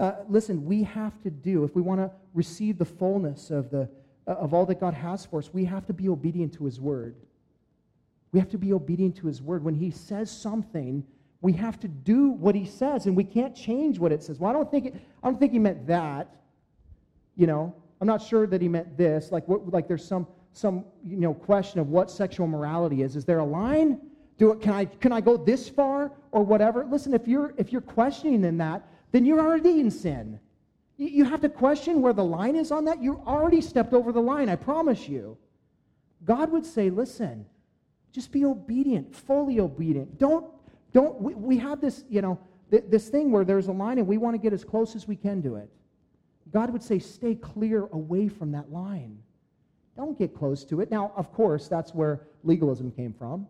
Uh, 0.00 0.14
listen, 0.30 0.64
we 0.64 0.82
have 0.82 1.20
to 1.20 1.28
do, 1.28 1.62
if 1.62 1.74
we 1.74 1.82
want 1.82 2.00
to 2.00 2.10
receive 2.32 2.78
the 2.78 2.84
fullness 2.86 3.50
of, 3.50 3.70
the, 3.70 3.86
uh, 4.26 4.30
of 4.30 4.54
all 4.54 4.64
that 4.64 4.80
God 4.80 4.94
has 4.94 5.26
for 5.26 5.38
us, 5.38 5.50
we 5.52 5.62
have 5.66 5.86
to 5.86 5.92
be 5.92 6.08
obedient 6.08 6.54
to 6.54 6.64
His 6.64 6.80
word. 6.80 7.14
We 8.32 8.40
have 8.40 8.48
to 8.48 8.56
be 8.56 8.72
obedient 8.72 9.16
to 9.16 9.26
His 9.26 9.42
word. 9.42 9.62
When 9.62 9.74
He 9.74 9.90
says 9.90 10.30
something, 10.30 11.04
we 11.42 11.52
have 11.52 11.78
to 11.80 11.88
do 11.88 12.30
what 12.30 12.54
He 12.54 12.64
says, 12.64 13.04
and 13.04 13.14
we 13.14 13.24
can't 13.24 13.54
change 13.54 13.98
what 13.98 14.10
it 14.10 14.22
says. 14.22 14.40
Well, 14.40 14.48
I 14.48 14.54
don't 14.54 14.70
think, 14.70 14.86
it, 14.86 14.94
I 15.22 15.28
don't 15.28 15.38
think 15.38 15.52
He 15.52 15.58
meant 15.58 15.86
that. 15.88 16.34
You 17.36 17.46
know, 17.46 17.74
I'm 18.00 18.06
not 18.06 18.22
sure 18.22 18.46
that 18.46 18.62
He 18.62 18.68
meant 18.68 18.96
this. 18.96 19.30
Like, 19.30 19.46
what, 19.48 19.70
like 19.70 19.86
there's 19.86 20.04
some, 20.04 20.26
some 20.54 20.86
you 21.06 21.18
know, 21.18 21.34
question 21.34 21.78
of 21.78 21.88
what 21.88 22.10
sexual 22.10 22.46
morality 22.46 23.02
is. 23.02 23.16
Is 23.16 23.26
there 23.26 23.40
a 23.40 23.44
line? 23.44 24.00
Do 24.38 24.52
it, 24.52 24.62
can, 24.62 24.72
I, 24.72 24.86
can 24.86 25.12
I 25.12 25.20
go 25.20 25.36
this 25.36 25.68
far 25.68 26.12
or 26.32 26.42
whatever? 26.42 26.86
Listen, 26.86 27.12
if 27.12 27.28
you're, 27.28 27.52
if 27.58 27.70
you're 27.70 27.82
questioning 27.82 28.44
in 28.44 28.56
that, 28.56 28.86
then 29.12 29.24
you're 29.24 29.40
already 29.40 29.80
in 29.80 29.90
sin. 29.90 30.38
You 30.96 31.24
have 31.24 31.40
to 31.40 31.48
question 31.48 32.02
where 32.02 32.12
the 32.12 32.24
line 32.24 32.56
is 32.56 32.70
on 32.70 32.84
that. 32.84 33.02
You 33.02 33.22
already 33.26 33.60
stepped 33.62 33.94
over 33.94 34.12
the 34.12 34.20
line, 34.20 34.48
I 34.48 34.56
promise 34.56 35.08
you. 35.08 35.38
God 36.24 36.52
would 36.52 36.66
say, 36.66 36.90
listen, 36.90 37.46
just 38.12 38.30
be 38.30 38.44
obedient, 38.44 39.14
fully 39.14 39.60
obedient. 39.60 40.18
Don't, 40.18 40.46
don't, 40.92 41.18
we, 41.20 41.34
we 41.34 41.58
have 41.58 41.80
this, 41.80 42.04
you 42.10 42.20
know, 42.20 42.38
th- 42.70 42.84
this 42.88 43.08
thing 43.08 43.30
where 43.30 43.44
there's 43.44 43.68
a 43.68 43.72
line 43.72 43.98
and 43.98 44.06
we 44.06 44.18
want 44.18 44.34
to 44.34 44.38
get 44.38 44.52
as 44.52 44.62
close 44.62 44.94
as 44.94 45.08
we 45.08 45.16
can 45.16 45.42
to 45.42 45.56
it. 45.56 45.70
God 46.52 46.70
would 46.70 46.82
say, 46.82 46.98
stay 46.98 47.34
clear 47.34 47.88
away 47.92 48.28
from 48.28 48.52
that 48.52 48.70
line. 48.70 49.18
Don't 49.96 50.18
get 50.18 50.34
close 50.34 50.64
to 50.64 50.80
it. 50.80 50.90
Now, 50.90 51.12
of 51.16 51.32
course, 51.32 51.68
that's 51.68 51.94
where 51.94 52.26
legalism 52.42 52.90
came 52.90 53.12
from. 53.12 53.46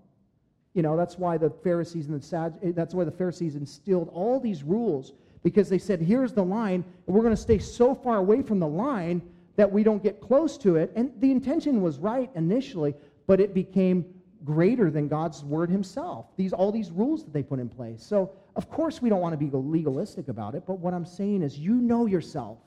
You 0.75 0.83
know, 0.83 0.97
that's 0.97 1.19
why 1.19 1.37
the 1.37 1.51
Pharisees 1.51 2.07
and 2.07 2.21
the 2.21 2.25
Sad, 2.25 2.59
that's 2.77 2.95
why 2.95 3.05
the 3.05 3.11
Pharisees 3.11 3.57
instilled 3.57 4.09
all 4.13 4.39
these 4.39 4.63
rules 4.63 5.15
because 5.43 5.69
they 5.69 5.79
said, 5.79 6.01
here's 6.01 6.33
the 6.33 6.45
line, 6.45 6.85
and 7.07 7.17
we're 7.17 7.23
going 7.23 7.35
to 7.35 7.41
stay 7.41 7.59
so 7.59 7.95
far 7.95 8.19
away 8.19 8.43
from 8.43 8.59
the 8.59 8.67
line 8.67 9.23
that 9.57 9.71
we 9.71 9.83
don't 9.83 10.03
get 10.03 10.21
close 10.21 10.59
to 10.59 10.77
it. 10.77 10.93
And 10.95 11.13
the 11.21 11.31
intention 11.31 11.83
was 11.83 11.99
right 11.99 12.31
initially, 12.35 12.95
but 13.27 13.41
it 13.41 13.55
became 13.55 14.05
greater 14.45 14.91
than 14.91 15.09
God's 15.09 15.45
word 15.45 15.71
himself. 15.71 16.27
These 16.37 16.53
all 16.53 16.73
these 16.73 16.91
rules 16.91 17.25
that 17.25 17.33
they 17.33 17.43
put 17.43 17.59
in 17.59 17.69
place. 17.69 18.03
So, 18.03 18.33
of 18.57 18.71
course 18.71 19.03
we 19.03 19.09
don't 19.09 19.21
want 19.21 19.33
to 19.33 19.37
be 19.37 19.51
legalistic 19.53 20.29
about 20.29 20.55
it, 20.55 20.65
but 20.67 20.79
what 20.79 20.95
I'm 20.95 21.05
saying 21.05 21.43
is 21.43 21.59
you 21.59 21.75
know 21.75 22.07
yourself. 22.07 22.59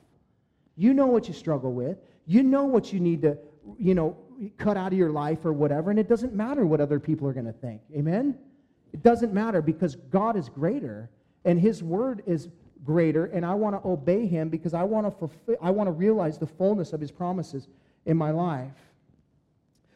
You 0.76 0.94
know 0.94 1.06
what 1.06 1.28
you 1.28 1.34
struggle 1.34 1.72
with. 1.72 1.98
You 2.26 2.42
know 2.42 2.64
what 2.64 2.92
you 2.92 3.00
need 3.00 3.22
to, 3.22 3.38
you 3.78 3.94
know, 3.94 4.16
cut 4.56 4.76
out 4.76 4.92
of 4.92 4.98
your 4.98 5.10
life 5.10 5.44
or 5.44 5.52
whatever, 5.52 5.90
and 5.90 5.98
it 5.98 6.08
doesn't 6.08 6.32
matter 6.32 6.64
what 6.66 6.80
other 6.80 6.98
people 6.98 7.28
are 7.28 7.32
going 7.32 7.46
to 7.46 7.52
think. 7.52 7.80
Amen? 7.94 8.36
It 8.92 9.02
doesn't 9.02 9.32
matter 9.32 9.60
because 9.60 9.96
God 9.96 10.36
is 10.36 10.48
greater 10.48 11.10
and 11.44 11.60
his 11.60 11.82
word 11.82 12.22
is 12.26 12.48
greater, 12.82 13.26
and 13.26 13.44
I 13.44 13.54
want 13.54 13.80
to 13.80 13.88
obey 13.88 14.26
him 14.26 14.48
because 14.48 14.74
I 14.74 14.82
want 14.82 15.06
to 15.06 15.10
fulfill, 15.10 15.56
I 15.60 15.70
want 15.70 15.88
to 15.88 15.92
realize 15.92 16.38
the 16.38 16.46
fullness 16.46 16.92
of 16.92 17.00
his 17.00 17.10
promises 17.10 17.68
in 18.06 18.16
my 18.16 18.30
life. 18.30 18.72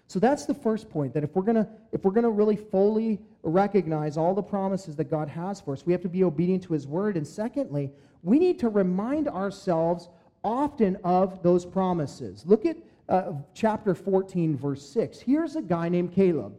So 0.06 0.18
that's 0.18 0.46
the 0.46 0.54
first 0.54 0.88
point 0.88 1.12
that 1.14 1.22
if 1.22 1.36
we're 1.36 1.42
going 1.42 1.56
to 1.56 1.68
if 1.92 2.04
we're 2.04 2.12
going 2.12 2.24
to 2.24 2.30
really 2.30 2.56
fully 2.56 3.20
recognize 3.42 4.16
all 4.16 4.34
the 4.34 4.42
promises 4.42 4.96
that 4.96 5.10
God 5.10 5.28
has 5.28 5.60
for 5.60 5.74
us, 5.74 5.84
we 5.84 5.92
have 5.92 6.02
to 6.02 6.08
be 6.08 6.24
obedient 6.24 6.62
to 6.64 6.72
his 6.72 6.86
word 6.86 7.16
and 7.16 7.26
secondly, 7.26 7.90
we 8.22 8.38
need 8.38 8.58
to 8.60 8.68
remind 8.68 9.28
ourselves 9.28 10.08
often 10.42 10.96
of 11.04 11.42
those 11.42 11.66
promises. 11.66 12.44
Look 12.46 12.64
at 12.64 12.78
uh, 13.08 13.32
chapter 13.54 13.94
14 13.94 14.56
verse 14.56 14.88
6. 14.88 15.20
Here's 15.20 15.56
a 15.56 15.62
guy 15.62 15.90
named 15.90 16.12
Caleb. 16.12 16.54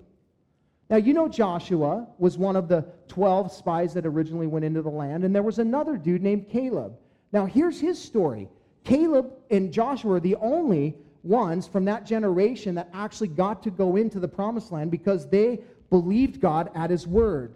Now, 0.90 0.98
you 0.98 1.14
know 1.14 1.28
Joshua 1.28 2.08
was 2.18 2.38
one 2.38 2.56
of 2.56 2.68
the 2.68 2.84
12 3.10 3.52
spies 3.52 3.94
that 3.94 4.08
originally 4.08 4.48
went 4.48 4.66
into 4.66 4.82
the 4.82 4.90
land, 4.90 5.24
and 5.24 5.36
there 5.36 5.44
was 5.44 5.60
another 5.60 5.98
dude 5.98 6.24
named 6.24 6.50
Caleb. 6.50 6.98
Now, 7.32 7.46
here's 7.46 7.80
his 7.80 8.02
story. 8.02 8.50
Caleb 8.84 9.32
and 9.52 9.72
Joshua 9.72 10.14
are 10.14 10.20
the 10.20 10.36
only 10.38 10.96
ones 11.22 11.68
from 11.68 11.86
that 11.86 12.08
generation 12.08 12.74
that 12.76 12.90
actually 12.94 13.28
got 13.28 13.62
to 13.64 13.70
go 13.70 13.98
into 13.98 14.20
the 14.20 14.28
promised 14.28 14.72
land 14.72 14.90
because 14.90 15.30
they 15.30 15.60
believed 15.92 16.42
God 16.42 16.72
at 16.74 16.90
his 16.90 17.06
word, 17.06 17.54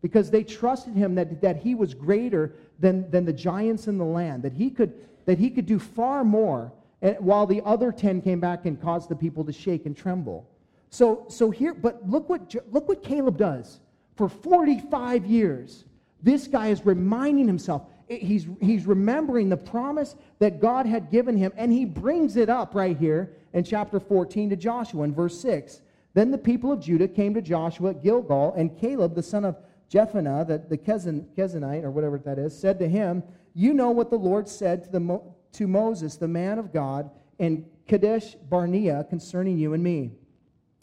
because 0.00 0.30
they 0.30 0.44
trusted 0.44 0.94
him 0.94 1.16
that, 1.16 1.40
that 1.40 1.56
he 1.56 1.74
was 1.74 1.92
greater 1.92 2.54
than, 2.78 3.10
than 3.10 3.24
the 3.24 3.32
giants 3.32 3.88
in 3.88 3.98
the 3.98 4.04
land, 4.04 4.44
that 4.44 4.52
he 4.52 4.70
could, 4.70 4.92
that 5.24 5.38
he 5.38 5.50
could 5.50 5.66
do 5.66 5.80
far 5.80 6.22
more, 6.22 6.72
and, 7.02 7.16
while 7.18 7.46
the 7.46 7.62
other 7.64 7.90
10 7.90 8.22
came 8.22 8.38
back 8.38 8.64
and 8.64 8.80
caused 8.80 9.08
the 9.08 9.16
people 9.16 9.44
to 9.44 9.52
shake 9.52 9.86
and 9.86 9.96
tremble. 9.96 10.48
So, 10.96 11.26
so 11.28 11.50
here, 11.50 11.74
but 11.74 12.08
look 12.08 12.30
what, 12.30 12.54
look 12.72 12.88
what 12.88 13.02
Caleb 13.02 13.36
does. 13.36 13.80
For 14.14 14.30
45 14.30 15.26
years, 15.26 15.84
this 16.22 16.48
guy 16.48 16.68
is 16.68 16.86
reminding 16.86 17.46
himself, 17.46 17.82
he's, 18.08 18.46
he's 18.62 18.86
remembering 18.86 19.50
the 19.50 19.58
promise 19.58 20.16
that 20.38 20.58
God 20.58 20.86
had 20.86 21.10
given 21.10 21.36
him, 21.36 21.52
and 21.54 21.70
he 21.70 21.84
brings 21.84 22.36
it 22.36 22.48
up 22.48 22.74
right 22.74 22.96
here 22.96 23.36
in 23.52 23.62
chapter 23.62 24.00
14 24.00 24.48
to 24.48 24.56
Joshua 24.56 25.02
in 25.02 25.14
verse 25.14 25.38
6. 25.38 25.82
Then 26.14 26.30
the 26.30 26.38
people 26.38 26.72
of 26.72 26.80
Judah 26.80 27.08
came 27.08 27.34
to 27.34 27.42
Joshua 27.42 27.90
at 27.90 28.02
Gilgal, 28.02 28.54
and 28.56 28.74
Caleb, 28.80 29.14
the 29.14 29.22
son 29.22 29.44
of 29.44 29.58
Jephunneh, 29.90 30.46
the, 30.46 30.64
the 30.66 30.78
Kezanite, 30.78 31.84
or 31.84 31.90
whatever 31.90 32.16
that 32.20 32.38
is, 32.38 32.58
said 32.58 32.78
to 32.78 32.88
him, 32.88 33.22
You 33.52 33.74
know 33.74 33.90
what 33.90 34.08
the 34.08 34.16
Lord 34.16 34.48
said 34.48 34.84
to, 34.84 34.90
the, 34.92 35.20
to 35.52 35.66
Moses, 35.66 36.16
the 36.16 36.26
man 36.26 36.58
of 36.58 36.72
God, 36.72 37.10
in 37.38 37.66
Kadesh 37.86 38.34
Barnea 38.48 39.04
concerning 39.10 39.58
you 39.58 39.74
and 39.74 39.84
me. 39.84 40.12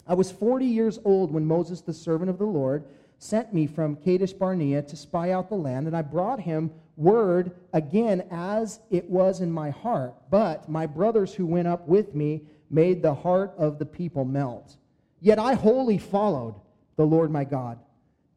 I 0.08 0.14
was 0.16 0.32
40 0.32 0.66
years 0.66 1.00
old 1.06 1.32
when 1.32 1.46
Moses, 1.46 1.82
the 1.82 1.94
servant 1.94 2.30
of 2.30 2.38
the 2.38 2.46
Lord, 2.46 2.84
sent 3.18 3.54
me 3.54 3.68
from 3.68 3.96
Kadesh 3.96 4.34
Barnea 4.34 4.82
to 4.82 4.98
spy 4.98 5.32
out 5.32 5.50
the 5.50 5.56
land, 5.56 5.88
and 5.88 5.96
I 5.96 6.02
brought 6.02 6.42
him 6.42 6.72
word 6.98 7.52
again 7.72 8.26
as 8.30 8.80
it 8.90 9.10
was 9.10 9.40
in 9.40 9.52
my 9.52 9.70
heart. 9.70 10.14
But 10.30 10.68
my 10.70 10.86
brothers 10.86 11.34
who 11.34 11.46
went 11.46 11.68
up 11.68 11.88
with 11.88 12.14
me 12.14 12.42
made 12.70 13.02
the 13.02 13.14
heart 13.14 13.54
of 13.58 13.80
the 13.80 13.86
people 13.86 14.26
melt. 14.26 14.76
Yet 15.22 15.40
I 15.40 15.54
wholly 15.54 15.98
followed 15.98 16.56
the 16.98 17.06
Lord 17.06 17.32
my 17.32 17.46
God. 17.46 17.80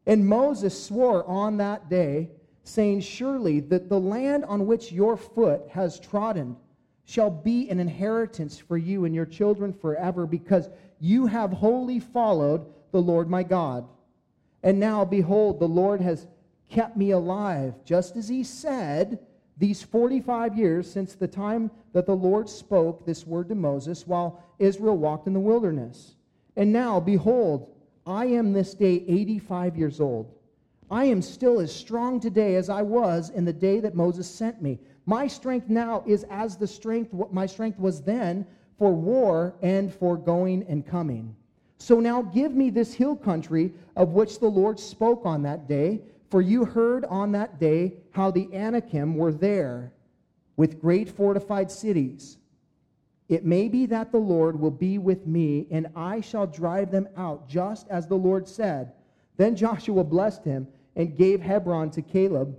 And 0.05 0.25
Moses 0.25 0.81
swore 0.85 1.25
on 1.25 1.57
that 1.57 1.89
day, 1.89 2.29
saying, 2.63 3.01
Surely 3.01 3.59
that 3.59 3.89
the 3.89 3.99
land 3.99 4.45
on 4.45 4.65
which 4.65 4.91
your 4.91 5.17
foot 5.17 5.63
has 5.69 5.99
trodden 5.99 6.55
shall 7.03 7.29
be 7.29 7.69
an 7.69 7.79
inheritance 7.79 8.57
for 8.57 8.77
you 8.77 9.05
and 9.05 9.13
your 9.13 9.25
children 9.25 9.73
forever, 9.73 10.25
because 10.25 10.69
you 10.99 11.27
have 11.27 11.51
wholly 11.51 11.99
followed 11.99 12.65
the 12.91 13.01
Lord 13.01 13.29
my 13.29 13.43
God. 13.43 13.87
And 14.63 14.79
now, 14.79 15.05
behold, 15.05 15.59
the 15.59 15.67
Lord 15.67 16.01
has 16.01 16.27
kept 16.69 16.97
me 16.97 17.11
alive, 17.11 17.73
just 17.85 18.15
as 18.17 18.27
he 18.27 18.43
said, 18.43 19.19
these 19.57 19.81
45 19.81 20.57
years 20.57 20.91
since 20.91 21.15
the 21.15 21.27
time 21.27 21.71
that 21.93 22.05
the 22.05 22.15
Lord 22.15 22.49
spoke 22.49 23.05
this 23.05 23.25
word 23.25 23.49
to 23.49 23.55
Moses 23.55 24.05
while 24.05 24.43
Israel 24.59 24.97
walked 24.97 25.27
in 25.27 25.33
the 25.33 25.39
wilderness. 25.39 26.15
And 26.55 26.71
now, 26.71 26.99
behold, 26.99 27.73
I 28.05 28.25
am 28.25 28.53
this 28.53 28.73
day 28.73 29.03
85 29.07 29.77
years 29.77 29.99
old. 29.99 30.31
I 30.89 31.05
am 31.05 31.21
still 31.21 31.59
as 31.59 31.73
strong 31.73 32.19
today 32.19 32.55
as 32.55 32.69
I 32.69 32.81
was 32.81 33.29
in 33.31 33.45
the 33.45 33.53
day 33.53 33.79
that 33.81 33.95
Moses 33.95 34.29
sent 34.29 34.61
me. 34.61 34.79
My 35.05 35.27
strength 35.27 35.69
now 35.69 36.03
is 36.05 36.25
as 36.29 36.55
the 36.55 36.67
strength 36.67 37.13
what 37.13 37.33
my 37.33 37.45
strength 37.45 37.79
was 37.79 38.01
then 38.01 38.45
for 38.77 38.91
war 38.93 39.55
and 39.61 39.93
for 39.93 40.17
going 40.17 40.63
and 40.69 40.85
coming. 40.85 41.35
So 41.77 41.99
now 41.99 42.21
give 42.21 42.53
me 42.53 42.69
this 42.69 42.93
hill 42.93 43.15
country 43.15 43.73
of 43.95 44.09
which 44.09 44.39
the 44.39 44.47
Lord 44.47 44.79
spoke 44.79 45.25
on 45.25 45.43
that 45.43 45.67
day, 45.67 46.01
for 46.29 46.41
you 46.41 46.65
heard 46.65 47.05
on 47.05 47.31
that 47.33 47.59
day 47.59 47.93
how 48.11 48.31
the 48.31 48.49
Anakim 48.53 49.15
were 49.15 49.31
there. 49.31 49.93
with 50.57 50.81
great 50.81 51.07
fortified 51.07 51.71
cities. 51.71 52.37
It 53.29 53.45
may 53.45 53.67
be 53.67 53.85
that 53.85 54.11
the 54.11 54.17
Lord 54.17 54.59
will 54.59 54.71
be 54.71 54.97
with 54.97 55.27
me, 55.27 55.67
and 55.69 55.87
I 55.95 56.21
shall 56.21 56.47
drive 56.47 56.91
them 56.91 57.07
out, 57.15 57.47
just 57.47 57.87
as 57.89 58.07
the 58.07 58.15
Lord 58.15 58.47
said. 58.47 58.93
Then 59.37 59.55
Joshua 59.55 60.03
blessed 60.03 60.43
him 60.43 60.67
and 60.95 61.15
gave 61.15 61.41
Hebron 61.41 61.91
to 61.91 62.01
Caleb, 62.01 62.57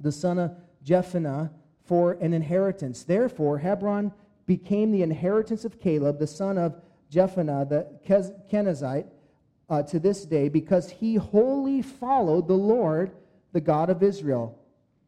the 0.00 0.12
son 0.12 0.38
of 0.38 0.52
Jephunneh, 0.84 1.50
for 1.84 2.12
an 2.12 2.32
inheritance. 2.32 3.02
Therefore, 3.02 3.58
Hebron 3.58 4.12
became 4.56 4.92
the 4.92 5.02
inheritance 5.02 5.64
of 5.64 5.80
Caleb, 5.80 6.18
the 6.18 6.26
son 6.26 6.58
of 6.58 6.74
Jephunneh, 7.10 7.66
the 7.70 7.86
Kenizzite, 8.50 9.06
uh, 9.70 9.82
to 9.84 9.98
this 9.98 10.26
day, 10.26 10.50
because 10.50 10.90
he 10.90 11.14
wholly 11.14 11.80
followed 11.80 12.46
the 12.48 12.62
Lord, 12.74 13.12
the 13.54 13.62
God 13.62 13.88
of 13.88 14.02
Israel. 14.02 14.58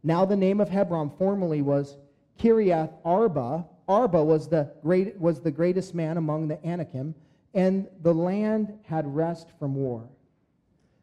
Now 0.02 0.24
the 0.24 0.36
name 0.36 0.62
of 0.62 0.70
Hebron 0.70 1.10
formerly 1.18 1.60
was 1.60 1.98
Kiriath 2.40 2.94
Arba. 3.04 3.66
Arba 3.86 4.24
was 4.24 4.48
the, 4.48 4.72
great, 4.82 5.20
was 5.20 5.40
the 5.40 5.50
greatest 5.50 5.94
man 5.94 6.16
among 6.16 6.48
the 6.48 6.66
Anakim, 6.66 7.14
and 7.52 7.86
the 8.00 8.14
land 8.14 8.72
had 8.84 9.06
rest 9.06 9.48
from 9.58 9.74
war. 9.74 10.08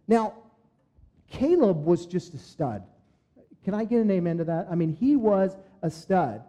Now, 0.08 0.34
Caleb 1.30 1.86
was 1.86 2.08
just 2.08 2.34
a 2.34 2.40
stud. 2.40 2.82
Can 3.64 3.76
I 3.76 3.86
get 3.86 4.02
an 4.02 4.10
amen 4.10 4.40
to 4.40 4.46
that? 4.46 4.68
I 4.72 4.74
mean, 4.74 4.90
he 4.90 5.16
was 5.16 5.56
a 5.84 5.92
stud. 5.92 6.42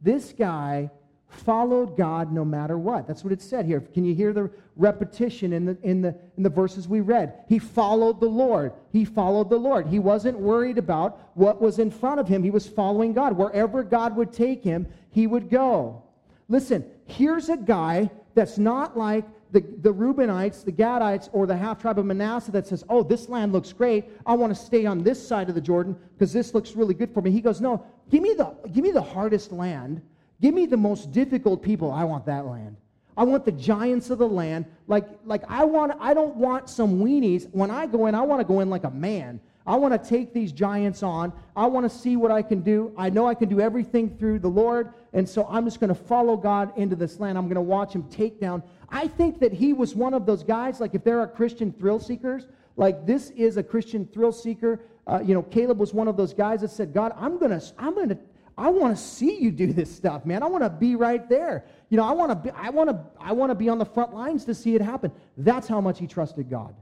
This 0.00 0.32
guy 0.32 0.90
followed 1.30 1.96
God 1.96 2.32
no 2.32 2.44
matter 2.44 2.76
what. 2.76 3.06
That's 3.06 3.24
what 3.24 3.32
it 3.32 3.40
said 3.40 3.64
here. 3.64 3.80
Can 3.80 4.04
you 4.04 4.14
hear 4.14 4.32
the 4.32 4.50
repetition 4.76 5.52
in 5.52 5.64
the, 5.64 5.78
in, 5.82 6.02
the, 6.02 6.14
in 6.36 6.42
the 6.42 6.50
verses 6.50 6.88
we 6.88 7.00
read? 7.00 7.44
He 7.48 7.58
followed 7.58 8.20
the 8.20 8.28
Lord. 8.28 8.72
He 8.92 9.04
followed 9.04 9.48
the 9.48 9.56
Lord. 9.56 9.86
He 9.86 9.98
wasn't 9.98 10.38
worried 10.38 10.76
about 10.76 11.30
what 11.34 11.62
was 11.62 11.78
in 11.78 11.90
front 11.90 12.20
of 12.20 12.28
him. 12.28 12.42
He 12.42 12.50
was 12.50 12.66
following 12.66 13.12
God. 13.12 13.36
Wherever 13.36 13.82
God 13.82 14.16
would 14.16 14.32
take 14.32 14.62
him, 14.62 14.86
he 15.10 15.26
would 15.26 15.48
go. 15.48 16.02
Listen, 16.48 16.84
here's 17.06 17.48
a 17.48 17.56
guy 17.56 18.10
that's 18.34 18.58
not 18.58 18.98
like 18.98 19.24
the, 19.52 19.60
the 19.60 19.92
Reubenites, 19.92 20.64
the 20.64 20.72
Gadites, 20.72 21.28
or 21.32 21.46
the 21.46 21.56
half 21.56 21.80
tribe 21.80 21.98
of 21.98 22.06
Manasseh 22.06 22.52
that 22.52 22.66
says, 22.66 22.84
Oh, 22.88 23.02
this 23.02 23.28
land 23.28 23.52
looks 23.52 23.72
great. 23.72 24.04
I 24.26 24.34
want 24.34 24.54
to 24.54 24.60
stay 24.60 24.86
on 24.86 25.02
this 25.02 25.24
side 25.24 25.48
of 25.48 25.54
the 25.54 25.60
Jordan 25.60 25.96
because 26.14 26.32
this 26.32 26.54
looks 26.54 26.76
really 26.76 26.94
good 26.94 27.12
for 27.12 27.20
me. 27.20 27.30
He 27.30 27.40
goes, 27.40 27.60
No, 27.60 27.84
give 28.10 28.22
me 28.22 28.34
the, 28.34 28.54
give 28.72 28.84
me 28.84 28.90
the 28.90 29.02
hardest 29.02 29.52
land 29.52 30.02
Give 30.40 30.54
me 30.54 30.66
the 30.66 30.76
most 30.76 31.12
difficult 31.12 31.62
people. 31.62 31.90
I 31.90 32.04
want 32.04 32.26
that 32.26 32.46
land. 32.46 32.76
I 33.16 33.24
want 33.24 33.44
the 33.44 33.52
giants 33.52 34.08
of 34.10 34.18
the 34.18 34.28
land. 34.28 34.64
Like, 34.86 35.06
like 35.24 35.42
I 35.48 35.64
want 35.64 35.92
I 36.00 36.14
don't 36.14 36.36
want 36.36 36.70
some 36.70 37.00
weenies. 37.00 37.48
When 37.52 37.70
I 37.70 37.86
go 37.86 38.06
in, 38.06 38.14
I 38.14 38.22
want 38.22 38.40
to 38.40 38.44
go 38.44 38.60
in 38.60 38.70
like 38.70 38.84
a 38.84 38.90
man. 38.90 39.40
I 39.66 39.76
want 39.76 39.92
to 39.92 40.08
take 40.08 40.32
these 40.32 40.52
giants 40.52 41.02
on. 41.02 41.32
I 41.54 41.66
want 41.66 41.90
to 41.90 41.96
see 41.96 42.16
what 42.16 42.30
I 42.30 42.40
can 42.40 42.60
do. 42.60 42.92
I 42.96 43.10
know 43.10 43.26
I 43.26 43.34
can 43.34 43.48
do 43.48 43.60
everything 43.60 44.16
through 44.16 44.38
the 44.38 44.48
Lord, 44.48 44.94
and 45.12 45.28
so 45.28 45.46
I'm 45.50 45.64
just 45.66 45.80
going 45.80 45.88
to 45.88 45.94
follow 45.94 46.36
God 46.36 46.72
into 46.78 46.96
this 46.96 47.20
land. 47.20 47.36
I'm 47.36 47.44
going 47.44 47.56
to 47.56 47.60
watch 47.60 47.92
him 47.92 48.04
take 48.04 48.40
down. 48.40 48.62
I 48.88 49.06
think 49.06 49.38
that 49.40 49.52
he 49.52 49.72
was 49.74 49.94
one 49.94 50.14
of 50.14 50.24
those 50.24 50.42
guys, 50.42 50.80
like 50.80 50.94
if 50.94 51.04
there 51.04 51.20
are 51.20 51.26
Christian 51.26 51.72
thrill 51.72 52.00
seekers, 52.00 52.46
like 52.76 53.06
this 53.06 53.30
is 53.30 53.58
a 53.58 53.62
Christian 53.62 54.06
thrill 54.06 54.32
seeker. 54.32 54.80
Uh, 55.06 55.20
you 55.22 55.34
know, 55.34 55.42
Caleb 55.42 55.78
was 55.78 55.92
one 55.92 56.08
of 56.08 56.16
those 56.16 56.32
guys 56.32 56.62
that 56.62 56.70
said, 56.70 56.94
God, 56.94 57.12
I'm 57.16 57.38
going 57.38 57.50
to, 57.50 57.62
I'm 57.78 57.94
going 57.94 58.08
to 58.08 58.18
I 58.60 58.68
want 58.68 58.94
to 58.94 59.02
see 59.02 59.40
you 59.40 59.50
do 59.50 59.72
this 59.72 59.90
stuff, 59.90 60.26
man. 60.26 60.42
I 60.42 60.46
want 60.46 60.62
to 60.62 60.68
be 60.68 60.94
right 60.94 61.26
there. 61.30 61.64
You 61.88 61.96
know, 61.96 62.04
I 62.04 62.12
want 62.12 62.30
to 62.30 62.36
be, 62.36 62.50
I 62.50 62.68
want 62.68 62.90
to 62.90 63.00
I 63.18 63.32
want 63.32 63.50
to 63.50 63.54
be 63.54 63.70
on 63.70 63.78
the 63.78 63.86
front 63.86 64.12
lines 64.12 64.44
to 64.44 64.54
see 64.54 64.74
it 64.74 64.82
happen. 64.82 65.10
That's 65.38 65.66
how 65.66 65.80
much 65.80 65.98
he 65.98 66.06
trusted 66.06 66.50
God. 66.50 66.74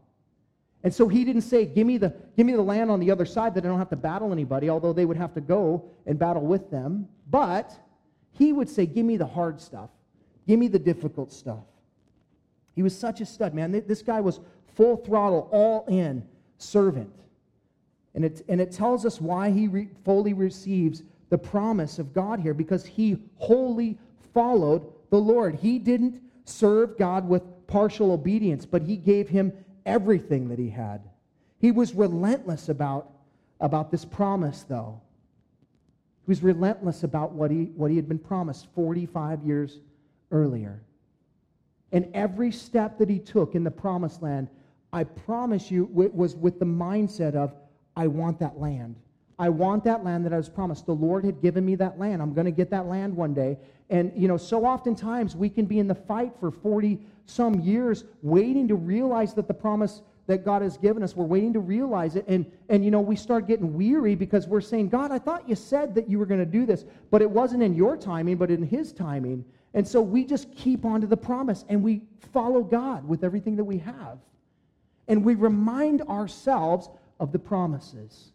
And 0.83 0.93
so 0.93 1.07
he 1.07 1.25
didn't 1.25 1.43
say, 1.43 1.67
"Give 1.67 1.87
me 1.87 1.97
the 1.97 2.13
give 2.37 2.47
me 2.47 2.55
the 2.55 2.63
land 2.63 2.91
on 2.91 2.99
the 2.99 3.13
other 3.13 3.25
side 3.25 3.55
that 3.55 3.65
I 3.65 3.69
don't 3.69 3.79
have 3.79 3.91
to 3.91 3.97
battle 3.97 4.33
anybody," 4.33 4.69
although 4.69 4.93
they 4.93 5.05
would 5.05 5.17
have 5.17 5.33
to 5.35 5.41
go 5.41 5.85
and 6.05 6.19
battle 6.19 6.43
with 6.43 6.69
them. 6.69 7.09
But 7.31 7.73
he 8.33 8.53
would 8.53 8.69
say, 8.69 8.85
"Give 8.85 9.07
me 9.07 9.17
the 9.17 9.27
hard 9.27 9.61
stuff. 9.61 9.91
Give 10.49 10.59
me 10.59 10.67
the 10.67 10.81
difficult 10.81 11.33
stuff." 11.33 11.63
He 12.75 12.83
was 12.83 12.97
such 12.97 13.21
a 13.21 13.27
stud, 13.27 13.55
man. 13.55 13.71
This 13.87 14.03
guy 14.03 14.21
was 14.21 14.41
full 14.75 14.97
throttle, 14.97 15.49
all 15.53 15.85
in 15.87 16.25
servant. 16.57 17.13
And 18.17 18.25
it, 18.25 18.45
and 18.49 18.61
it 18.61 18.73
tells 18.73 19.07
us 19.07 19.21
why 19.21 19.51
he 19.51 19.69
re, 19.69 19.89
fully 20.05 20.33
receives 20.33 21.05
the 21.31 21.39
promise 21.39 21.99
of 21.99 22.13
God 22.13 22.41
here 22.41 22.55
because 22.55 22.85
he 22.85 23.19
wholly 23.37 23.99
followed 24.33 24.87
the 25.11 25.19
Lord. 25.19 25.57
He 25.57 25.79
didn't 25.79 26.21
serve 26.45 26.97
God 26.99 27.29
with 27.29 27.43
partial 27.67 28.13
obedience, 28.13 28.65
but 28.65 28.83
he 28.83 28.97
gave 28.97 29.29
him 29.29 29.53
everything 29.85 30.49
that 30.49 30.59
he 30.59 30.71
had. 30.71 31.03
He 31.59 31.71
was 31.71 31.95
relentless 31.95 32.69
about, 32.69 33.11
about 33.61 33.91
this 33.91 34.05
promise, 34.05 34.63
though. 34.63 35.01
He 36.25 36.31
was 36.31 36.43
relentless 36.43 37.03
about 37.03 37.33
what 37.33 37.51
he, 37.51 37.65
what 37.77 37.91
he 37.91 37.97
had 37.97 38.09
been 38.09 38.19
promised 38.19 38.69
45 38.75 39.43
years 39.45 39.81
earlier. 40.31 40.83
And 41.93 42.11
every 42.15 42.53
step 42.53 42.99
that 42.99 43.09
he 43.09 43.19
took 43.19 43.55
in 43.55 43.65
the 43.65 43.71
promised 43.71 44.23
land, 44.23 44.49
I 44.93 45.05
promise 45.05 45.71
you, 45.71 45.89
was 45.93 46.37
with 46.37 46.59
the 46.59 46.67
mindset 46.67 47.35
of, 47.35 47.55
I 47.97 48.07
want 48.07 48.39
that 48.41 48.59
land. 48.59 48.97
I 49.39 49.49
want 49.49 49.85
that 49.85 50.03
land 50.03 50.25
that 50.25 50.33
I 50.33 50.37
was 50.37 50.49
promised. 50.49 50.87
The 50.87 50.95
Lord 50.95 51.25
had 51.25 51.41
given 51.41 51.65
me 51.65 51.77
that 51.77 51.99
land. 51.99 52.21
I'm 52.21 52.35
going 52.35 52.47
to 52.47 52.51
get 52.51 52.71
that 52.71 52.87
land 52.87 53.15
one 53.15 53.35
day. 53.35 53.57
And, 53.89 54.13
you 54.17 54.27
know, 54.27 54.37
so 54.37 54.65
oftentimes 54.65 55.37
we 55.37 55.49
can 55.49 55.65
be 55.65 55.79
in 55.79 55.87
the 55.87 55.95
fight 55.95 56.33
for 56.41 56.51
40 56.51 56.99
some 57.27 57.61
years 57.61 58.05
waiting 58.23 58.67
to 58.69 58.75
realize 58.75 59.35
that 59.35 59.47
the 59.47 59.55
promise 59.55 60.03
that 60.27 60.45
God 60.45 60.61
has 60.61 60.77
given 60.77 61.03
us, 61.03 61.17
we're 61.17 61.25
waiting 61.25 61.53
to 61.55 61.61
realize 61.61 62.17
it. 62.17 62.25
And, 62.27 62.51
and 62.69 62.85
you 62.85 62.91
know, 62.91 63.01
we 63.01 63.17
start 63.17 63.47
getting 63.47 63.75
weary 63.75 64.15
because 64.15 64.47
we're 64.47 64.61
saying, 64.61 64.89
God, 64.89 65.13
I 65.13 65.19
thought 65.19 65.49
you 65.49 65.55
said 65.55 65.95
that 65.95 66.11
you 66.11 66.19
were 66.19 66.27
going 66.27 66.41
to 66.41 66.47
do 66.47 66.67
this, 66.67 66.85
but 67.11 67.23
it 67.23 67.31
wasn't 67.31 67.63
in 67.63 67.75
your 67.75 67.97
timing, 67.97 68.37
but 68.37 68.51
in 68.51 68.63
His 68.63 68.93
timing. 68.93 69.45
And 69.73 69.87
so 69.87 70.03
we 70.03 70.25
just 70.25 70.53
keep 70.55 70.85
on 70.85 71.01
to 71.01 71.07
the 71.07 71.17
promise 71.17 71.65
and 71.69 71.83
we 71.83 72.03
follow 72.33 72.63
God 72.63 73.07
with 73.09 73.23
everything 73.23 73.57
that 73.57 73.65
we 73.65 73.79
have. 73.79 74.19
And 75.07 75.25
we 75.25 75.35
remind 75.35 76.03
ourselves 76.03 76.91
of 77.21 77.33
the 77.33 77.39
promises 77.39 78.33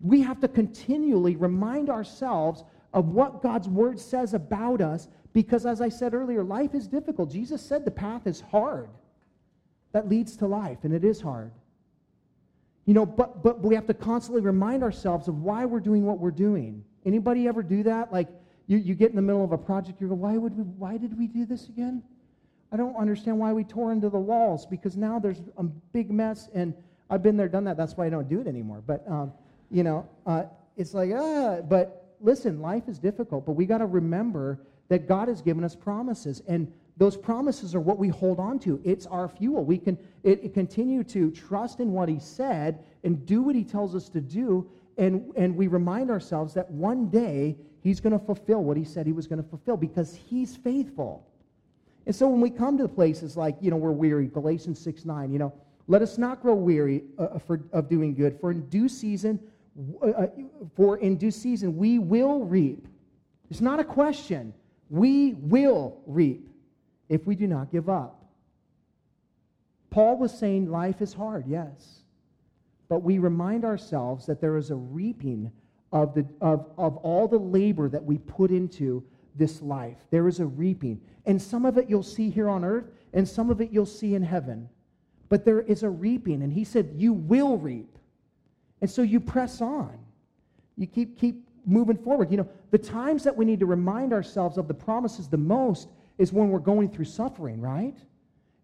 we 0.00 0.20
have 0.22 0.40
to 0.40 0.48
continually 0.48 1.36
remind 1.36 1.90
ourselves 1.90 2.64
of 2.92 3.08
what 3.08 3.42
God's 3.42 3.68
word 3.68 3.98
says 3.98 4.34
about 4.34 4.80
us 4.80 5.08
because, 5.32 5.66
as 5.66 5.80
I 5.80 5.88
said 5.88 6.14
earlier, 6.14 6.44
life 6.44 6.74
is 6.74 6.86
difficult. 6.86 7.30
Jesus 7.30 7.60
said 7.60 7.84
the 7.84 7.90
path 7.90 8.26
is 8.26 8.40
hard 8.40 8.88
that 9.92 10.08
leads 10.08 10.36
to 10.38 10.46
life, 10.46 10.78
and 10.82 10.94
it 10.94 11.04
is 11.04 11.20
hard. 11.20 11.50
You 12.86 12.94
know, 12.94 13.06
but, 13.06 13.42
but 13.42 13.60
we 13.60 13.74
have 13.74 13.86
to 13.86 13.94
constantly 13.94 14.42
remind 14.42 14.82
ourselves 14.82 15.26
of 15.28 15.42
why 15.42 15.64
we're 15.64 15.80
doing 15.80 16.04
what 16.04 16.18
we're 16.18 16.30
doing. 16.30 16.84
Anybody 17.04 17.48
ever 17.48 17.62
do 17.62 17.82
that? 17.84 18.12
Like, 18.12 18.28
you, 18.66 18.78
you 18.78 18.94
get 18.94 19.10
in 19.10 19.16
the 19.16 19.22
middle 19.22 19.44
of 19.44 19.52
a 19.52 19.58
project, 19.58 20.00
you 20.00 20.08
go, 20.08 20.14
why, 20.14 20.36
would 20.36 20.56
we, 20.56 20.64
why 20.64 20.96
did 20.96 21.18
we 21.18 21.26
do 21.26 21.46
this 21.46 21.68
again? 21.68 22.02
I 22.72 22.76
don't 22.76 22.96
understand 22.96 23.38
why 23.38 23.52
we 23.52 23.64
tore 23.64 23.92
into 23.92 24.10
the 24.10 24.18
walls 24.18 24.66
because 24.66 24.96
now 24.96 25.18
there's 25.18 25.42
a 25.56 25.62
big 25.62 26.10
mess, 26.10 26.48
and 26.54 26.74
I've 27.08 27.22
been 27.22 27.36
there, 27.36 27.48
done 27.48 27.64
that. 27.64 27.76
That's 27.76 27.96
why 27.96 28.06
I 28.06 28.10
don't 28.10 28.28
do 28.28 28.40
it 28.40 28.46
anymore. 28.46 28.82
But, 28.86 29.04
um, 29.08 29.32
you 29.70 29.82
know, 29.82 30.08
uh, 30.26 30.44
it's 30.76 30.94
like, 30.94 31.10
ah, 31.14 31.60
but 31.62 32.14
listen, 32.20 32.60
life 32.60 32.88
is 32.88 32.98
difficult, 32.98 33.46
but 33.46 33.52
we 33.52 33.66
got 33.66 33.78
to 33.78 33.86
remember 33.86 34.60
that 34.88 35.08
God 35.08 35.28
has 35.28 35.42
given 35.42 35.64
us 35.64 35.74
promises. 35.74 36.42
And 36.46 36.72
those 36.96 37.16
promises 37.16 37.74
are 37.74 37.80
what 37.80 37.98
we 37.98 38.08
hold 38.08 38.38
on 38.38 38.58
to. 38.60 38.80
It's 38.84 39.06
our 39.06 39.28
fuel. 39.28 39.64
We 39.64 39.78
can 39.78 39.98
it, 40.22 40.44
it 40.44 40.54
continue 40.54 41.02
to 41.04 41.30
trust 41.30 41.80
in 41.80 41.92
what 41.92 42.08
He 42.08 42.18
said 42.18 42.84
and 43.02 43.24
do 43.26 43.42
what 43.42 43.56
He 43.56 43.64
tells 43.64 43.94
us 43.94 44.08
to 44.10 44.20
do. 44.20 44.68
And, 44.96 45.32
and 45.36 45.56
we 45.56 45.66
remind 45.66 46.10
ourselves 46.10 46.54
that 46.54 46.70
one 46.70 47.08
day 47.08 47.56
He's 47.80 48.00
going 48.00 48.18
to 48.18 48.24
fulfill 48.24 48.62
what 48.62 48.76
He 48.76 48.84
said 48.84 49.06
He 49.06 49.12
was 49.12 49.26
going 49.26 49.42
to 49.42 49.48
fulfill 49.48 49.76
because 49.76 50.14
He's 50.14 50.56
faithful. 50.56 51.26
And 52.06 52.14
so 52.14 52.28
when 52.28 52.40
we 52.40 52.50
come 52.50 52.76
to 52.78 52.86
places 52.86 53.36
like, 53.36 53.56
you 53.60 53.70
know, 53.70 53.76
we're 53.76 53.90
weary, 53.90 54.26
Galatians 54.26 54.78
6 54.80 55.04
9, 55.04 55.32
you 55.32 55.38
know, 55.38 55.52
let 55.86 56.00
us 56.00 56.16
not 56.16 56.40
grow 56.40 56.54
weary 56.54 57.04
uh, 57.18 57.38
for, 57.38 57.60
of 57.72 57.88
doing 57.88 58.14
good, 58.14 58.38
for 58.40 58.50
in 58.50 58.66
due 58.68 58.88
season 58.88 59.38
Uh, 60.02 60.06
uh, 60.06 60.26
for 60.76 60.98
in 60.98 61.16
due 61.16 61.30
season 61.30 61.76
we 61.76 61.98
will 61.98 62.44
reap. 62.44 62.86
It's 63.50 63.60
not 63.60 63.80
a 63.80 63.84
question. 63.84 64.54
We 64.88 65.34
will 65.34 66.00
reap 66.06 66.48
if 67.08 67.26
we 67.26 67.34
do 67.34 67.46
not 67.46 67.72
give 67.72 67.88
up. 67.88 68.24
Paul 69.90 70.18
was 70.18 70.36
saying 70.36 70.70
life 70.70 71.00
is 71.00 71.12
hard, 71.12 71.46
yes. 71.46 72.02
But 72.88 73.02
we 73.02 73.18
remind 73.18 73.64
ourselves 73.64 74.26
that 74.26 74.40
there 74.40 74.56
is 74.56 74.70
a 74.70 74.76
reaping 74.76 75.50
of, 75.92 76.14
the, 76.14 76.26
of, 76.40 76.70
of 76.76 76.96
all 76.98 77.28
the 77.28 77.38
labor 77.38 77.88
that 77.88 78.04
we 78.04 78.18
put 78.18 78.50
into 78.50 79.04
this 79.36 79.62
life. 79.62 79.98
There 80.10 80.28
is 80.28 80.40
a 80.40 80.46
reaping. 80.46 81.00
And 81.26 81.40
some 81.40 81.64
of 81.64 81.78
it 81.78 81.88
you'll 81.88 82.02
see 82.02 82.28
here 82.30 82.48
on 82.48 82.64
earth, 82.64 82.86
and 83.12 83.28
some 83.28 83.50
of 83.50 83.60
it 83.60 83.70
you'll 83.70 83.86
see 83.86 84.14
in 84.14 84.22
heaven. 84.22 84.68
But 85.28 85.44
there 85.44 85.62
is 85.62 85.82
a 85.82 85.90
reaping. 85.90 86.42
And 86.42 86.52
he 86.52 86.64
said, 86.64 86.92
You 86.96 87.12
will 87.12 87.56
reap. 87.56 87.93
And 88.84 88.90
so 88.90 89.00
you 89.00 89.18
press 89.18 89.62
on. 89.62 89.98
You 90.76 90.86
keep, 90.86 91.18
keep 91.18 91.48
moving 91.64 91.96
forward. 91.96 92.30
You 92.30 92.36
know, 92.36 92.48
the 92.70 92.76
times 92.76 93.24
that 93.24 93.34
we 93.34 93.46
need 93.46 93.58
to 93.60 93.64
remind 93.64 94.12
ourselves 94.12 94.58
of 94.58 94.68
the 94.68 94.74
promises 94.74 95.26
the 95.26 95.38
most 95.38 95.88
is 96.18 96.34
when 96.34 96.50
we're 96.50 96.58
going 96.58 96.90
through 96.90 97.06
suffering, 97.06 97.62
right? 97.62 97.96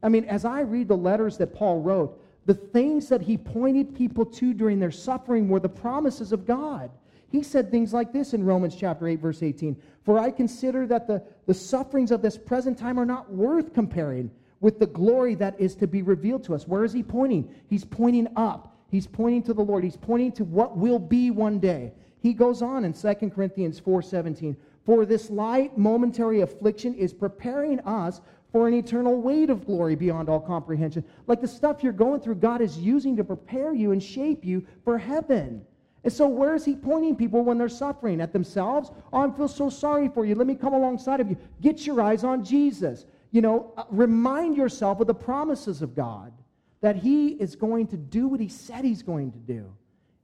I 0.02 0.10
mean, 0.10 0.26
as 0.26 0.44
I 0.44 0.60
read 0.60 0.88
the 0.88 0.96
letters 0.98 1.38
that 1.38 1.54
Paul 1.54 1.80
wrote, 1.80 2.22
the 2.44 2.52
things 2.52 3.08
that 3.08 3.22
he 3.22 3.38
pointed 3.38 3.94
people 3.94 4.26
to 4.26 4.52
during 4.52 4.78
their 4.78 4.90
suffering 4.90 5.48
were 5.48 5.58
the 5.58 5.70
promises 5.70 6.32
of 6.32 6.44
God. 6.44 6.90
He 7.30 7.42
said 7.42 7.70
things 7.70 7.94
like 7.94 8.12
this 8.12 8.34
in 8.34 8.44
Romans 8.44 8.76
chapter 8.76 9.08
8, 9.08 9.20
verse 9.20 9.42
18 9.42 9.74
For 10.04 10.18
I 10.18 10.30
consider 10.30 10.86
that 10.88 11.06
the, 11.06 11.22
the 11.46 11.54
sufferings 11.54 12.10
of 12.10 12.20
this 12.20 12.36
present 12.36 12.76
time 12.76 13.00
are 13.00 13.06
not 13.06 13.32
worth 13.32 13.72
comparing 13.72 14.30
with 14.60 14.80
the 14.80 14.86
glory 14.86 15.34
that 15.36 15.58
is 15.58 15.74
to 15.76 15.86
be 15.86 16.02
revealed 16.02 16.44
to 16.44 16.54
us. 16.54 16.68
Where 16.68 16.84
is 16.84 16.92
he 16.92 17.02
pointing? 17.02 17.54
He's 17.70 17.86
pointing 17.86 18.28
up. 18.36 18.76
He's 18.90 19.06
pointing 19.06 19.42
to 19.44 19.54
the 19.54 19.62
Lord. 19.62 19.84
He's 19.84 19.96
pointing 19.96 20.32
to 20.32 20.44
what 20.44 20.76
will 20.76 20.98
be 20.98 21.30
one 21.30 21.58
day. 21.58 21.92
He 22.20 22.32
goes 22.32 22.60
on 22.60 22.84
in 22.84 22.92
2 22.92 23.30
Corinthians 23.30 23.78
4:17, 23.78 24.56
"For 24.84 25.06
this 25.06 25.30
light 25.30 25.78
momentary 25.78 26.40
affliction 26.40 26.94
is 26.94 27.12
preparing 27.12 27.80
us 27.80 28.20
for 28.52 28.66
an 28.66 28.74
eternal 28.74 29.20
weight 29.20 29.48
of 29.48 29.64
glory 29.64 29.94
beyond 29.94 30.28
all 30.28 30.40
comprehension." 30.40 31.04
Like 31.26 31.40
the 31.40 31.48
stuff 31.48 31.82
you're 31.82 31.92
going 31.92 32.20
through, 32.20 32.36
God 32.36 32.60
is 32.60 32.78
using 32.78 33.16
to 33.16 33.24
prepare 33.24 33.72
you 33.72 33.92
and 33.92 34.02
shape 34.02 34.44
you 34.44 34.64
for 34.82 34.98
heaven. 34.98 35.62
And 36.02 36.12
so, 36.12 36.26
where 36.26 36.54
is 36.54 36.64
he 36.64 36.74
pointing 36.74 37.14
people 37.14 37.42
when 37.42 37.58
they're 37.58 37.68
suffering? 37.68 38.20
At 38.20 38.32
themselves? 38.32 38.90
Oh, 39.12 39.20
I 39.20 39.30
feel 39.30 39.48
so 39.48 39.68
sorry 39.68 40.08
for 40.08 40.24
you. 40.24 40.34
Let 40.34 40.46
me 40.46 40.54
come 40.54 40.72
alongside 40.72 41.20
of 41.20 41.30
you. 41.30 41.36
Get 41.60 41.86
your 41.86 42.00
eyes 42.00 42.24
on 42.24 42.42
Jesus. 42.42 43.06
You 43.32 43.42
know, 43.42 43.72
uh, 43.76 43.84
remind 43.90 44.56
yourself 44.56 45.00
of 45.00 45.06
the 45.06 45.14
promises 45.14 45.82
of 45.82 45.94
God 45.94 46.32
that 46.80 46.96
he 46.96 47.28
is 47.28 47.56
going 47.56 47.86
to 47.88 47.96
do 47.96 48.28
what 48.28 48.40
he 48.40 48.48
said 48.48 48.84
he's 48.84 49.02
going 49.02 49.32
to 49.32 49.38
do. 49.38 49.72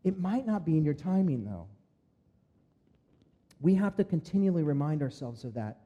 It 0.05 0.19
might 0.19 0.47
not 0.47 0.65
be 0.65 0.77
in 0.77 0.85
your 0.85 0.95
timing, 0.95 1.45
though. 1.45 1.67
We 3.61 3.75
have 3.75 3.97
to 3.97 4.05
continually 4.05 4.63
remind 4.63 5.03
ourselves 5.03 5.45
of 5.45 5.55
that. 5.55 5.79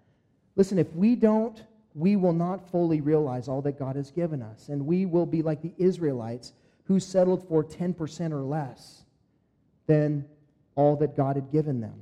Listen, 0.56 0.78
if 0.78 0.92
we 0.94 1.14
don't, 1.16 1.62
we 1.94 2.16
will 2.16 2.32
not 2.32 2.70
fully 2.70 3.00
realize 3.00 3.48
all 3.48 3.62
that 3.62 3.78
God 3.78 3.96
has 3.96 4.10
given 4.10 4.42
us. 4.42 4.68
And 4.68 4.86
we 4.86 5.06
will 5.06 5.26
be 5.26 5.42
like 5.42 5.62
the 5.62 5.72
Israelites 5.78 6.52
who 6.84 7.00
settled 7.00 7.46
for 7.48 7.64
10% 7.64 8.32
or 8.32 8.42
less 8.42 9.04
than 9.86 10.24
all 10.74 10.96
that 10.96 11.16
God 11.16 11.36
had 11.36 11.50
given 11.50 11.80
them. 11.80 11.98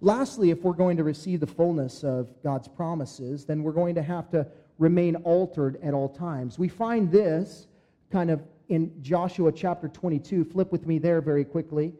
Lastly, 0.00 0.50
if 0.50 0.62
we're 0.62 0.72
going 0.72 0.96
to 0.98 1.04
receive 1.04 1.40
the 1.40 1.46
fullness 1.46 2.04
of 2.04 2.28
God's 2.42 2.68
promises, 2.68 3.44
then 3.44 3.62
we're 3.62 3.72
going 3.72 3.94
to 3.94 4.02
have 4.02 4.30
to 4.30 4.46
remain 4.78 5.16
altered 5.16 5.78
at 5.82 5.94
all 5.94 6.08
times. 6.08 6.58
We 6.58 6.68
find 6.68 7.10
this 7.10 7.66
kind 8.10 8.30
of 8.30 8.42
in 8.68 8.92
Joshua 9.02 9.52
chapter 9.52 9.88
22. 9.88 10.44
Flip 10.44 10.72
with 10.72 10.86
me 10.86 10.98
there 10.98 11.20
very 11.20 11.44
quickly. 11.44 11.92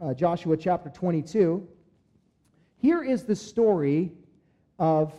Uh, 0.00 0.14
Joshua 0.14 0.56
chapter 0.56 0.90
22. 0.90 1.66
Here 2.78 3.04
is 3.04 3.24
the 3.24 3.36
story 3.36 4.12
of 4.78 5.12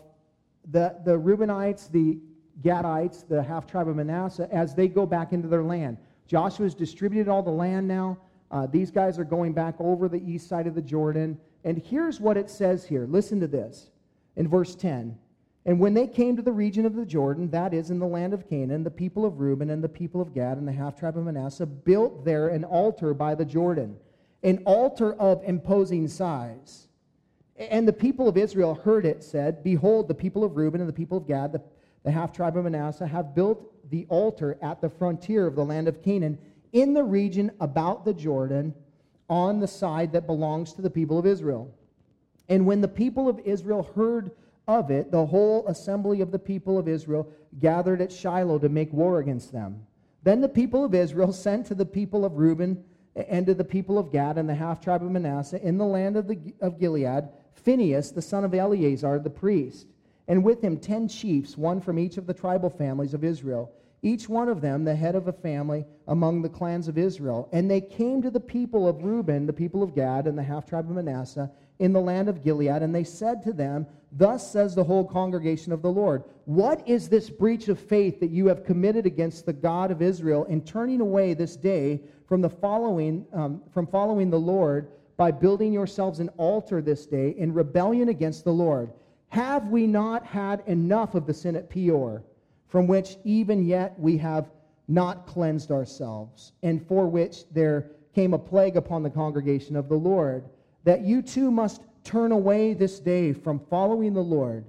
the, 0.71 0.95
the 1.05 1.17
Reubenites, 1.17 1.89
the 1.89 2.17
Gadites, 2.61 3.27
the 3.27 3.41
half 3.41 3.65
tribe 3.65 3.87
of 3.87 3.95
Manasseh, 3.95 4.49
as 4.51 4.75
they 4.75 4.87
go 4.87 5.05
back 5.05 5.31
into 5.31 5.47
their 5.47 5.63
land. 5.63 5.97
Joshua's 6.27 6.75
distributed 6.75 7.29
all 7.29 7.43
the 7.43 7.51
land 7.51 7.87
now. 7.87 8.17
Uh, 8.51 8.67
these 8.67 8.91
guys 8.91 9.17
are 9.17 9.23
going 9.23 9.53
back 9.53 9.75
over 9.79 10.07
the 10.07 10.21
east 10.29 10.47
side 10.47 10.67
of 10.67 10.75
the 10.75 10.81
Jordan. 10.81 11.37
And 11.63 11.77
here's 11.77 12.19
what 12.19 12.37
it 12.37 12.49
says 12.49 12.85
here. 12.85 13.05
Listen 13.05 13.39
to 13.39 13.47
this 13.47 13.89
in 14.35 14.47
verse 14.47 14.75
10. 14.75 15.17
And 15.65 15.79
when 15.79 15.93
they 15.93 16.07
came 16.07 16.35
to 16.35 16.41
the 16.41 16.51
region 16.51 16.85
of 16.85 16.95
the 16.95 17.05
Jordan, 17.05 17.49
that 17.51 17.73
is 17.73 17.89
in 17.89 17.99
the 17.99 18.07
land 18.07 18.33
of 18.33 18.49
Canaan, 18.49 18.83
the 18.83 18.91
people 18.91 19.25
of 19.25 19.39
Reuben 19.39 19.69
and 19.69 19.83
the 19.83 19.89
people 19.89 20.19
of 20.21 20.33
Gad 20.33 20.57
and 20.57 20.67
the 20.67 20.73
half 20.73 20.97
tribe 20.97 21.17
of 21.17 21.23
Manasseh 21.23 21.65
built 21.65 22.25
there 22.25 22.49
an 22.49 22.65
altar 22.65 23.13
by 23.13 23.33
the 23.33 23.45
Jordan, 23.45 23.95
an 24.43 24.61
altar 24.65 25.13
of 25.13 25.41
imposing 25.45 26.09
size. 26.09 26.87
And 27.55 27.87
the 27.87 27.93
people 27.93 28.27
of 28.27 28.35
Israel 28.35 28.75
heard 28.75 29.05
it 29.05 29.23
said, 29.23 29.63
Behold, 29.63 30.09
the 30.09 30.13
people 30.13 30.43
of 30.43 30.57
Reuben 30.57 30.81
and 30.81 30.89
the 30.89 30.93
people 30.93 31.17
of 31.17 31.27
Gad, 31.27 31.53
the, 31.53 31.61
the 32.03 32.11
half 32.11 32.33
tribe 32.33 32.57
of 32.57 32.65
Manasseh, 32.65 33.07
have 33.07 33.33
built 33.33 33.89
the 33.89 34.05
altar 34.09 34.57
at 34.61 34.81
the 34.81 34.89
frontier 34.89 35.47
of 35.47 35.55
the 35.55 35.63
land 35.63 35.87
of 35.87 36.01
Canaan 36.01 36.37
in 36.73 36.93
the 36.93 37.03
region 37.03 37.51
about 37.61 38.03
the 38.03 38.13
Jordan 38.13 38.73
on 39.29 39.59
the 39.59 39.67
side 39.67 40.11
that 40.11 40.27
belongs 40.27 40.73
to 40.73 40.81
the 40.81 40.89
people 40.89 41.17
of 41.17 41.25
Israel. 41.25 41.73
And 42.49 42.65
when 42.65 42.81
the 42.81 42.87
people 42.87 43.29
of 43.29 43.39
Israel 43.45 43.89
heard 43.95 44.31
of 44.67 44.91
it, 44.91 45.11
the 45.11 45.25
whole 45.25 45.67
assembly 45.67 46.21
of 46.21 46.31
the 46.31 46.39
people 46.39 46.77
of 46.77 46.87
Israel 46.87 47.31
gathered 47.59 48.01
at 48.01 48.11
Shiloh 48.11 48.59
to 48.59 48.69
make 48.69 48.91
war 48.93 49.19
against 49.19 49.51
them. 49.51 49.85
Then 50.23 50.41
the 50.41 50.49
people 50.49 50.85
of 50.85 50.95
Israel 50.95 51.33
sent 51.33 51.65
to 51.67 51.75
the 51.75 51.85
people 51.85 52.23
of 52.23 52.37
Reuben 52.37 52.83
and 53.15 53.45
to 53.45 53.53
the 53.53 53.63
people 53.63 53.99
of 53.99 54.11
Gad 54.11 54.37
and 54.37 54.47
the 54.47 54.55
half 54.55 54.79
tribe 54.79 55.03
of 55.03 55.11
Manasseh 55.11 55.61
in 55.61 55.77
the 55.77 55.85
land 55.85 56.15
of, 56.15 56.27
the, 56.27 56.39
of 56.61 56.79
Gilead, 56.79 57.29
Phinehas, 57.55 58.11
the 58.11 58.21
son 58.21 58.43
of 58.43 58.53
Eleazar, 58.53 59.19
the 59.19 59.29
priest, 59.29 59.87
and 60.27 60.43
with 60.43 60.63
him 60.63 60.77
ten 60.77 61.07
chiefs, 61.07 61.57
one 61.57 61.81
from 61.81 61.99
each 61.99 62.17
of 62.17 62.25
the 62.25 62.33
tribal 62.33 62.69
families 62.69 63.13
of 63.13 63.23
Israel, 63.23 63.71
each 64.01 64.27
one 64.27 64.49
of 64.49 64.61
them 64.61 64.83
the 64.83 64.95
head 64.95 65.15
of 65.15 65.27
a 65.27 65.33
family 65.33 65.85
among 66.07 66.41
the 66.41 66.49
clans 66.49 66.87
of 66.87 66.97
Israel. 66.97 67.49
And 67.51 67.69
they 67.69 67.81
came 67.81 68.21
to 68.21 68.31
the 68.31 68.39
people 68.39 68.87
of 68.87 69.03
Reuben, 69.03 69.45
the 69.45 69.53
people 69.53 69.83
of 69.83 69.95
Gad, 69.95 70.27
and 70.27 70.37
the 70.37 70.43
half 70.43 70.65
tribe 70.65 70.89
of 70.89 70.95
Manasseh 70.95 71.51
in 71.83 71.91
the 71.91 71.99
land 71.99 72.29
of 72.29 72.41
Gilead, 72.45 72.81
and 72.81 72.95
they 72.95 73.03
said 73.03 73.43
to 73.43 73.51
them, 73.51 73.85
Thus 74.13 74.49
says 74.49 74.73
the 74.73 74.85
whole 74.85 75.03
congregation 75.03 75.73
of 75.73 75.81
the 75.81 75.91
Lord, 75.91 76.23
What 76.45 76.87
is 76.87 77.09
this 77.09 77.29
breach 77.29 77.67
of 77.67 77.77
faith 77.77 78.21
that 78.21 78.29
you 78.29 78.47
have 78.47 78.63
committed 78.63 79.05
against 79.05 79.45
the 79.45 79.51
God 79.51 79.91
of 79.91 80.01
Israel 80.01 80.45
in 80.45 80.61
turning 80.61 81.01
away 81.01 81.33
this 81.33 81.57
day 81.57 81.99
from 82.25 82.39
the 82.39 82.49
following 82.49 83.25
um, 83.33 83.61
from 83.73 83.85
following 83.85 84.29
the 84.29 84.39
Lord 84.39 84.91
by 85.17 85.29
building 85.29 85.73
yourselves 85.73 86.21
an 86.21 86.29
altar 86.37 86.81
this 86.81 87.05
day 87.05 87.35
in 87.37 87.53
rebellion 87.53 88.07
against 88.07 88.45
the 88.45 88.53
Lord? 88.53 88.89
Have 89.27 89.67
we 89.67 89.85
not 89.85 90.25
had 90.25 90.63
enough 90.67 91.15
of 91.15 91.25
the 91.25 91.33
sin 91.33 91.57
at 91.57 91.69
Peor, 91.69 92.23
from 92.69 92.87
which 92.87 93.17
even 93.25 93.65
yet 93.65 93.99
we 93.99 94.17
have 94.19 94.49
not 94.87 95.27
cleansed 95.27 95.69
ourselves, 95.69 96.53
and 96.63 96.87
for 96.87 97.07
which 97.07 97.43
there 97.49 97.91
came 98.15 98.33
a 98.33 98.39
plague 98.39 98.77
upon 98.77 99.03
the 99.03 99.09
congregation 99.09 99.75
of 99.75 99.89
the 99.89 99.95
Lord? 99.95 100.45
That 100.83 101.01
you 101.01 101.21
too 101.21 101.51
must 101.51 101.81
turn 102.03 102.31
away 102.31 102.73
this 102.73 102.99
day 102.99 103.33
from 103.33 103.59
following 103.69 104.13
the 104.13 104.21
Lord. 104.21 104.65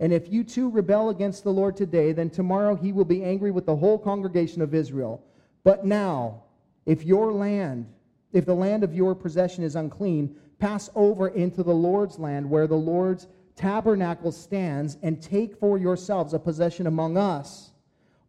And 0.00 0.12
if 0.12 0.30
you 0.30 0.44
too 0.44 0.70
rebel 0.70 1.10
against 1.10 1.44
the 1.44 1.52
Lord 1.52 1.76
today, 1.76 2.12
then 2.12 2.30
tomorrow 2.30 2.74
he 2.74 2.92
will 2.92 3.04
be 3.04 3.22
angry 3.24 3.50
with 3.50 3.66
the 3.66 3.76
whole 3.76 3.98
congregation 3.98 4.60
of 4.60 4.74
Israel. 4.74 5.22
But 5.62 5.86
now, 5.86 6.42
if 6.84 7.04
your 7.04 7.32
land, 7.32 7.86
if 8.32 8.44
the 8.44 8.54
land 8.54 8.84
of 8.84 8.94
your 8.94 9.14
possession 9.14 9.64
is 9.64 9.76
unclean, 9.76 10.36
pass 10.58 10.90
over 10.94 11.28
into 11.28 11.62
the 11.62 11.74
Lord's 11.74 12.18
land 12.18 12.48
where 12.48 12.66
the 12.66 12.74
Lord's 12.74 13.28
tabernacle 13.56 14.32
stands 14.32 14.98
and 15.02 15.22
take 15.22 15.56
for 15.56 15.78
yourselves 15.78 16.34
a 16.34 16.38
possession 16.38 16.86
among 16.86 17.16
us. 17.16 17.70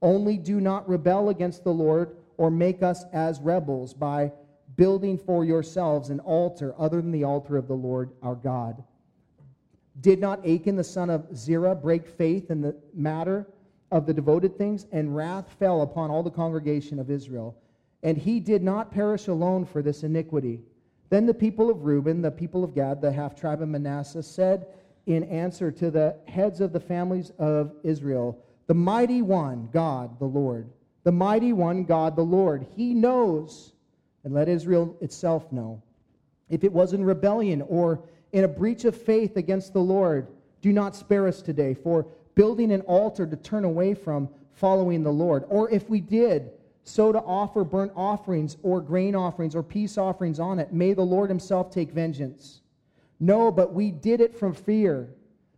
Only 0.02 0.38
do 0.38 0.62
not 0.62 0.88
rebel 0.88 1.30
against 1.30 1.64
the 1.64 1.74
Lord 1.74 2.16
or 2.38 2.52
make 2.52 2.84
us 2.84 3.04
as 3.12 3.40
rebels 3.40 3.94
by 3.94 4.32
building 4.76 5.18
for 5.18 5.46
yourselves 5.46 6.10
an 6.10 6.20
altar 6.22 6.74
other 6.78 7.02
than 7.02 7.12
the 7.12 7.24
altar 7.24 7.58
of 7.58 7.68
the 7.68 7.74
Lord 7.74 8.12
our 8.22 8.36
God. 8.36 8.84
Did 10.02 10.20
not 10.20 10.46
Achan 10.46 10.76
the 10.76 10.84
son 10.84 11.10
of 11.10 11.36
Zerah 11.36 11.76
break 11.76 12.08
faith 12.08 12.52
in 12.52 12.62
the 12.62 12.76
matter 12.94 13.48
of 13.92 14.06
the 14.06 14.14
devoted 14.14 14.58
things? 14.58 14.88
And 14.92 15.16
wrath 15.16 15.56
fell 15.58 15.82
upon 15.82 16.12
all 16.12 16.24
the 16.24 16.32
congregation 16.32 17.00
of 17.00 17.10
Israel. 17.10 17.58
And 18.04 18.18
he 18.18 18.40
did 18.40 18.62
not 18.62 18.92
perish 18.92 19.28
alone 19.28 19.66
for 19.66 19.82
this 19.82 20.04
iniquity. 20.04 20.62
Then 21.10 21.26
the 21.26 21.34
people 21.34 21.70
of 21.70 21.86
Reuben, 21.86 22.22
the 22.22 22.32
people 22.32 22.64
of 22.64 22.76
Gad, 22.76 23.02
the 23.02 23.12
half 23.12 23.40
tribe 23.40 23.62
of 23.62 23.70
Manasseh, 23.70 24.24
said 24.24 24.68
in 25.06 25.24
answer 25.24 25.72
to 25.72 25.92
the 25.92 26.16
heads 26.28 26.62
of 26.62 26.74
the 26.74 26.80
families 26.80 27.32
of 27.38 27.74
Israel, 27.84 28.44
The 28.68 28.74
mighty 28.74 29.22
one, 29.22 29.70
God, 29.72 30.20
the 30.20 30.26
Lord, 30.26 30.70
the 31.04 31.12
mighty 31.12 31.54
one, 31.54 31.84
God, 31.86 32.16
the 32.16 32.24
Lord, 32.24 32.66
he 32.76 32.94
knows 32.94 33.74
and 34.26 34.34
let 34.34 34.50
Israel 34.50 34.98
itself 35.00 35.50
know. 35.54 35.82
If 36.50 36.64
it 36.66 36.74
was 36.74 36.92
in 36.94 37.06
rebellion 37.06 37.62
or 37.62 38.02
in 38.34 38.44
a 38.44 38.50
breach 38.50 38.84
of 38.84 39.00
faith 39.00 39.38
against 39.38 39.72
the 39.72 39.80
Lord, 39.80 40.28
do 40.62 40.74
not 40.74 40.96
spare 40.96 41.28
us 41.28 41.42
today 41.42 41.74
for 41.74 42.08
building 42.34 42.72
an 42.72 42.82
altar 42.82 43.26
to 43.26 43.36
turn 43.38 43.64
away 43.64 43.94
from 43.94 44.28
following 44.52 45.04
the 45.04 45.12
Lord. 45.12 45.46
Or 45.48 45.70
if 45.70 45.90
we 45.90 46.02
did, 46.02 46.50
so 46.84 47.12
to 47.12 47.20
offer 47.20 47.64
burnt 47.64 47.92
offerings 47.96 48.58
or 48.64 48.82
grain 48.82 49.16
offerings 49.16 49.56
or 49.56 49.64
peace 49.64 49.98
offerings 49.98 50.40
on 50.40 50.60
it, 50.60 50.74
may 50.74 50.94
the 50.94 51.02
Lord 51.02 51.30
himself 51.30 51.70
take 51.70 51.92
vengeance. 51.92 52.62
No, 53.20 53.52
but 53.52 53.74
we 53.74 53.92
did 53.92 54.22
it 54.22 54.36
from 54.36 54.54
fear, 54.54 55.10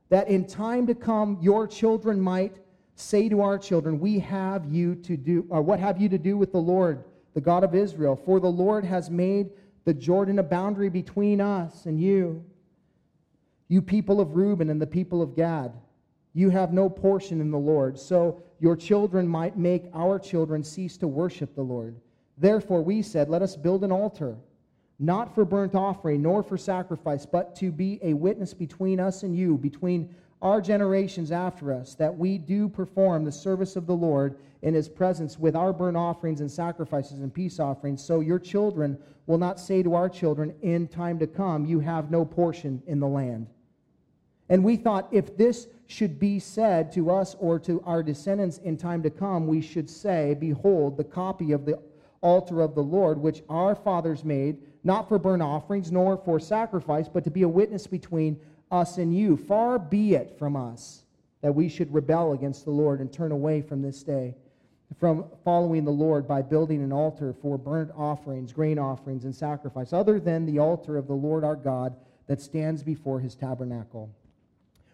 that 0.10 0.28
in 0.28 0.46
time 0.46 0.86
to 0.88 0.96
come 0.96 1.38
your 1.42 1.68
children 1.68 2.20
might 2.20 2.58
say 2.96 3.30
to 3.30 3.42
our 3.42 3.58
children, 3.58 4.00
We 4.00 4.20
have 4.20 4.66
you 4.66 4.96
to 4.96 5.18
do, 5.18 5.46
or 5.50 5.62
what 5.62 5.80
have 5.80 6.00
you 6.00 6.10
to 6.10 6.18
do 6.18 6.38
with 6.38 6.52
the 6.52 6.60
Lord? 6.60 7.04
The 7.34 7.42
God 7.42 7.64
of 7.64 7.76
Israel. 7.76 8.16
For 8.16 8.40
the 8.40 8.48
Lord 8.48 8.84
has 8.84 9.10
made 9.10 9.50
the 9.86 9.94
Jordan 9.94 10.40
a 10.40 10.44
boundary 10.44 10.90
between 10.90 11.40
us 11.40 11.86
and 11.86 12.00
you. 12.00 12.44
You 13.70 13.82
people 13.82 14.20
of 14.20 14.36
Reuben 14.36 14.70
and 14.70 14.82
the 14.82 14.88
people 14.88 15.22
of 15.22 15.36
Gad, 15.36 15.74
you 16.34 16.50
have 16.50 16.74
no 16.74 16.90
portion 16.90 17.42
in 17.42 17.52
the 17.52 17.58
Lord, 17.58 17.98
so 17.98 18.42
your 18.60 18.76
children 18.76 19.28
might 19.28 19.58
make 19.58 19.86
our 19.94 20.20
children 20.20 20.64
cease 20.64 20.98
to 20.98 21.08
worship 21.08 21.56
the 21.56 21.62
Lord. 21.62 21.96
Therefore, 22.38 22.82
we 22.82 23.02
said, 23.02 23.30
Let 23.30 23.42
us 23.42 23.56
build 23.56 23.84
an 23.84 23.92
altar, 23.92 24.38
not 25.00 25.34
for 25.34 25.46
burnt 25.46 25.76
offering, 25.76 26.22
nor 26.22 26.44
for 26.44 26.58
sacrifice, 26.58 27.26
but 27.26 27.56
to 27.56 27.72
be 27.72 28.00
a 28.02 28.14
witness 28.14 28.54
between 28.54 29.00
us 29.00 29.24
and 29.24 29.36
you, 29.36 29.58
between 29.58 30.14
our 30.42 30.62
generations 30.62 31.32
after 31.32 31.74
us 31.74 31.96
that 31.96 32.16
we 32.16 32.38
do 32.38 32.70
perform 32.70 33.24
the 33.24 33.32
service 33.32 33.76
of 33.76 33.88
the 33.88 33.96
Lord 33.96 34.38
in 34.62 34.74
his 34.74 34.90
presence 34.90 35.40
with 35.40 35.56
our 35.56 35.74
burnt 35.74 35.98
offerings 35.98 36.42
and 36.42 36.52
sacrifices 36.52 37.20
and 37.20 37.34
peace 37.34 37.60
offerings, 37.60 38.04
so 38.04 38.20
your 38.20 38.40
children 38.40 38.98
will 39.26 39.38
not 39.38 39.60
say 39.60 39.84
to 39.84 39.94
our 39.94 40.10
children 40.10 40.54
in 40.62 40.88
time 40.88 41.20
to 41.20 41.28
come, 41.28 41.66
You 41.66 41.80
have 41.80 42.12
no 42.12 42.26
portion 42.26 42.82
in 42.88 43.00
the 43.00 43.08
land. 43.08 43.48
And 44.50 44.64
we 44.64 44.78
thought 44.78 45.10
if 45.12 45.36
this 45.38 45.68
should 45.88 46.20
be 46.20 46.40
said 46.40 46.92
to 46.94 47.12
us 47.12 47.36
or 47.40 47.60
to 47.60 47.82
our 47.82 48.02
descendants 48.02 48.60
in 48.60 48.78
time 48.78 49.04
to 49.04 49.10
come, 49.10 49.48
we 49.48 49.62
should 49.62 49.90
say, 49.90 50.36
Behold, 50.40 50.98
the 50.98 51.04
copy 51.04 51.52
of 51.52 51.66
the 51.66 51.80
altar 52.22 52.62
of 52.62 52.76
the 52.76 52.84
Lord, 52.84 53.18
which 53.18 53.44
our 53.50 53.76
fathers 53.76 54.24
made, 54.24 54.58
not 54.84 55.08
for 55.08 55.20
burnt 55.20 55.42
offerings 55.42 55.92
nor 55.92 56.18
for 56.18 56.40
sacrifice, 56.40 57.08
but 57.10 57.24
to 57.24 57.32
be 57.32 57.44
a 57.44 57.48
witness 57.48 57.88
between 57.88 58.40
us 58.72 58.98
and 58.98 59.16
you. 59.16 59.38
Far 59.38 59.80
be 59.80 60.16
it 60.16 60.38
from 60.38 60.56
us 60.56 61.04
that 61.42 61.54
we 61.54 61.70
should 61.70 61.94
rebel 61.94 62.34
against 62.34 62.66
the 62.66 62.72
Lord 62.72 63.00
and 63.00 63.12
turn 63.12 63.32
away 63.32 63.62
from 63.62 63.82
this 63.82 64.04
day, 64.04 64.36
from 65.00 65.26
following 65.44 65.86
the 65.86 65.92
Lord 65.92 66.28
by 66.28 66.42
building 66.42 66.82
an 66.82 66.92
altar 66.92 67.34
for 67.42 67.58
burnt 67.58 67.92
offerings, 67.96 68.52
grain 68.54 68.80
offerings, 68.80 69.24
and 69.24 69.36
sacrifice, 69.36 69.94
other 69.94 70.20
than 70.20 70.46
the 70.46 70.60
altar 70.60 70.98
of 70.98 71.08
the 71.08 71.14
Lord 71.14 71.44
our 71.44 71.56
God 71.56 71.96
that 72.28 72.42
stands 72.42 72.84
before 72.84 73.20
his 73.20 73.36
tabernacle. 73.36 74.10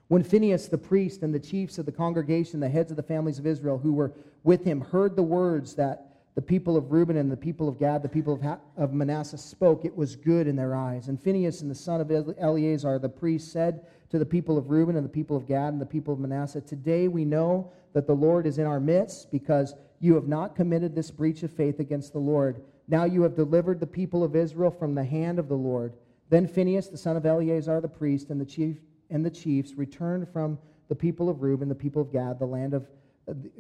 When 0.08 0.24
Phinehas 0.24 0.68
the 0.68 0.78
priest 0.78 1.24
and 1.24 1.34
the 1.34 1.40
chiefs 1.40 1.78
of 1.78 1.86
the 1.86 1.92
congregation, 1.92 2.60
the 2.60 2.70
heads 2.70 2.92
of 2.92 2.98
the 2.98 3.04
families 3.04 3.40
of 3.40 3.48
Israel 3.48 3.80
who 3.80 3.94
were 3.94 4.14
with 4.44 4.64
him, 4.64 4.82
heard 4.82 5.16
the 5.16 5.24
words 5.24 5.76
that 5.76 6.13
the 6.36 6.42
people 6.42 6.76
of 6.76 6.92
Reuben 6.92 7.18
and 7.18 7.32
the 7.32 7.38
people 7.38 7.70
of 7.70 7.78
Gad, 7.78 8.02
the 8.02 8.10
people 8.10 8.34
of, 8.34 8.42
ha- 8.42 8.60
of 8.76 8.92
Manasseh 8.92 9.38
spoke, 9.38 9.86
it 9.86 9.96
was 9.96 10.16
good 10.16 10.48
in 10.48 10.56
their 10.56 10.76
eyes. 10.76 11.08
And 11.08 11.22
Phinehas 11.22 11.62
and 11.62 11.70
the 11.70 11.76
son 11.76 12.02
of 12.02 12.12
Eleazar, 12.40 12.98
the 12.98 13.10
priest, 13.10 13.52
said 13.52 13.86
to 14.10 14.18
the 14.18 14.26
people 14.26 14.58
of 14.58 14.72
Reuben 14.72 14.96
and 14.96 15.06
the 15.06 15.10
people 15.10 15.38
of 15.38 15.48
Gad 15.48 15.74
and 15.74 15.82
the 15.82 15.86
people 15.86 16.14
of 16.14 16.20
Manasseh, 16.20 16.62
Today 16.62 17.08
we 17.08 17.24
know 17.24 17.72
that 17.94 18.08
the 18.08 18.16
Lord 18.16 18.48
is 18.48 18.58
in 18.58 18.66
our 18.66 18.80
midst 18.80 19.32
because 19.32 19.76
you 20.00 20.16
have 20.16 20.28
not 20.28 20.56
committed 20.56 20.96
this 20.96 21.12
breach 21.12 21.44
of 21.44 21.52
faith 21.52 21.80
against 21.80 22.14
the 22.14 22.20
Lord. 22.20 22.64
Now 22.88 23.06
you 23.06 23.22
have 23.22 23.36
delivered 23.36 23.80
the 23.80 23.88
people 23.88 24.24
of 24.24 24.36
Israel 24.36 24.72
from 24.72 24.96
the 24.96 25.04
hand 25.04 25.38
of 25.38 25.48
the 25.48 25.56
Lord. 25.56 25.94
Then 26.30 26.48
Phinehas, 26.48 26.90
the 26.90 26.98
son 26.98 27.16
of 27.16 27.26
Eleazar, 27.26 27.80
the 27.80 27.88
priest, 27.88 28.30
and 28.32 28.42
the, 28.42 28.46
chief, 28.46 28.78
and 29.12 29.24
the 29.24 29.30
chiefs 29.30 29.76
returned 29.76 30.28
from 30.28 30.58
the 30.90 30.96
people 30.96 31.30
of 31.30 31.42
Reuben, 31.42 31.70
the 31.70 31.76
people 31.76 32.02
of 32.02 32.12
Gad, 32.12 32.40
the 32.40 32.46
land 32.46 32.74
of 32.74 32.88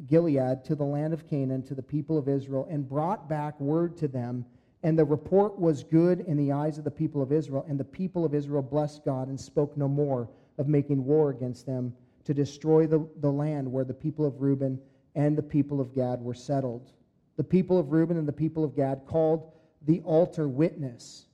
Gilead 0.07 0.63
to 0.65 0.75
the 0.75 0.83
land 0.83 1.13
of 1.13 1.27
Canaan 1.27 1.63
to 1.63 1.75
the 1.75 1.81
people 1.81 2.17
of 2.17 2.27
Israel 2.27 2.67
and 2.69 2.87
brought 2.87 3.29
back 3.29 3.59
word 3.59 3.97
to 3.97 4.07
them. 4.07 4.45
And 4.83 4.99
the 4.99 5.05
report 5.05 5.57
was 5.57 5.83
good 5.83 6.21
in 6.21 6.35
the 6.35 6.51
eyes 6.51 6.77
of 6.77 6.83
the 6.83 6.91
people 6.91 7.21
of 7.21 7.31
Israel. 7.31 7.65
And 7.67 7.79
the 7.79 7.85
people 7.85 8.25
of 8.25 8.33
Israel 8.33 8.61
blessed 8.61 9.05
God 9.05 9.29
and 9.29 9.39
spoke 9.39 9.77
no 9.77 9.87
more 9.87 10.29
of 10.57 10.67
making 10.67 11.03
war 11.05 11.29
against 11.29 11.65
them 11.65 11.93
to 12.25 12.33
destroy 12.33 12.87
the, 12.87 13.07
the 13.21 13.31
land 13.31 13.71
where 13.71 13.85
the 13.85 13.93
people 13.93 14.25
of 14.25 14.41
Reuben 14.41 14.79
and 15.15 15.37
the 15.37 15.43
people 15.43 15.79
of 15.79 15.93
Gad 15.93 16.21
were 16.21 16.33
settled. 16.33 16.91
The 17.37 17.43
people 17.43 17.77
of 17.77 17.91
Reuben 17.91 18.17
and 18.17 18.27
the 18.27 18.33
people 18.33 18.63
of 18.63 18.75
Gad 18.75 19.01
called 19.05 19.51
the 19.85 20.01
altar 20.01 20.47
witness, 20.47 21.27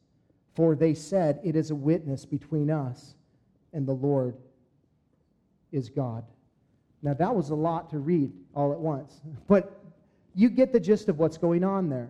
for 0.55 0.75
they 0.75 0.93
said, 0.93 1.39
It 1.43 1.55
is 1.55 1.71
a 1.71 1.75
witness 1.75 2.25
between 2.25 2.69
us 2.69 3.15
and 3.73 3.87
the 3.87 3.93
Lord 3.93 4.37
is 5.71 5.89
God. 5.89 6.23
Now, 7.01 7.13
that 7.13 7.33
was 7.33 7.49
a 7.49 7.55
lot 7.55 7.89
to 7.91 7.99
read 7.99 8.31
all 8.53 8.73
at 8.73 8.79
once, 8.79 9.21
but 9.47 9.81
you 10.35 10.49
get 10.49 10.73
the 10.73 10.79
gist 10.79 11.09
of 11.09 11.17
what's 11.17 11.37
going 11.37 11.63
on 11.63 11.89
there. 11.89 12.09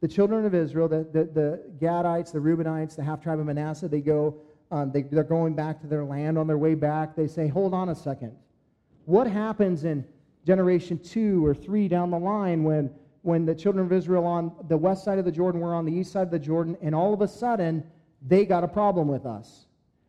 The 0.00 0.08
children 0.08 0.44
of 0.44 0.54
Israel, 0.54 0.88
the, 0.88 1.06
the, 1.12 1.24
the 1.24 1.62
Gadites, 1.78 2.32
the 2.32 2.38
Reubenites, 2.38 2.96
the 2.96 3.02
half 3.02 3.22
tribe 3.22 3.38
of 3.40 3.46
Manasseh, 3.46 3.88
they 3.88 4.00
go, 4.00 4.36
um, 4.70 4.90
they, 4.92 5.02
they're 5.02 5.24
going 5.24 5.54
back 5.54 5.80
to 5.80 5.86
their 5.86 6.04
land. 6.04 6.36
On 6.38 6.46
their 6.46 6.58
way 6.58 6.74
back, 6.74 7.16
they 7.16 7.26
say, 7.26 7.48
Hold 7.48 7.72
on 7.72 7.90
a 7.90 7.94
second. 7.94 8.32
What 9.06 9.26
happens 9.26 9.84
in 9.84 10.04
generation 10.46 10.98
two 10.98 11.44
or 11.44 11.54
three 11.54 11.88
down 11.88 12.10
the 12.10 12.18
line 12.18 12.64
when, 12.64 12.90
when 13.22 13.46
the 13.46 13.54
children 13.54 13.84
of 13.84 13.92
Israel 13.92 14.24
on 14.26 14.52
the 14.68 14.76
west 14.76 15.04
side 15.04 15.18
of 15.18 15.24
the 15.24 15.32
Jordan 15.32 15.60
were 15.60 15.74
on 15.74 15.84
the 15.84 15.92
east 15.92 16.12
side 16.12 16.22
of 16.22 16.30
the 16.30 16.38
Jordan, 16.38 16.76
and 16.82 16.94
all 16.94 17.14
of 17.14 17.20
a 17.20 17.28
sudden 17.28 17.84
they 18.26 18.44
got 18.44 18.64
a 18.64 18.68
problem 18.68 19.08
with 19.08 19.26
us? 19.26 19.66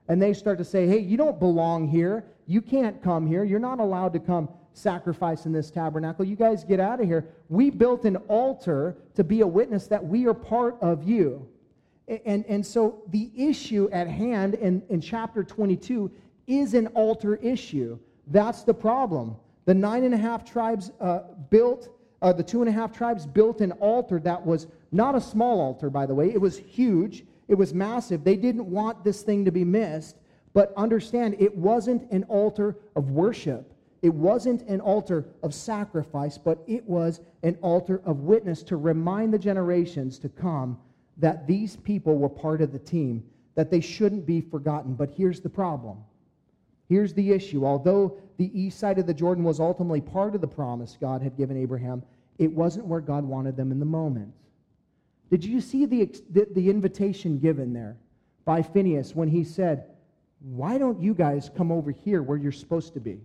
And 0.08 0.22
they 0.22 0.34
start 0.34 0.58
to 0.60 0.66
say, 0.66 0.88
Hey, 0.88 1.00
you 1.00 1.18
don't 1.18 1.40
belong 1.40 1.88
here. 1.88 2.26
You 2.48 2.62
can't 2.62 3.02
come 3.02 3.26
here. 3.26 3.44
You're 3.44 3.60
not 3.60 3.80
allowed 3.80 4.14
to 4.14 4.20
come 4.20 4.50
sacrifice 4.74 5.46
in 5.46 5.52
this 5.52 5.72
tabernacle. 5.72 6.26
You 6.26 6.36
guys 6.36 6.64
get 6.64 6.80
out 6.80 7.00
of 7.00 7.08
here. 7.08 7.26
We 7.50 7.70
built 7.70 8.06
an 8.06 8.18
altar 8.28 8.98
to 9.16 9.24
be 9.24 9.42
a 9.42 9.48
witness 9.48 9.88
that 9.88 10.06
we 10.06 10.28
are 10.28 10.34
part 10.34 10.78
of 10.82 11.04
you. 11.04 11.48
And, 12.08 12.46
and 12.48 12.66
so 12.66 13.02
the 13.10 13.32
issue 13.36 13.90
at 13.92 14.08
hand 14.08 14.56
in, 14.56 14.84
in 14.90 15.02
chapter 15.02 15.44
22 15.44 16.12
is 16.48 16.74
an 16.76 16.88
altar 16.88 17.36
issue. 17.38 17.98
That's 18.28 18.64
the 18.64 18.74
problem. 18.74 19.36
The 19.66 19.74
nine 19.74 20.04
and 20.04 20.14
a 20.14 20.18
half 20.18 20.46
tribes 20.46 20.92
uh, 21.00 21.22
built, 21.50 21.90
uh, 22.22 22.34
the 22.34 22.44
two 22.44 22.62
and 22.62 22.70
a 22.70 22.72
half 22.72 22.96
tribes 22.96 23.26
built 23.26 23.62
an 23.62 23.72
altar 23.74 24.20
that 24.20 24.46
was 24.46 24.68
not 24.92 25.16
a 25.16 25.22
small 25.22 25.60
altar, 25.60 25.90
by 25.90 26.06
the 26.06 26.14
way. 26.14 26.32
It 26.32 26.40
was 26.40 26.58
huge, 26.58 27.26
it 27.48 27.56
was 27.56 27.74
massive. 27.74 28.24
They 28.24 28.36
didn't 28.36 28.70
want 28.70 29.04
this 29.04 29.22
thing 29.22 29.46
to 29.46 29.52
be 29.52 29.64
missed. 29.64 30.18
But 30.54 30.74
understand, 30.78 31.36
it 31.38 31.56
wasn't 31.56 32.10
an 32.12 32.24
altar 32.24 32.78
of 32.96 33.12
worship. 33.12 33.74
It 34.02 34.14
wasn't 34.14 34.62
an 34.70 34.80
altar 34.80 35.26
of 35.44 35.54
sacrifice, 35.54 36.38
but 36.38 36.64
it 36.66 36.88
was 36.88 37.20
an 37.44 37.58
altar 37.62 38.02
of 38.06 38.22
witness 38.22 38.64
to 38.64 38.78
remind 38.78 39.34
the 39.34 39.40
generations 39.40 40.18
to 40.20 40.30
come 40.30 40.80
that 41.18 41.46
these 41.46 41.76
people 41.76 42.18
were 42.18 42.30
part 42.30 42.62
of 42.62 42.72
the 42.72 42.80
team, 42.80 43.24
that 43.56 43.70
they 43.70 43.82
shouldn't 43.82 44.26
be 44.26 44.40
forgotten. 44.40 44.94
But 44.94 45.12
here's 45.12 45.42
the 45.42 45.50
problem. 45.50 45.98
Here's 46.88 47.14
the 47.14 47.32
issue. 47.32 47.66
Although 47.66 48.18
the 48.38 48.52
east 48.58 48.80
side 48.80 48.98
of 48.98 49.08
the 49.08 49.14
Jordan 49.14 49.44
was 49.44 49.60
ultimately 49.60 50.02
part 50.02 50.36
of 50.36 50.42
the 50.42 50.48
promise 50.48 50.98
God 51.02 51.22
had 51.22 51.36
given 51.36 51.58
Abraham, 51.58 52.02
it 52.38 52.52
wasn't 52.52 52.86
where 52.86 53.02
God 53.02 53.26
wanted 53.26 53.58
them 53.58 53.72
in 53.72 53.80
the 53.80 53.86
moment. 53.86 54.32
Did 55.30 55.44
you 55.44 55.60
see 55.60 55.86
the, 55.86 56.06
the, 56.32 56.48
the 56.52 56.70
invitation 56.70 57.40
given 57.40 57.74
there 57.74 57.98
by 58.46 58.62
Phinehas 58.62 59.16
when 59.16 59.28
he 59.28 59.44
said, 59.44 59.86
why 60.40 60.78
don't 60.78 61.02
you 61.02 61.14
guys 61.14 61.50
come 61.56 61.72
over 61.72 61.92
here 61.92 62.22
where 62.22 62.38
you're 62.38 62.52
supposed 62.52 62.94
to 62.94 63.00
be? 63.00 63.20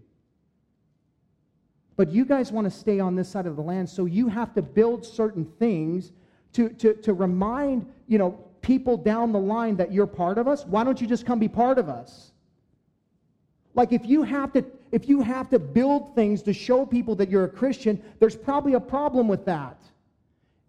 But 1.97 2.11
you 2.11 2.25
guys 2.25 2.51
want 2.51 2.65
to 2.65 2.71
stay 2.71 2.99
on 2.99 3.15
this 3.15 3.29
side 3.29 3.47
of 3.47 3.57
the 3.57 3.63
land, 3.63 3.89
so 3.89 4.07
you 4.07 4.29
have 4.29 4.55
to 4.55 4.63
build 4.63 5.05
certain 5.05 5.45
things 5.59 6.13
to, 6.55 6.71
to, 6.71 6.95
to 6.95 7.13
remind, 7.13 7.87
you 8.07 8.17
know, 8.17 8.43
people 8.63 8.97
down 8.97 9.33
the 9.33 9.39
line 9.39 9.77
that 9.77 9.93
you're 9.93 10.07
part 10.07 10.39
of 10.39 10.49
us. 10.49 10.65
Why 10.65 10.85
don't 10.85 11.01
you 11.01 11.07
just 11.07 11.27
come 11.27 11.39
be 11.39 11.49
part 11.49 11.79
of 11.79 11.89
us? 11.89 12.33
Like 13.75 13.93
if 13.93 14.07
you 14.07 14.23
have 14.23 14.53
to 14.55 14.65
if 14.93 15.09
you 15.09 15.23
have 15.23 15.49
to 15.51 15.59
build 15.59 16.15
things 16.17 16.43
to 16.43 16.53
show 16.53 16.85
people 16.85 17.15
that 17.15 17.31
you're 17.31 17.45
a 17.45 17.49
Christian, 17.49 18.03
there's 18.19 18.37
probably 18.37 18.75
a 18.75 18.81
problem 18.81 19.29
with 19.29 19.45
that. 19.45 19.81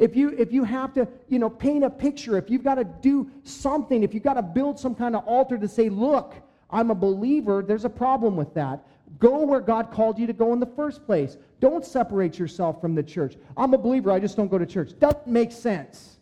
If 0.01 0.15
you, 0.15 0.29
if 0.29 0.51
you 0.51 0.63
have 0.63 0.95
to, 0.95 1.07
you 1.29 1.37
know, 1.37 1.47
paint 1.47 1.83
a 1.83 1.89
picture, 1.89 2.35
if 2.35 2.49
you've 2.49 2.63
got 2.63 2.75
to 2.75 2.83
do 2.83 3.29
something, 3.43 4.01
if 4.01 4.15
you've 4.15 4.23
got 4.23 4.33
to 4.33 4.41
build 4.41 4.79
some 4.79 4.95
kind 4.95 5.15
of 5.15 5.23
altar 5.27 5.59
to 5.59 5.67
say, 5.67 5.89
look, 5.89 6.33
I'm 6.71 6.89
a 6.89 6.95
believer, 6.95 7.61
there's 7.61 7.85
a 7.85 7.89
problem 7.89 8.35
with 8.35 8.51
that. 8.55 8.83
Go 9.19 9.45
where 9.45 9.59
God 9.59 9.91
called 9.91 10.17
you 10.17 10.25
to 10.25 10.33
go 10.33 10.53
in 10.53 10.59
the 10.59 10.65
first 10.65 11.05
place. 11.05 11.37
Don't 11.59 11.85
separate 11.85 12.39
yourself 12.39 12.81
from 12.81 12.95
the 12.95 13.03
church. 13.03 13.37
I'm 13.55 13.75
a 13.75 13.77
believer, 13.77 14.11
I 14.11 14.19
just 14.19 14.35
don't 14.35 14.47
go 14.47 14.57
to 14.57 14.65
church. 14.65 14.97
Doesn't 14.97 15.27
make 15.27 15.51
sense. 15.51 16.17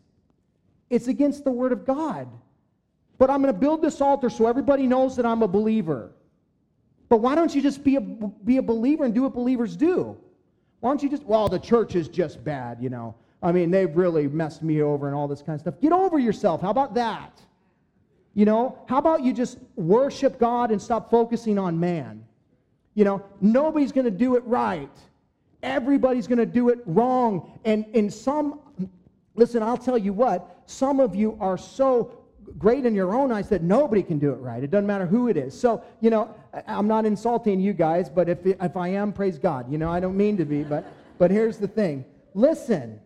It's 0.90 1.08
against 1.08 1.46
the 1.46 1.52
Word 1.52 1.72
of 1.72 1.86
God. 1.86 2.28
But 3.18 3.30
I'm 3.30 3.42
going 3.42 3.54
to 3.54 3.58
build 3.58 3.82
this 3.82 4.02
altar 4.02 4.30
so 4.30 4.46
everybody 4.46 4.88
knows 4.88 5.16
that 5.16 5.26
I'm 5.26 5.42
a 5.42 5.48
believer. 5.48 6.12
But 7.08 7.22
why 7.22 7.34
don't 7.34 7.56
you 7.56 7.62
just 7.62 7.82
be 7.82 7.96
a, 7.96 8.02
be 8.02 8.58
a 8.58 8.62
believer 8.62 9.06
and 9.06 9.14
do 9.14 9.22
what 9.22 9.34
believers 9.34 9.78
do? 9.78 10.18
Why 10.82 10.90
don't 10.90 11.02
you 11.02 11.08
just, 11.08 11.24
well, 11.24 11.48
the 11.48 11.60
church 11.60 11.96
is 11.96 12.10
just 12.10 12.44
bad, 12.44 12.80
you 12.82 12.90
know. 12.90 13.16
I 13.42 13.52
mean, 13.52 13.72
they've 13.72 13.96
really 13.96 14.28
messed 14.28 14.62
me 14.62 14.82
over 14.82 15.08
and 15.08 15.16
all 15.16 15.28
this 15.28 15.42
kind 15.42 15.56
of 15.56 15.62
stuff. 15.62 15.80
Get 15.82 15.92
over 15.92 16.20
yourself. 16.20 16.62
How 16.62 16.70
about 16.70 16.94
that? 16.96 17.42
You 18.34 18.46
know, 18.46 18.78
how 18.88 18.98
about 18.98 19.24
you 19.24 19.34
just 19.34 19.58
worship 19.76 20.40
God 20.40 20.72
and 20.72 20.82
stop 20.82 21.10
focusing 21.10 21.58
on 21.58 21.80
man? 21.80 22.26
You 22.96 23.06
know, 23.06 23.24
nobody's 23.42 23.92
going 23.92 24.06
to 24.06 24.12
do 24.12 24.36
it 24.36 24.44
right. 24.46 24.90
Everybody's 25.64 26.28
going 26.28 26.40
to 26.40 26.46
do 26.46 26.70
it 26.70 26.80
wrong. 26.86 27.60
And 27.66 27.86
in 27.94 28.10
some, 28.10 28.60
listen, 29.36 29.64
I'll 29.64 29.78
tell 29.78 29.98
you 29.98 30.14
what, 30.14 30.64
some 30.66 31.00
of 31.00 31.16
you 31.16 31.38
are 31.40 31.58
so 31.58 32.18
great 32.58 32.86
in 32.86 32.96
your 32.96 33.14
own 33.14 33.32
eyes 33.32 33.50
that 33.50 33.62
nobody 33.62 34.04
can 34.04 34.20
do 34.20 34.32
it 34.32 34.38
right. 34.38 34.64
It 34.64 34.72
doesn't 34.72 34.88
matter 34.88 35.06
who 35.06 35.28
it 35.28 35.38
is. 35.38 35.60
So, 35.60 35.84
you 36.02 36.10
know, 36.10 36.34
I'm 36.68 36.88
not 36.88 37.06
insulting 37.06 37.60
you 37.60 37.74
guys, 37.74 38.10
but 38.10 38.28
if, 38.28 38.46
if 38.46 38.76
I 38.76 38.90
am, 38.90 39.14
praise 39.14 39.38
God. 39.38 39.72
You 39.72 39.78
know, 39.78 39.90
I 39.90 40.00
don't 40.00 40.18
mean 40.18 40.38
to 40.38 40.46
be, 40.46 40.64
but, 40.64 40.86
but 41.18 41.32
here's 41.32 41.58
the 41.58 41.68
thing. 41.68 42.06
Listen, 42.34 43.00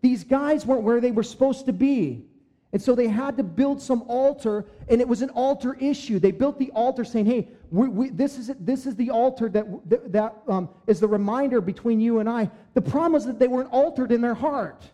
these 0.00 0.24
guys 0.24 0.64
weren't 0.64 0.82
where 0.82 1.00
they 1.00 1.10
were 1.10 1.22
supposed 1.22 1.66
to 1.66 1.72
be. 1.72 2.24
And 2.72 2.82
so 2.82 2.94
they 2.94 3.08
had 3.08 3.38
to 3.38 3.42
build 3.42 3.80
some 3.80 4.02
altar, 4.08 4.66
and 4.88 5.00
it 5.00 5.08
was 5.08 5.22
an 5.22 5.30
altar 5.30 5.74
issue. 5.80 6.18
They 6.18 6.32
built 6.32 6.58
the 6.58 6.70
altar 6.72 7.02
saying, 7.02 7.24
hey, 7.24 7.48
we, 7.70 7.88
we, 7.88 8.10
this, 8.10 8.36
is, 8.36 8.52
this 8.60 8.84
is 8.84 8.94
the 8.96 9.10
altar 9.10 9.48
that, 9.48 10.12
that, 10.12 10.34
um, 10.46 10.68
is 10.86 11.00
the 11.00 11.08
reminder 11.08 11.62
between 11.62 11.98
you 11.98 12.18
and 12.18 12.28
I. 12.28 12.50
The 12.74 12.82
problem 12.82 13.14
is 13.14 13.24
that 13.24 13.38
they 13.38 13.48
weren't 13.48 13.72
altered 13.72 14.12
in 14.12 14.20
their 14.20 14.34
heart. 14.34 14.84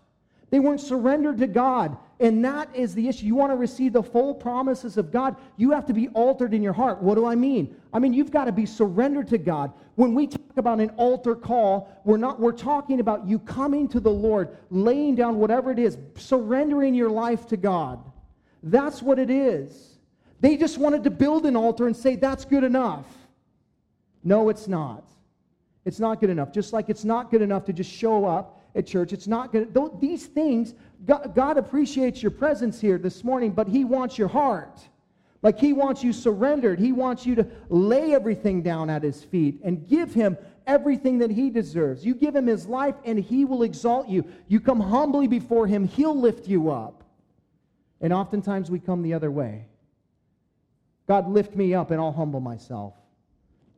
They 0.55 0.61
weren't 0.61 0.81
surrendered 0.81 1.39
to 1.39 1.49
God. 1.49 1.97
And 2.21 2.45
that 2.45 2.69
is 2.77 2.95
the 2.95 3.09
issue. 3.09 3.27
You 3.27 3.35
want 3.35 3.51
to 3.51 3.57
receive 3.57 3.93
the 3.93 4.05
full 4.05 4.33
promises 4.33 4.97
of 4.97 5.11
God, 5.11 5.35
you 5.57 5.73
have 5.73 5.85
to 5.87 5.93
be 5.93 6.07
altered 6.11 6.55
in 6.55 6.63
your 6.63 6.73
heart. 6.73 7.03
What 7.03 7.17
do 7.17 7.27
I 7.27 7.35
mean? 7.35 7.75
I 7.93 7.99
mean, 7.99 8.13
you've 8.13 8.31
got 8.31 8.45
to 8.45 8.53
be 8.53 8.65
surrendered 8.65 9.27
to 9.31 9.39
God. 9.39 9.73
When 9.97 10.15
we 10.15 10.29
talk 10.29 10.57
about 10.57 10.79
an 10.79 10.91
altar 10.91 11.35
call, 11.35 11.91
we're 12.05 12.19
not 12.19 12.39
we're 12.39 12.53
talking 12.53 13.01
about 13.01 13.27
you 13.27 13.41
coming 13.41 13.89
to 13.89 13.99
the 13.99 14.13
Lord, 14.13 14.57
laying 14.71 15.17
down 15.17 15.41
whatever 15.41 15.73
it 15.73 15.81
is, 15.81 15.99
surrendering 16.15 16.95
your 16.95 17.11
life 17.11 17.49
to 17.49 17.57
God. 17.57 17.99
That's 18.63 19.03
what 19.03 19.19
it 19.19 19.31
is. 19.31 19.99
They 20.39 20.57
just 20.57 20.79
wanted 20.79 21.03
to 21.03 21.11
build 21.11 21.47
an 21.47 21.57
altar 21.57 21.89
and 21.89 21.97
say 21.97 22.15
that's 22.15 22.45
good 22.45 22.63
enough. 22.63 23.07
No, 24.23 24.51
it's 24.51 24.69
not. 24.69 25.03
It's 25.85 25.99
not 25.99 26.21
good 26.21 26.31
enough. 26.31 26.53
Just 26.53 26.73
like 26.73 26.89
it's 26.89 27.05
not 27.05 27.33
good 27.33 27.43
enough 27.43 27.65
to 27.65 27.73
just 27.73 27.91
show 27.91 28.25
up 28.25 28.61
at 28.75 28.87
church. 28.87 29.13
It's 29.13 29.27
not 29.27 29.53
good. 29.53 29.77
These 30.01 30.27
things, 30.27 30.75
God, 31.07 31.33
God 31.35 31.59
appreciates 31.59 32.23
your 32.23 32.31
presence 32.31 32.81
here 32.81 32.99
this 32.99 33.23
morning, 33.23 33.53
but 33.53 33.69
He 33.69 33.85
wants 33.85 34.19
your 34.19 34.29
heart. 34.29 34.81
Like 35.43 35.59
He 35.59 35.73
wants 35.73 36.03
you 36.03 36.13
surrendered. 36.13 36.79
He 36.79 36.93
wants 36.93 37.27
you 37.27 37.35
to 37.37 37.47
lay 37.69 38.15
everything 38.15 38.63
down 38.63 38.91
at 38.91 39.03
His 39.03 39.23
feet 39.23 39.61
and 39.63 39.87
give 39.89 40.13
Him 40.13 40.37
everything 40.67 41.19
that 41.19 41.31
He 41.31 41.51
deserves. 41.51 42.05
You 42.05 42.15
give 42.15 42.35
Him 42.35 42.47
His 42.47 42.67
life, 42.67 42.97
and 43.05 43.19
He 43.19 43.45
will 43.45 43.63
exalt 43.63 44.09
you. 44.09 44.25
You 44.49 44.61
come 44.61 44.81
humbly 44.81 45.29
before 45.29 45.67
Him, 45.67 45.87
He'll 45.87 46.19
lift 46.19 46.49
you 46.49 46.71
up. 46.71 47.05
And 48.01 48.13
oftentimes 48.13 48.71
we 48.71 48.81
come 48.81 49.03
the 49.03 49.15
other 49.15 49.31
way. 49.31 49.67
God, 51.07 51.29
lift 51.29 51.55
me 51.55 51.75
up, 51.75 51.91
and 51.91 52.01
I'll 52.01 52.13
humble 52.13 52.41
myself. 52.41 52.95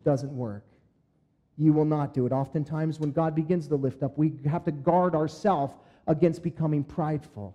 Doesn't 0.05 0.35
work 0.35 0.66
you 1.59 1.73
will 1.73 1.85
not 1.85 2.13
do 2.13 2.27
it. 2.27 2.33
Oftentimes, 2.33 3.01
when 3.01 3.13
God 3.13 3.35
begins 3.35 3.69
to 3.69 3.77
lift 3.77 4.03
up, 4.03 4.19
we 4.19 4.35
have 4.45 4.65
to 4.65 4.73
guard 4.73 5.15
ourselves 5.15 5.75
against 6.07 6.43
becoming 6.43 6.85
prideful. 6.85 7.55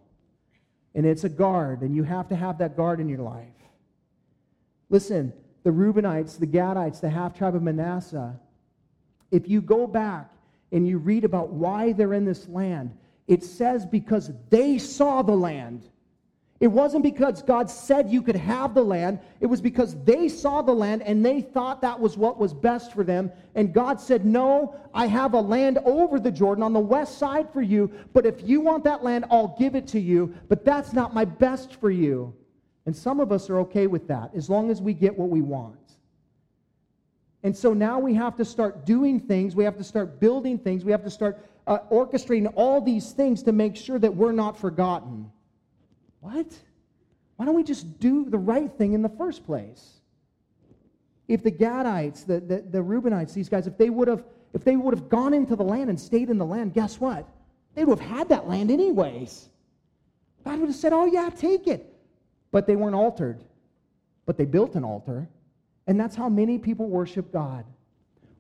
And 0.96 1.06
it's 1.06 1.24
a 1.24 1.30
guard, 1.30 1.82
and 1.82 1.96
you 1.96 2.04
have 2.04 2.28
to 2.30 2.36
have 2.36 2.58
that 2.58 2.76
guard 2.76 3.00
in 3.00 3.08
your 3.08 3.20
life. 3.20 3.48
Listen, 4.90 5.32
the 5.64 5.70
Reubenites, 5.70 6.38
the 6.38 6.48
Gadites, 6.48 7.00
the 7.00 7.10
half 7.10 7.38
tribe 7.38 7.56
of 7.56 7.62
Manasseh, 7.62 8.38
if 9.30 9.48
you 9.48 9.62
go 9.62 9.88
back 9.88 10.32
and 10.72 10.88
you 10.88 10.98
read 10.98 11.24
about 11.24 11.50
why 11.50 11.94
they're 11.94 12.14
in 12.14 12.26
this 12.26 12.48
land, 12.50 12.98
it 13.28 13.44
says 13.44 13.86
because 13.86 14.32
they 14.50 14.78
saw 14.78 15.22
the 15.22 15.36
land. 15.36 15.84
It 16.62 16.68
wasn't 16.68 17.04
because 17.04 17.42
God 17.42 17.72
said 17.72 18.12
you 18.12 18.22
could 18.22 18.36
have 18.36 18.76
the 18.76 18.84
land. 18.84 19.18
It 19.40 19.48
was 19.48 19.60
because 19.60 19.96
they 20.04 20.30
saw 20.30 20.62
the 20.62 20.72
land 20.72 21.02
and 21.02 21.26
they 21.26 21.42
thought 21.42 21.82
that 21.82 22.00
was 22.00 22.18
what 22.18 22.38
was 22.38 22.54
best 22.54 22.94
for 22.94 23.04
them. 23.04 23.32
And 23.56 23.74
God 23.74 24.00
said, 24.00 24.26
No, 24.28 24.76
I 24.94 25.08
have 25.08 25.34
a 25.34 25.42
land 25.42 25.80
over 25.86 26.20
the 26.20 26.30
Jordan 26.30 26.64
on 26.64 26.72
the 26.72 26.80
west 26.80 27.18
side 27.18 27.52
for 27.52 27.64
you. 27.64 27.92
But 28.14 28.28
if 28.28 28.48
you 28.48 28.62
want 28.62 28.84
that 28.84 29.04
land, 29.04 29.26
I'll 29.32 29.56
give 29.58 29.74
it 29.74 29.88
to 29.88 30.00
you. 30.00 30.36
But 30.50 30.64
that's 30.64 30.94
not 30.94 31.16
my 31.16 31.26
best 31.26 31.78
for 31.82 31.90
you. 31.90 32.32
And 32.86 32.96
some 32.96 33.20
of 33.20 33.32
us 33.32 33.50
are 33.50 33.58
okay 33.62 33.88
with 33.88 34.08
that 34.10 34.30
as 34.36 34.48
long 34.48 34.70
as 34.70 34.84
we 34.84 34.94
get 34.94 35.18
what 35.18 35.30
we 35.30 35.42
want. 35.42 35.78
And 37.42 37.58
so 37.58 37.74
now 37.74 37.98
we 37.98 38.14
have 38.14 38.36
to 38.38 38.46
start 38.46 38.86
doing 38.86 39.20
things. 39.20 39.56
We 39.56 39.64
have 39.64 39.78
to 39.78 39.84
start 39.84 40.20
building 40.20 40.60
things. 40.60 40.86
We 40.86 40.92
have 40.92 41.04
to 41.06 41.10
start 41.10 41.44
uh, 41.66 41.80
orchestrating 41.92 42.54
all 42.56 42.82
these 42.82 43.14
things 43.14 43.42
to 43.44 43.52
make 43.52 43.76
sure 43.76 43.98
that 43.98 44.16
we're 44.16 44.32
not 44.32 44.60
forgotten. 44.60 45.32
What? 46.22 46.48
Why 47.36 47.46
don't 47.46 47.56
we 47.56 47.64
just 47.64 48.00
do 48.00 48.26
the 48.30 48.38
right 48.38 48.72
thing 48.72 48.94
in 48.94 49.02
the 49.02 49.10
first 49.10 49.46
place? 49.46 50.00
If 51.28 51.44
the 51.44 51.52
Gadites, 51.52 52.26
the, 52.26 52.40
the, 52.40 52.62
the 52.62 52.78
Reubenites, 52.80 53.34
these 53.34 53.50
guys, 53.50 53.68
if 53.68 53.78
they 53.78 53.90
would 53.90 54.08
have 54.08 54.24
if 54.54 54.64
they 54.64 54.76
would 54.76 54.94
have 54.94 55.10
gone 55.10 55.34
into 55.34 55.56
the 55.56 55.64
land 55.64 55.90
and 55.90 56.00
stayed 56.00 56.30
in 56.30 56.38
the 56.38 56.46
land, 56.46 56.74
guess 56.74 57.00
what? 57.00 57.28
They 57.74 57.86
would 57.86 58.00
have 58.00 58.10
had 58.10 58.30
that 58.30 58.50
land 58.50 58.70
anyways. 58.70 59.50
God 60.44 60.60
would 60.60 60.70
have 60.70 60.76
said, 60.76 60.94
Oh, 60.94 61.06
yeah, 61.06 61.30
take 61.30 61.68
it. 61.68 61.94
But 62.52 62.68
they 62.68 62.76
weren't 62.76 62.96
altered. 62.96 63.44
But 64.26 64.38
they 64.38 64.46
built 64.46 64.76
an 64.76 64.84
altar. 64.84 65.28
And 65.88 66.00
that's 66.00 66.16
how 66.16 66.30
many 66.30 66.58
people 66.58 66.88
worship 66.88 67.32
God. 67.32 67.66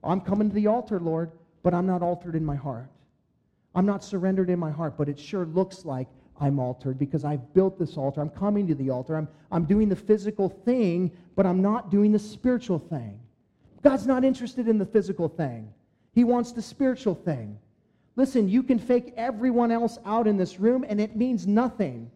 I'm 0.03 0.21
coming 0.21 0.49
to 0.49 0.55
the 0.55 0.67
altar, 0.67 0.99
Lord, 0.99 1.31
but 1.63 1.73
I'm 1.73 1.85
not 1.85 2.01
altered 2.01 2.35
in 2.35 2.43
my 2.43 2.55
heart. 2.55 2.89
I'm 3.73 3.85
not 3.85 4.03
surrendered 4.03 4.49
in 4.49 4.59
my 4.59 4.71
heart, 4.71 4.97
but 4.97 5.07
it 5.07 5.17
sure 5.17 5.45
looks 5.45 5.85
like 5.85 6.07
I'm 6.39 6.59
altered 6.59 6.97
because 6.97 7.23
I've 7.23 7.53
built 7.53 7.77
this 7.77 7.97
altar. 7.97 8.21
I'm 8.21 8.29
coming 8.29 8.67
to 8.67 8.75
the 8.75 8.89
altar. 8.89 9.15
I'm, 9.15 9.27
I'm 9.51 9.65
doing 9.65 9.89
the 9.89 9.95
physical 9.95 10.49
thing, 10.49 11.11
but 11.35 11.45
I'm 11.45 11.61
not 11.61 11.91
doing 11.91 12.11
the 12.11 12.19
spiritual 12.19 12.79
thing. 12.79 13.19
God's 13.83 14.07
not 14.07 14.23
interested 14.23 14.67
in 14.67 14.77
the 14.77 14.85
physical 14.85 15.27
thing, 15.27 15.73
He 16.13 16.23
wants 16.23 16.51
the 16.51 16.61
spiritual 16.61 17.15
thing. 17.15 17.57
Listen, 18.17 18.49
you 18.49 18.61
can 18.61 18.77
fake 18.77 19.13
everyone 19.15 19.71
else 19.71 19.97
out 20.05 20.27
in 20.27 20.35
this 20.35 20.59
room, 20.59 20.85
and 20.87 20.99
it 20.99 21.15
means 21.15 21.47
nothing. 21.47 22.11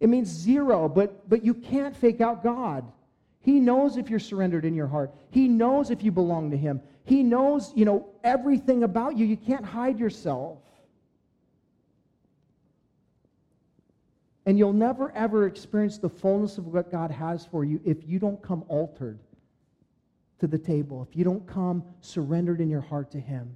It 0.00 0.08
means 0.08 0.28
zero, 0.28 0.88
but, 0.88 1.28
but 1.28 1.44
you 1.44 1.54
can't 1.54 1.96
fake 1.96 2.20
out 2.20 2.42
God. 2.44 2.84
He 3.40 3.58
knows 3.58 3.96
if 3.96 4.10
you're 4.10 4.20
surrendered 4.20 4.64
in 4.64 4.74
your 4.74 4.86
heart. 4.86 5.12
He 5.30 5.48
knows 5.48 5.90
if 5.90 6.04
you 6.04 6.12
belong 6.12 6.50
to 6.50 6.56
Him. 6.56 6.80
He 7.04 7.22
knows, 7.22 7.72
you 7.74 7.84
know, 7.84 8.08
everything 8.22 8.84
about 8.84 9.16
you. 9.16 9.26
You 9.26 9.36
can't 9.36 9.64
hide 9.64 9.98
yourself. 9.98 10.58
And 14.48 14.58
you'll 14.58 14.72
never, 14.72 15.12
ever 15.12 15.46
experience 15.46 15.98
the 15.98 16.08
fullness 16.08 16.56
of 16.56 16.68
what 16.68 16.90
God 16.90 17.10
has 17.10 17.44
for 17.44 17.66
you 17.66 17.82
if 17.84 17.98
you 18.08 18.18
don't 18.18 18.40
come 18.40 18.64
altered 18.68 19.18
to 20.38 20.46
the 20.46 20.56
table, 20.56 21.06
if 21.06 21.14
you 21.14 21.22
don't 21.22 21.46
come 21.46 21.84
surrendered 22.00 22.62
in 22.62 22.70
your 22.70 22.80
heart 22.80 23.10
to 23.10 23.20
Him. 23.20 23.54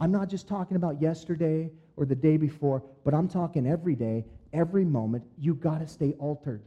I'm 0.00 0.10
not 0.10 0.28
just 0.28 0.48
talking 0.48 0.76
about 0.76 1.00
yesterday 1.00 1.70
or 1.96 2.06
the 2.06 2.16
day 2.16 2.38
before, 2.38 2.82
but 3.04 3.14
I'm 3.14 3.28
talking 3.28 3.68
every 3.68 3.94
day, 3.94 4.24
every 4.52 4.84
moment. 4.84 5.22
You 5.38 5.54
got 5.54 5.78
to 5.78 5.86
stay 5.86 6.14
altered. 6.18 6.62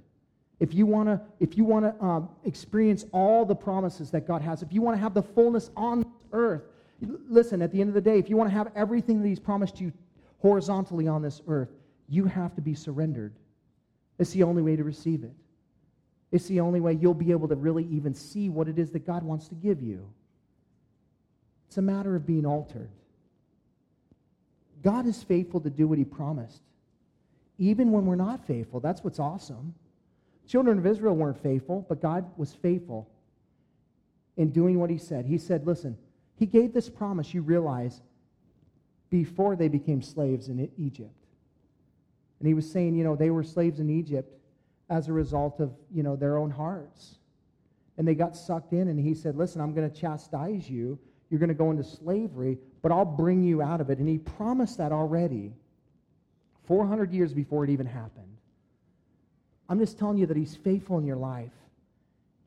If 0.62 0.74
you 0.74 0.86
want 0.86 1.10
to, 1.10 1.20
if 1.42 1.58
you 1.58 1.66
want 1.66 1.84
to 1.84 2.02
um, 2.02 2.30
experience 2.46 3.04
all 3.12 3.44
the 3.44 3.56
promises 3.56 4.10
that 4.12 4.26
God 4.26 4.42
has, 4.42 4.62
if 4.62 4.72
you 4.72 4.82
want 4.82 4.96
to 4.96 5.02
have 5.02 5.14
the 5.14 5.22
fullness 5.22 5.70
on 5.76 6.06
earth, 6.32 6.64
listen. 7.02 7.62
At 7.62 7.74
the 7.74 7.82
end 7.82 7.90
of 7.90 7.94
the 7.94 8.00
day, 8.00 8.20
if 8.20 8.30
you 8.30 8.38
want 8.38 8.50
to 8.50 8.56
have 8.56 8.72
everything 8.74 9.22
that 9.22 9.28
He's 9.28 9.38
promised 9.38 9.82
you 9.82 9.92
horizontally 10.40 11.10
on 11.10 11.22
this 11.22 11.42
earth, 11.50 11.72
you 12.08 12.26
have 12.26 12.56
to 12.56 12.62
be 12.62 12.74
surrendered. 12.74 13.34
It's 14.20 14.32
the 14.32 14.44
only 14.44 14.62
way 14.62 14.76
to 14.76 14.84
receive 14.84 15.24
it. 15.24 15.34
It's 16.32 16.48
the 16.48 16.60
only 16.60 16.80
way 16.80 16.94
you'll 16.94 17.14
be 17.14 17.32
able 17.32 17.48
to 17.48 17.56
really 17.56 17.86
even 17.92 18.14
see 18.14 18.50
what 18.50 18.68
it 18.68 18.80
is 18.80 18.92
that 18.92 19.06
God 19.06 19.24
wants 19.24 19.48
to 19.50 19.56
give 19.56 19.82
you. 19.82 20.10
It's 21.68 21.78
a 21.78 21.82
matter 21.82 22.16
of 22.16 22.26
being 22.26 22.46
altered. 22.46 22.90
God 24.82 25.06
is 25.06 25.24
faithful 25.24 25.62
to 25.62 25.70
do 25.70 25.88
what 25.88 25.98
he 25.98 26.04
promised, 26.04 26.62
even 27.58 27.92
when 27.92 28.06
we're 28.06 28.16
not 28.16 28.46
faithful. 28.46 28.80
That's 28.80 29.04
what's 29.04 29.20
awesome. 29.20 29.74
Children 30.48 30.78
of 30.78 30.86
Israel 30.86 31.16
weren't 31.16 31.42
faithful, 31.42 31.86
but 31.88 32.02
God 32.02 32.26
was 32.36 32.54
faithful 32.54 33.10
in 34.38 34.50
doing 34.50 34.80
what 34.80 34.90
he 34.90 34.98
said. 34.98 35.26
He 35.26 35.38
said, 35.38 35.66
Listen, 35.66 35.98
he 36.36 36.46
gave 36.46 36.74
this 36.74 36.90
promise, 36.90 37.34
you 37.34 37.42
realize, 37.42 38.02
before 39.10 39.56
they 39.56 39.68
became 39.68 40.02
slaves 40.02 40.50
in 40.50 40.70
Egypt. 40.78 41.23
And 42.44 42.50
he 42.50 42.56
was 42.56 42.70
saying, 42.70 42.94
you 42.94 43.06
know, 43.06 43.16
they 43.16 43.30
were 43.30 43.42
slaves 43.42 43.80
in 43.80 43.90
Egypt 43.90 44.38
as 44.90 45.08
a 45.08 45.14
result 45.14 45.62
of, 45.62 45.72
you 45.90 46.04
know, 46.04 46.18
their 46.18 46.38
own 46.38 46.52
hearts. 46.52 47.16
And 47.98 48.06
they 48.06 48.16
got 48.16 48.36
sucked 48.36 48.74
in, 48.74 48.90
and 48.90 49.00
he 49.00 49.14
said, 49.14 49.38
listen, 49.38 49.62
I'm 49.62 49.74
going 49.74 49.90
to 49.90 49.98
chastise 49.98 50.70
you. 50.70 51.00
You're 51.30 51.40
going 51.40 51.48
to 51.48 51.56
go 51.56 51.72
into 51.72 51.86
slavery, 51.86 52.58
but 52.82 52.92
I'll 52.92 53.06
bring 53.06 53.44
you 53.44 53.62
out 53.62 53.80
of 53.80 53.90
it. 53.90 54.00
And 54.00 54.10
he 54.10 54.18
promised 54.18 54.78
that 54.80 54.92
already 54.92 55.54
400 56.68 57.14
years 57.14 57.34
before 57.34 57.64
it 57.64 57.70
even 57.70 57.86
happened. 57.86 58.36
I'm 59.70 59.80
just 59.80 59.98
telling 59.98 60.18
you 60.18 60.26
that 60.26 60.36
he's 60.36 60.54
faithful 60.54 60.98
in 60.98 61.06
your 61.06 61.16
life. 61.16 61.54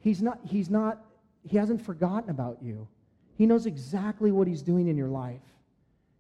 He's 0.01 0.21
not, 0.21 0.41
he's 0.45 0.69
not, 0.69 1.01
he 1.43 1.57
hasn't 1.57 1.81
forgotten 1.81 2.29
about 2.29 2.59
you. 2.61 2.87
He 3.39 3.47
knows 3.47 3.65
exactly 3.65 4.31
what 4.31 4.47
he's 4.47 4.61
doing 4.61 4.89
in 4.89 4.97
your 4.99 5.09
life. 5.09 5.41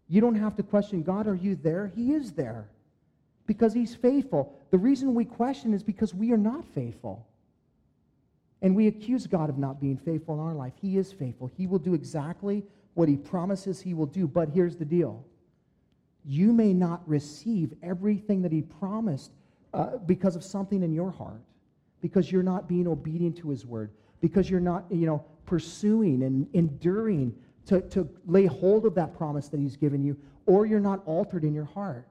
You 0.08 0.22
don't 0.22 0.36
have 0.36 0.56
to 0.56 0.62
question, 0.62 1.02
God, 1.02 1.26
are 1.26 1.34
you 1.34 1.56
there? 1.56 1.92
He 1.94 2.14
is 2.14 2.32
there 2.32 2.70
because 3.46 3.72
he's 3.72 3.94
faithful. 3.94 4.58
The 4.70 4.78
reason 4.78 5.14
we 5.14 5.24
question 5.24 5.72
is 5.72 5.82
because 5.82 6.14
we 6.14 6.32
are 6.32 6.38
not 6.38 6.64
faithful. 6.74 7.26
And 8.62 8.74
we 8.74 8.86
accuse 8.86 9.26
God 9.26 9.50
of 9.50 9.58
not 9.58 9.80
being 9.80 9.96
faithful 9.96 10.34
in 10.34 10.40
our 10.40 10.54
life. 10.54 10.72
He 10.80 10.96
is 10.96 11.12
faithful. 11.12 11.50
He 11.56 11.66
will 11.66 11.78
do 11.78 11.94
exactly 11.94 12.64
what 12.94 13.08
he 13.08 13.16
promises 13.16 13.80
he 13.80 13.94
will 13.94 14.06
do. 14.06 14.26
But 14.26 14.48
here's 14.48 14.76
the 14.76 14.84
deal 14.84 15.24
you 16.24 16.52
may 16.52 16.72
not 16.72 17.08
receive 17.08 17.72
everything 17.82 18.42
that 18.42 18.50
he 18.50 18.60
promised 18.62 19.30
uh, 19.72 19.98
because 19.98 20.34
of 20.34 20.42
something 20.42 20.82
in 20.82 20.92
your 20.92 21.10
heart, 21.10 21.40
because 22.00 22.32
you're 22.32 22.42
not 22.42 22.68
being 22.68 22.88
obedient 22.88 23.36
to 23.36 23.50
his 23.50 23.64
word, 23.64 23.92
because 24.20 24.50
you're 24.50 24.58
not, 24.58 24.84
you 24.90 25.06
know, 25.06 25.24
pursuing 25.44 26.24
and 26.24 26.48
enduring 26.52 27.32
to, 27.66 27.80
to 27.82 28.08
lay 28.26 28.46
hold 28.46 28.86
of 28.86 28.94
that 28.94 29.16
promise 29.16 29.48
that 29.48 29.60
he's 29.60 29.76
given 29.76 30.02
you, 30.02 30.16
or 30.46 30.66
you're 30.66 30.80
not 30.80 31.00
altered 31.06 31.44
in 31.44 31.54
your 31.54 31.64
heart. 31.64 32.08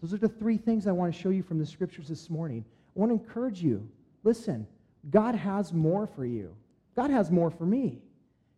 Those 0.00 0.14
are 0.14 0.18
the 0.18 0.28
three 0.28 0.56
things 0.56 0.86
I 0.86 0.92
want 0.92 1.14
to 1.14 1.20
show 1.20 1.30
you 1.30 1.42
from 1.42 1.58
the 1.58 1.66
scriptures 1.66 2.08
this 2.08 2.30
morning. 2.30 2.64
I 2.96 2.98
want 2.98 3.10
to 3.10 3.14
encourage 3.22 3.62
you. 3.62 3.86
Listen, 4.24 4.66
God 5.10 5.34
has 5.34 5.72
more 5.72 6.06
for 6.06 6.24
you. 6.24 6.54
God 6.96 7.10
has 7.10 7.30
more 7.30 7.50
for 7.50 7.64
me. 7.64 8.00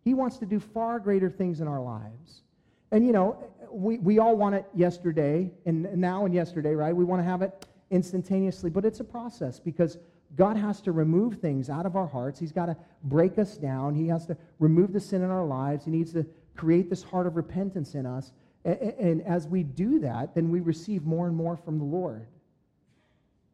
He 0.04 0.14
wants 0.14 0.38
to 0.38 0.46
do 0.46 0.58
far 0.58 0.98
greater 0.98 1.30
things 1.30 1.60
in 1.60 1.68
our 1.68 1.80
lives. 1.80 2.42
And, 2.90 3.06
you 3.06 3.12
know, 3.12 3.36
we, 3.70 3.98
we 3.98 4.18
all 4.18 4.36
want 4.36 4.54
it 4.54 4.66
yesterday, 4.74 5.50
and 5.64 5.82
now 5.96 6.26
and 6.26 6.34
yesterday, 6.34 6.74
right? 6.74 6.94
We 6.94 7.04
want 7.04 7.20
to 7.20 7.24
have 7.24 7.42
it 7.42 7.66
instantaneously, 7.90 8.70
but 8.70 8.84
it's 8.84 9.00
a 9.00 9.04
process 9.04 9.60
because 9.60 9.98
God 10.36 10.56
has 10.56 10.80
to 10.82 10.92
remove 10.92 11.36
things 11.36 11.70
out 11.70 11.86
of 11.86 11.94
our 11.94 12.06
hearts. 12.06 12.38
He's 12.38 12.52
got 12.52 12.66
to 12.66 12.76
break 13.04 13.38
us 13.38 13.56
down. 13.56 13.94
He 13.94 14.08
has 14.08 14.26
to 14.26 14.36
remove 14.58 14.92
the 14.92 15.00
sin 15.00 15.22
in 15.22 15.30
our 15.30 15.44
lives. 15.44 15.84
He 15.84 15.90
needs 15.90 16.12
to 16.14 16.26
create 16.56 16.90
this 16.90 17.02
heart 17.02 17.26
of 17.26 17.36
repentance 17.36 17.94
in 17.94 18.06
us. 18.06 18.32
And, 18.64 19.22
as 19.22 19.48
we 19.48 19.64
do 19.64 19.98
that, 20.00 20.34
then 20.34 20.50
we 20.50 20.60
receive 20.60 21.04
more 21.04 21.26
and 21.26 21.36
more 21.36 21.56
from 21.56 21.78
the 21.78 21.84
Lord. 21.84 22.26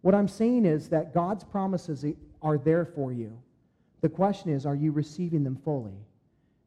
What 0.03 0.15
I'm 0.15 0.29
saying 0.29 0.67
is 0.67 0.89
that 0.91 1.15
God's 1.15 1.45
promises 1.45 2.05
are 2.43 2.59
there 2.59 2.85
for 2.85 3.13
you. 3.13 3.39
The 4.01 4.09
question 4.09 4.51
is, 4.51 4.67
are 4.67 4.77
you 4.77 4.93
receiving 4.93 5.43
them 5.45 5.57
fully? 5.65 5.97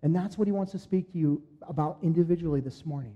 And 0.03 0.15
that's 0.15 0.37
what 0.37 0.47
he 0.47 0.51
wants 0.51 0.71
to 0.71 0.79
speak 0.79 1.11
to 1.11 1.17
you 1.17 1.43
about 1.69 1.99
individually 2.01 2.61
this 2.61 2.85
morning. 2.85 3.13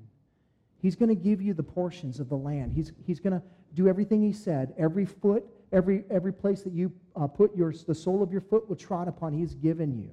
He's 0.82 0.96
going 0.96 1.10
to 1.10 1.16
give 1.16 1.42
you 1.42 1.54
the 1.56 1.64
portions 1.64 2.20
of 2.20 2.30
the 2.30 2.38
land. 2.38 2.72
He's, 2.72 2.92
he's 3.06 3.20
going 3.20 3.34
to 3.34 3.42
do 3.74 3.88
everything 3.88 4.22
he 4.22 4.32
said. 4.32 4.74
Every 4.78 5.06
foot, 5.06 5.44
every, 5.72 6.04
every 6.12 6.32
place 6.32 6.62
that 6.62 6.74
you 6.74 6.94
uh, 7.16 7.26
put 7.26 7.56
your, 7.56 7.74
the 7.88 7.96
sole 7.96 8.22
of 8.22 8.32
your 8.32 8.42
foot 8.42 8.70
will 8.70 8.76
trod 8.76 9.08
upon, 9.08 9.34
he's 9.34 9.56
given 9.56 9.98
you. 9.98 10.12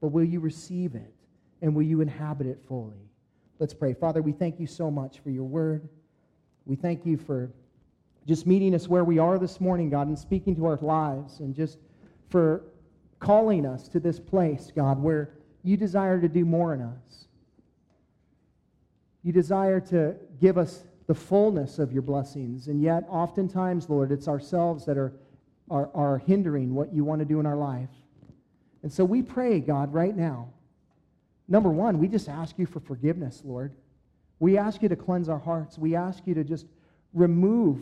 But 0.00 0.08
will 0.08 0.24
you 0.24 0.38
receive 0.38 0.94
it? 0.94 1.12
And 1.60 1.74
will 1.74 1.82
you 1.82 2.00
inhabit 2.00 2.46
it 2.46 2.60
fully? 2.66 3.08
Let's 3.62 3.74
pray. 3.74 3.94
Father, 3.94 4.22
we 4.22 4.32
thank 4.32 4.58
you 4.58 4.66
so 4.66 4.90
much 4.90 5.20
for 5.20 5.30
your 5.30 5.44
word. 5.44 5.88
We 6.66 6.74
thank 6.74 7.06
you 7.06 7.16
for 7.16 7.48
just 8.26 8.44
meeting 8.44 8.74
us 8.74 8.88
where 8.88 9.04
we 9.04 9.20
are 9.20 9.38
this 9.38 9.60
morning, 9.60 9.88
God, 9.88 10.08
and 10.08 10.18
speaking 10.18 10.56
to 10.56 10.66
our 10.66 10.80
lives, 10.82 11.38
and 11.38 11.54
just 11.54 11.78
for 12.28 12.64
calling 13.20 13.64
us 13.64 13.86
to 13.90 14.00
this 14.00 14.18
place, 14.18 14.72
God, 14.74 15.00
where 15.00 15.34
you 15.62 15.76
desire 15.76 16.20
to 16.20 16.26
do 16.26 16.44
more 16.44 16.74
in 16.74 16.82
us. 16.82 17.28
You 19.22 19.32
desire 19.32 19.78
to 19.78 20.16
give 20.40 20.58
us 20.58 20.82
the 21.06 21.14
fullness 21.14 21.78
of 21.78 21.92
your 21.92 22.02
blessings, 22.02 22.66
and 22.66 22.82
yet, 22.82 23.04
oftentimes, 23.08 23.88
Lord, 23.88 24.10
it's 24.10 24.26
ourselves 24.26 24.84
that 24.86 24.98
are, 24.98 25.12
are, 25.70 25.88
are 25.94 26.18
hindering 26.18 26.74
what 26.74 26.92
you 26.92 27.04
want 27.04 27.20
to 27.20 27.24
do 27.24 27.38
in 27.38 27.46
our 27.46 27.54
life. 27.54 27.90
And 28.82 28.92
so 28.92 29.04
we 29.04 29.22
pray, 29.22 29.60
God, 29.60 29.94
right 29.94 30.16
now. 30.16 30.48
Number 31.48 31.70
one, 31.70 31.98
we 31.98 32.08
just 32.08 32.28
ask 32.28 32.58
you 32.58 32.66
for 32.66 32.80
forgiveness, 32.80 33.42
Lord. 33.44 33.74
We 34.38 34.58
ask 34.58 34.82
you 34.82 34.88
to 34.88 34.96
cleanse 34.96 35.28
our 35.28 35.38
hearts. 35.38 35.78
We 35.78 35.94
ask 35.94 36.26
you 36.26 36.34
to 36.34 36.44
just 36.44 36.66
remove 37.12 37.80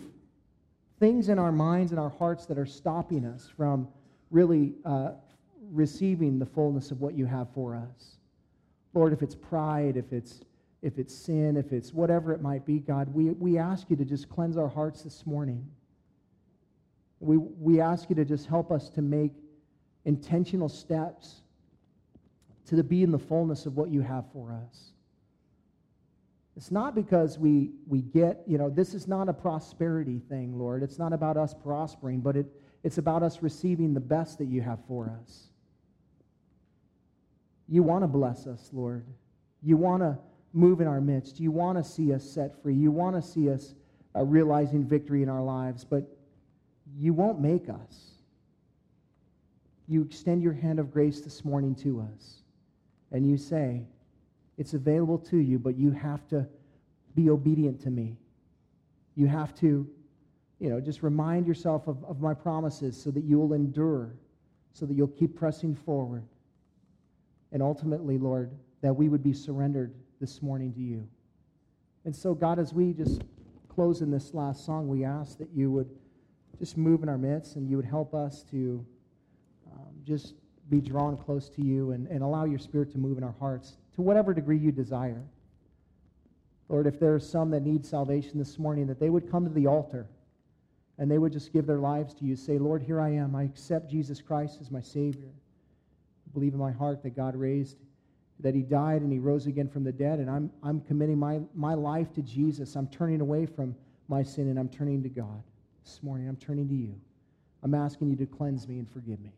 things 0.98 1.28
in 1.28 1.38
our 1.38 1.52
minds 1.52 1.92
and 1.92 2.00
our 2.00 2.10
hearts 2.10 2.46
that 2.46 2.58
are 2.58 2.66
stopping 2.66 3.24
us 3.24 3.48
from 3.56 3.88
really 4.30 4.74
uh, 4.84 5.12
receiving 5.72 6.38
the 6.38 6.46
fullness 6.46 6.90
of 6.90 7.00
what 7.00 7.14
you 7.14 7.26
have 7.26 7.48
for 7.54 7.74
us. 7.74 8.16
Lord, 8.92 9.12
if 9.12 9.22
it's 9.22 9.34
pride, 9.34 9.96
if 9.96 10.12
it's 10.12 10.40
if 10.82 10.98
it's 10.98 11.14
sin, 11.14 11.56
if 11.56 11.72
it's 11.72 11.92
whatever 11.92 12.32
it 12.32 12.40
might 12.40 12.64
be, 12.64 12.78
God, 12.78 13.12
we, 13.14 13.30
we 13.30 13.58
ask 13.58 13.90
you 13.90 13.96
to 13.96 14.04
just 14.04 14.30
cleanse 14.30 14.56
our 14.56 14.68
hearts 14.68 15.02
this 15.02 15.26
morning. 15.26 15.66
We, 17.20 17.36
we 17.36 17.80
ask 17.82 18.08
you 18.08 18.16
to 18.16 18.24
just 18.24 18.46
help 18.46 18.72
us 18.72 18.88
to 18.90 19.02
make 19.02 19.32
intentional 20.06 20.70
steps 20.70 21.39
to 22.76 22.84
be 22.84 23.02
in 23.02 23.10
the 23.10 23.18
fullness 23.18 23.66
of 23.66 23.76
what 23.76 23.90
you 23.90 24.00
have 24.00 24.24
for 24.32 24.52
us. 24.52 24.92
It's 26.56 26.70
not 26.70 26.94
because 26.94 27.38
we, 27.38 27.70
we 27.86 28.02
get, 28.02 28.42
you 28.46 28.58
know, 28.58 28.68
this 28.68 28.92
is 28.94 29.08
not 29.08 29.28
a 29.28 29.32
prosperity 29.32 30.20
thing, 30.28 30.58
Lord. 30.58 30.82
It's 30.82 30.98
not 30.98 31.12
about 31.12 31.36
us 31.36 31.54
prospering, 31.54 32.20
but 32.20 32.36
it, 32.36 32.46
it's 32.82 32.98
about 32.98 33.22
us 33.22 33.42
receiving 33.42 33.94
the 33.94 34.00
best 34.00 34.38
that 34.38 34.46
you 34.46 34.60
have 34.60 34.78
for 34.86 35.16
us. 35.22 35.48
You 37.68 37.82
want 37.82 38.02
to 38.02 38.08
bless 38.08 38.46
us, 38.46 38.68
Lord. 38.72 39.06
You 39.62 39.76
want 39.76 40.02
to 40.02 40.18
move 40.52 40.80
in 40.80 40.88
our 40.88 41.00
midst. 41.00 41.38
You 41.38 41.50
want 41.50 41.78
to 41.78 41.84
see 41.84 42.12
us 42.12 42.24
set 42.24 42.60
free. 42.62 42.74
You 42.74 42.90
want 42.90 43.16
to 43.16 43.22
see 43.22 43.48
us 43.48 43.74
uh, 44.16 44.24
realizing 44.24 44.84
victory 44.84 45.22
in 45.22 45.28
our 45.28 45.42
lives, 45.42 45.84
but 45.84 46.04
you 46.98 47.12
won't 47.12 47.40
make 47.40 47.68
us. 47.68 48.10
You 49.86 50.02
extend 50.02 50.42
your 50.42 50.52
hand 50.52 50.78
of 50.78 50.92
grace 50.92 51.20
this 51.20 51.44
morning 51.44 51.74
to 51.76 52.06
us, 52.12 52.42
and 53.12 53.28
you 53.28 53.36
say, 53.36 53.82
it's 54.58 54.74
available 54.74 55.18
to 55.18 55.38
you, 55.38 55.58
but 55.58 55.76
you 55.76 55.90
have 55.90 56.26
to 56.28 56.46
be 57.14 57.30
obedient 57.30 57.80
to 57.82 57.90
me. 57.90 58.16
You 59.16 59.26
have 59.26 59.54
to, 59.56 59.88
you 60.58 60.70
know, 60.70 60.80
just 60.80 61.02
remind 61.02 61.46
yourself 61.46 61.88
of, 61.88 62.04
of 62.04 62.20
my 62.20 62.34
promises 62.34 63.00
so 63.00 63.10
that 63.10 63.24
you 63.24 63.38
will 63.38 63.54
endure, 63.54 64.14
so 64.72 64.86
that 64.86 64.94
you'll 64.94 65.08
keep 65.08 65.34
pressing 65.34 65.74
forward. 65.74 66.24
And 67.52 67.62
ultimately, 67.62 68.18
Lord, 68.18 68.52
that 68.82 68.94
we 68.94 69.08
would 69.08 69.22
be 69.22 69.32
surrendered 69.32 69.94
this 70.20 70.42
morning 70.42 70.72
to 70.74 70.80
you. 70.80 71.08
And 72.04 72.14
so, 72.14 72.34
God, 72.34 72.58
as 72.58 72.72
we 72.72 72.92
just 72.92 73.22
close 73.68 74.00
in 74.02 74.10
this 74.10 74.34
last 74.34 74.64
song, 74.64 74.88
we 74.88 75.04
ask 75.04 75.38
that 75.38 75.48
you 75.54 75.70
would 75.70 75.88
just 76.58 76.76
move 76.76 77.02
in 77.02 77.08
our 77.08 77.18
midst 77.18 77.56
and 77.56 77.68
you 77.68 77.76
would 77.76 77.86
help 77.86 78.14
us 78.14 78.42
to 78.50 78.84
um, 79.72 79.88
just 80.04 80.34
be 80.70 80.80
drawn 80.80 81.16
close 81.16 81.48
to 81.50 81.62
you 81.62 81.90
and, 81.90 82.06
and 82.06 82.22
allow 82.22 82.44
your 82.44 82.58
spirit 82.58 82.92
to 82.92 82.98
move 82.98 83.18
in 83.18 83.24
our 83.24 83.34
hearts 83.38 83.76
to 83.94 84.02
whatever 84.02 84.32
degree 84.32 84.58
you 84.58 84.70
desire. 84.70 85.22
Lord, 86.68 86.86
if 86.86 87.00
there 87.00 87.14
are 87.14 87.20
some 87.20 87.50
that 87.50 87.62
need 87.62 87.84
salvation 87.84 88.38
this 88.38 88.58
morning, 88.58 88.86
that 88.86 89.00
they 89.00 89.10
would 89.10 89.30
come 89.30 89.44
to 89.44 89.52
the 89.52 89.66
altar 89.66 90.06
and 90.98 91.10
they 91.10 91.18
would 91.18 91.32
just 91.32 91.52
give 91.52 91.66
their 91.66 91.78
lives 91.80 92.14
to 92.14 92.24
you. 92.24 92.36
Say, 92.36 92.58
Lord, 92.58 92.82
here 92.82 93.00
I 93.00 93.10
am. 93.10 93.34
I 93.34 93.42
accept 93.42 93.90
Jesus 93.90 94.22
Christ 94.22 94.58
as 94.60 94.70
my 94.70 94.80
Savior. 94.80 95.28
I 95.28 96.32
believe 96.32 96.52
in 96.52 96.60
my 96.60 96.70
heart 96.70 97.02
that 97.02 97.16
God 97.16 97.34
raised, 97.34 97.76
that 98.38 98.54
He 98.54 98.62
died 98.62 99.02
and 99.02 99.10
He 99.10 99.18
rose 99.18 99.46
again 99.46 99.68
from 99.68 99.82
the 99.82 99.92
dead, 99.92 100.20
and 100.20 100.30
I'm, 100.30 100.50
I'm 100.62 100.80
committing 100.82 101.18
my, 101.18 101.40
my 101.54 101.74
life 101.74 102.12
to 102.14 102.22
Jesus. 102.22 102.76
I'm 102.76 102.86
turning 102.88 103.20
away 103.20 103.46
from 103.46 103.74
my 104.08 104.22
sin 104.22 104.48
and 104.48 104.58
I'm 104.58 104.68
turning 104.68 105.02
to 105.02 105.08
God 105.08 105.42
this 105.84 106.02
morning. 106.02 106.28
I'm 106.28 106.36
turning 106.36 106.68
to 106.68 106.74
you. 106.74 106.94
I'm 107.62 107.74
asking 107.74 108.10
you 108.10 108.16
to 108.16 108.26
cleanse 108.26 108.68
me 108.68 108.78
and 108.78 108.88
forgive 108.88 109.20
me. 109.20 109.32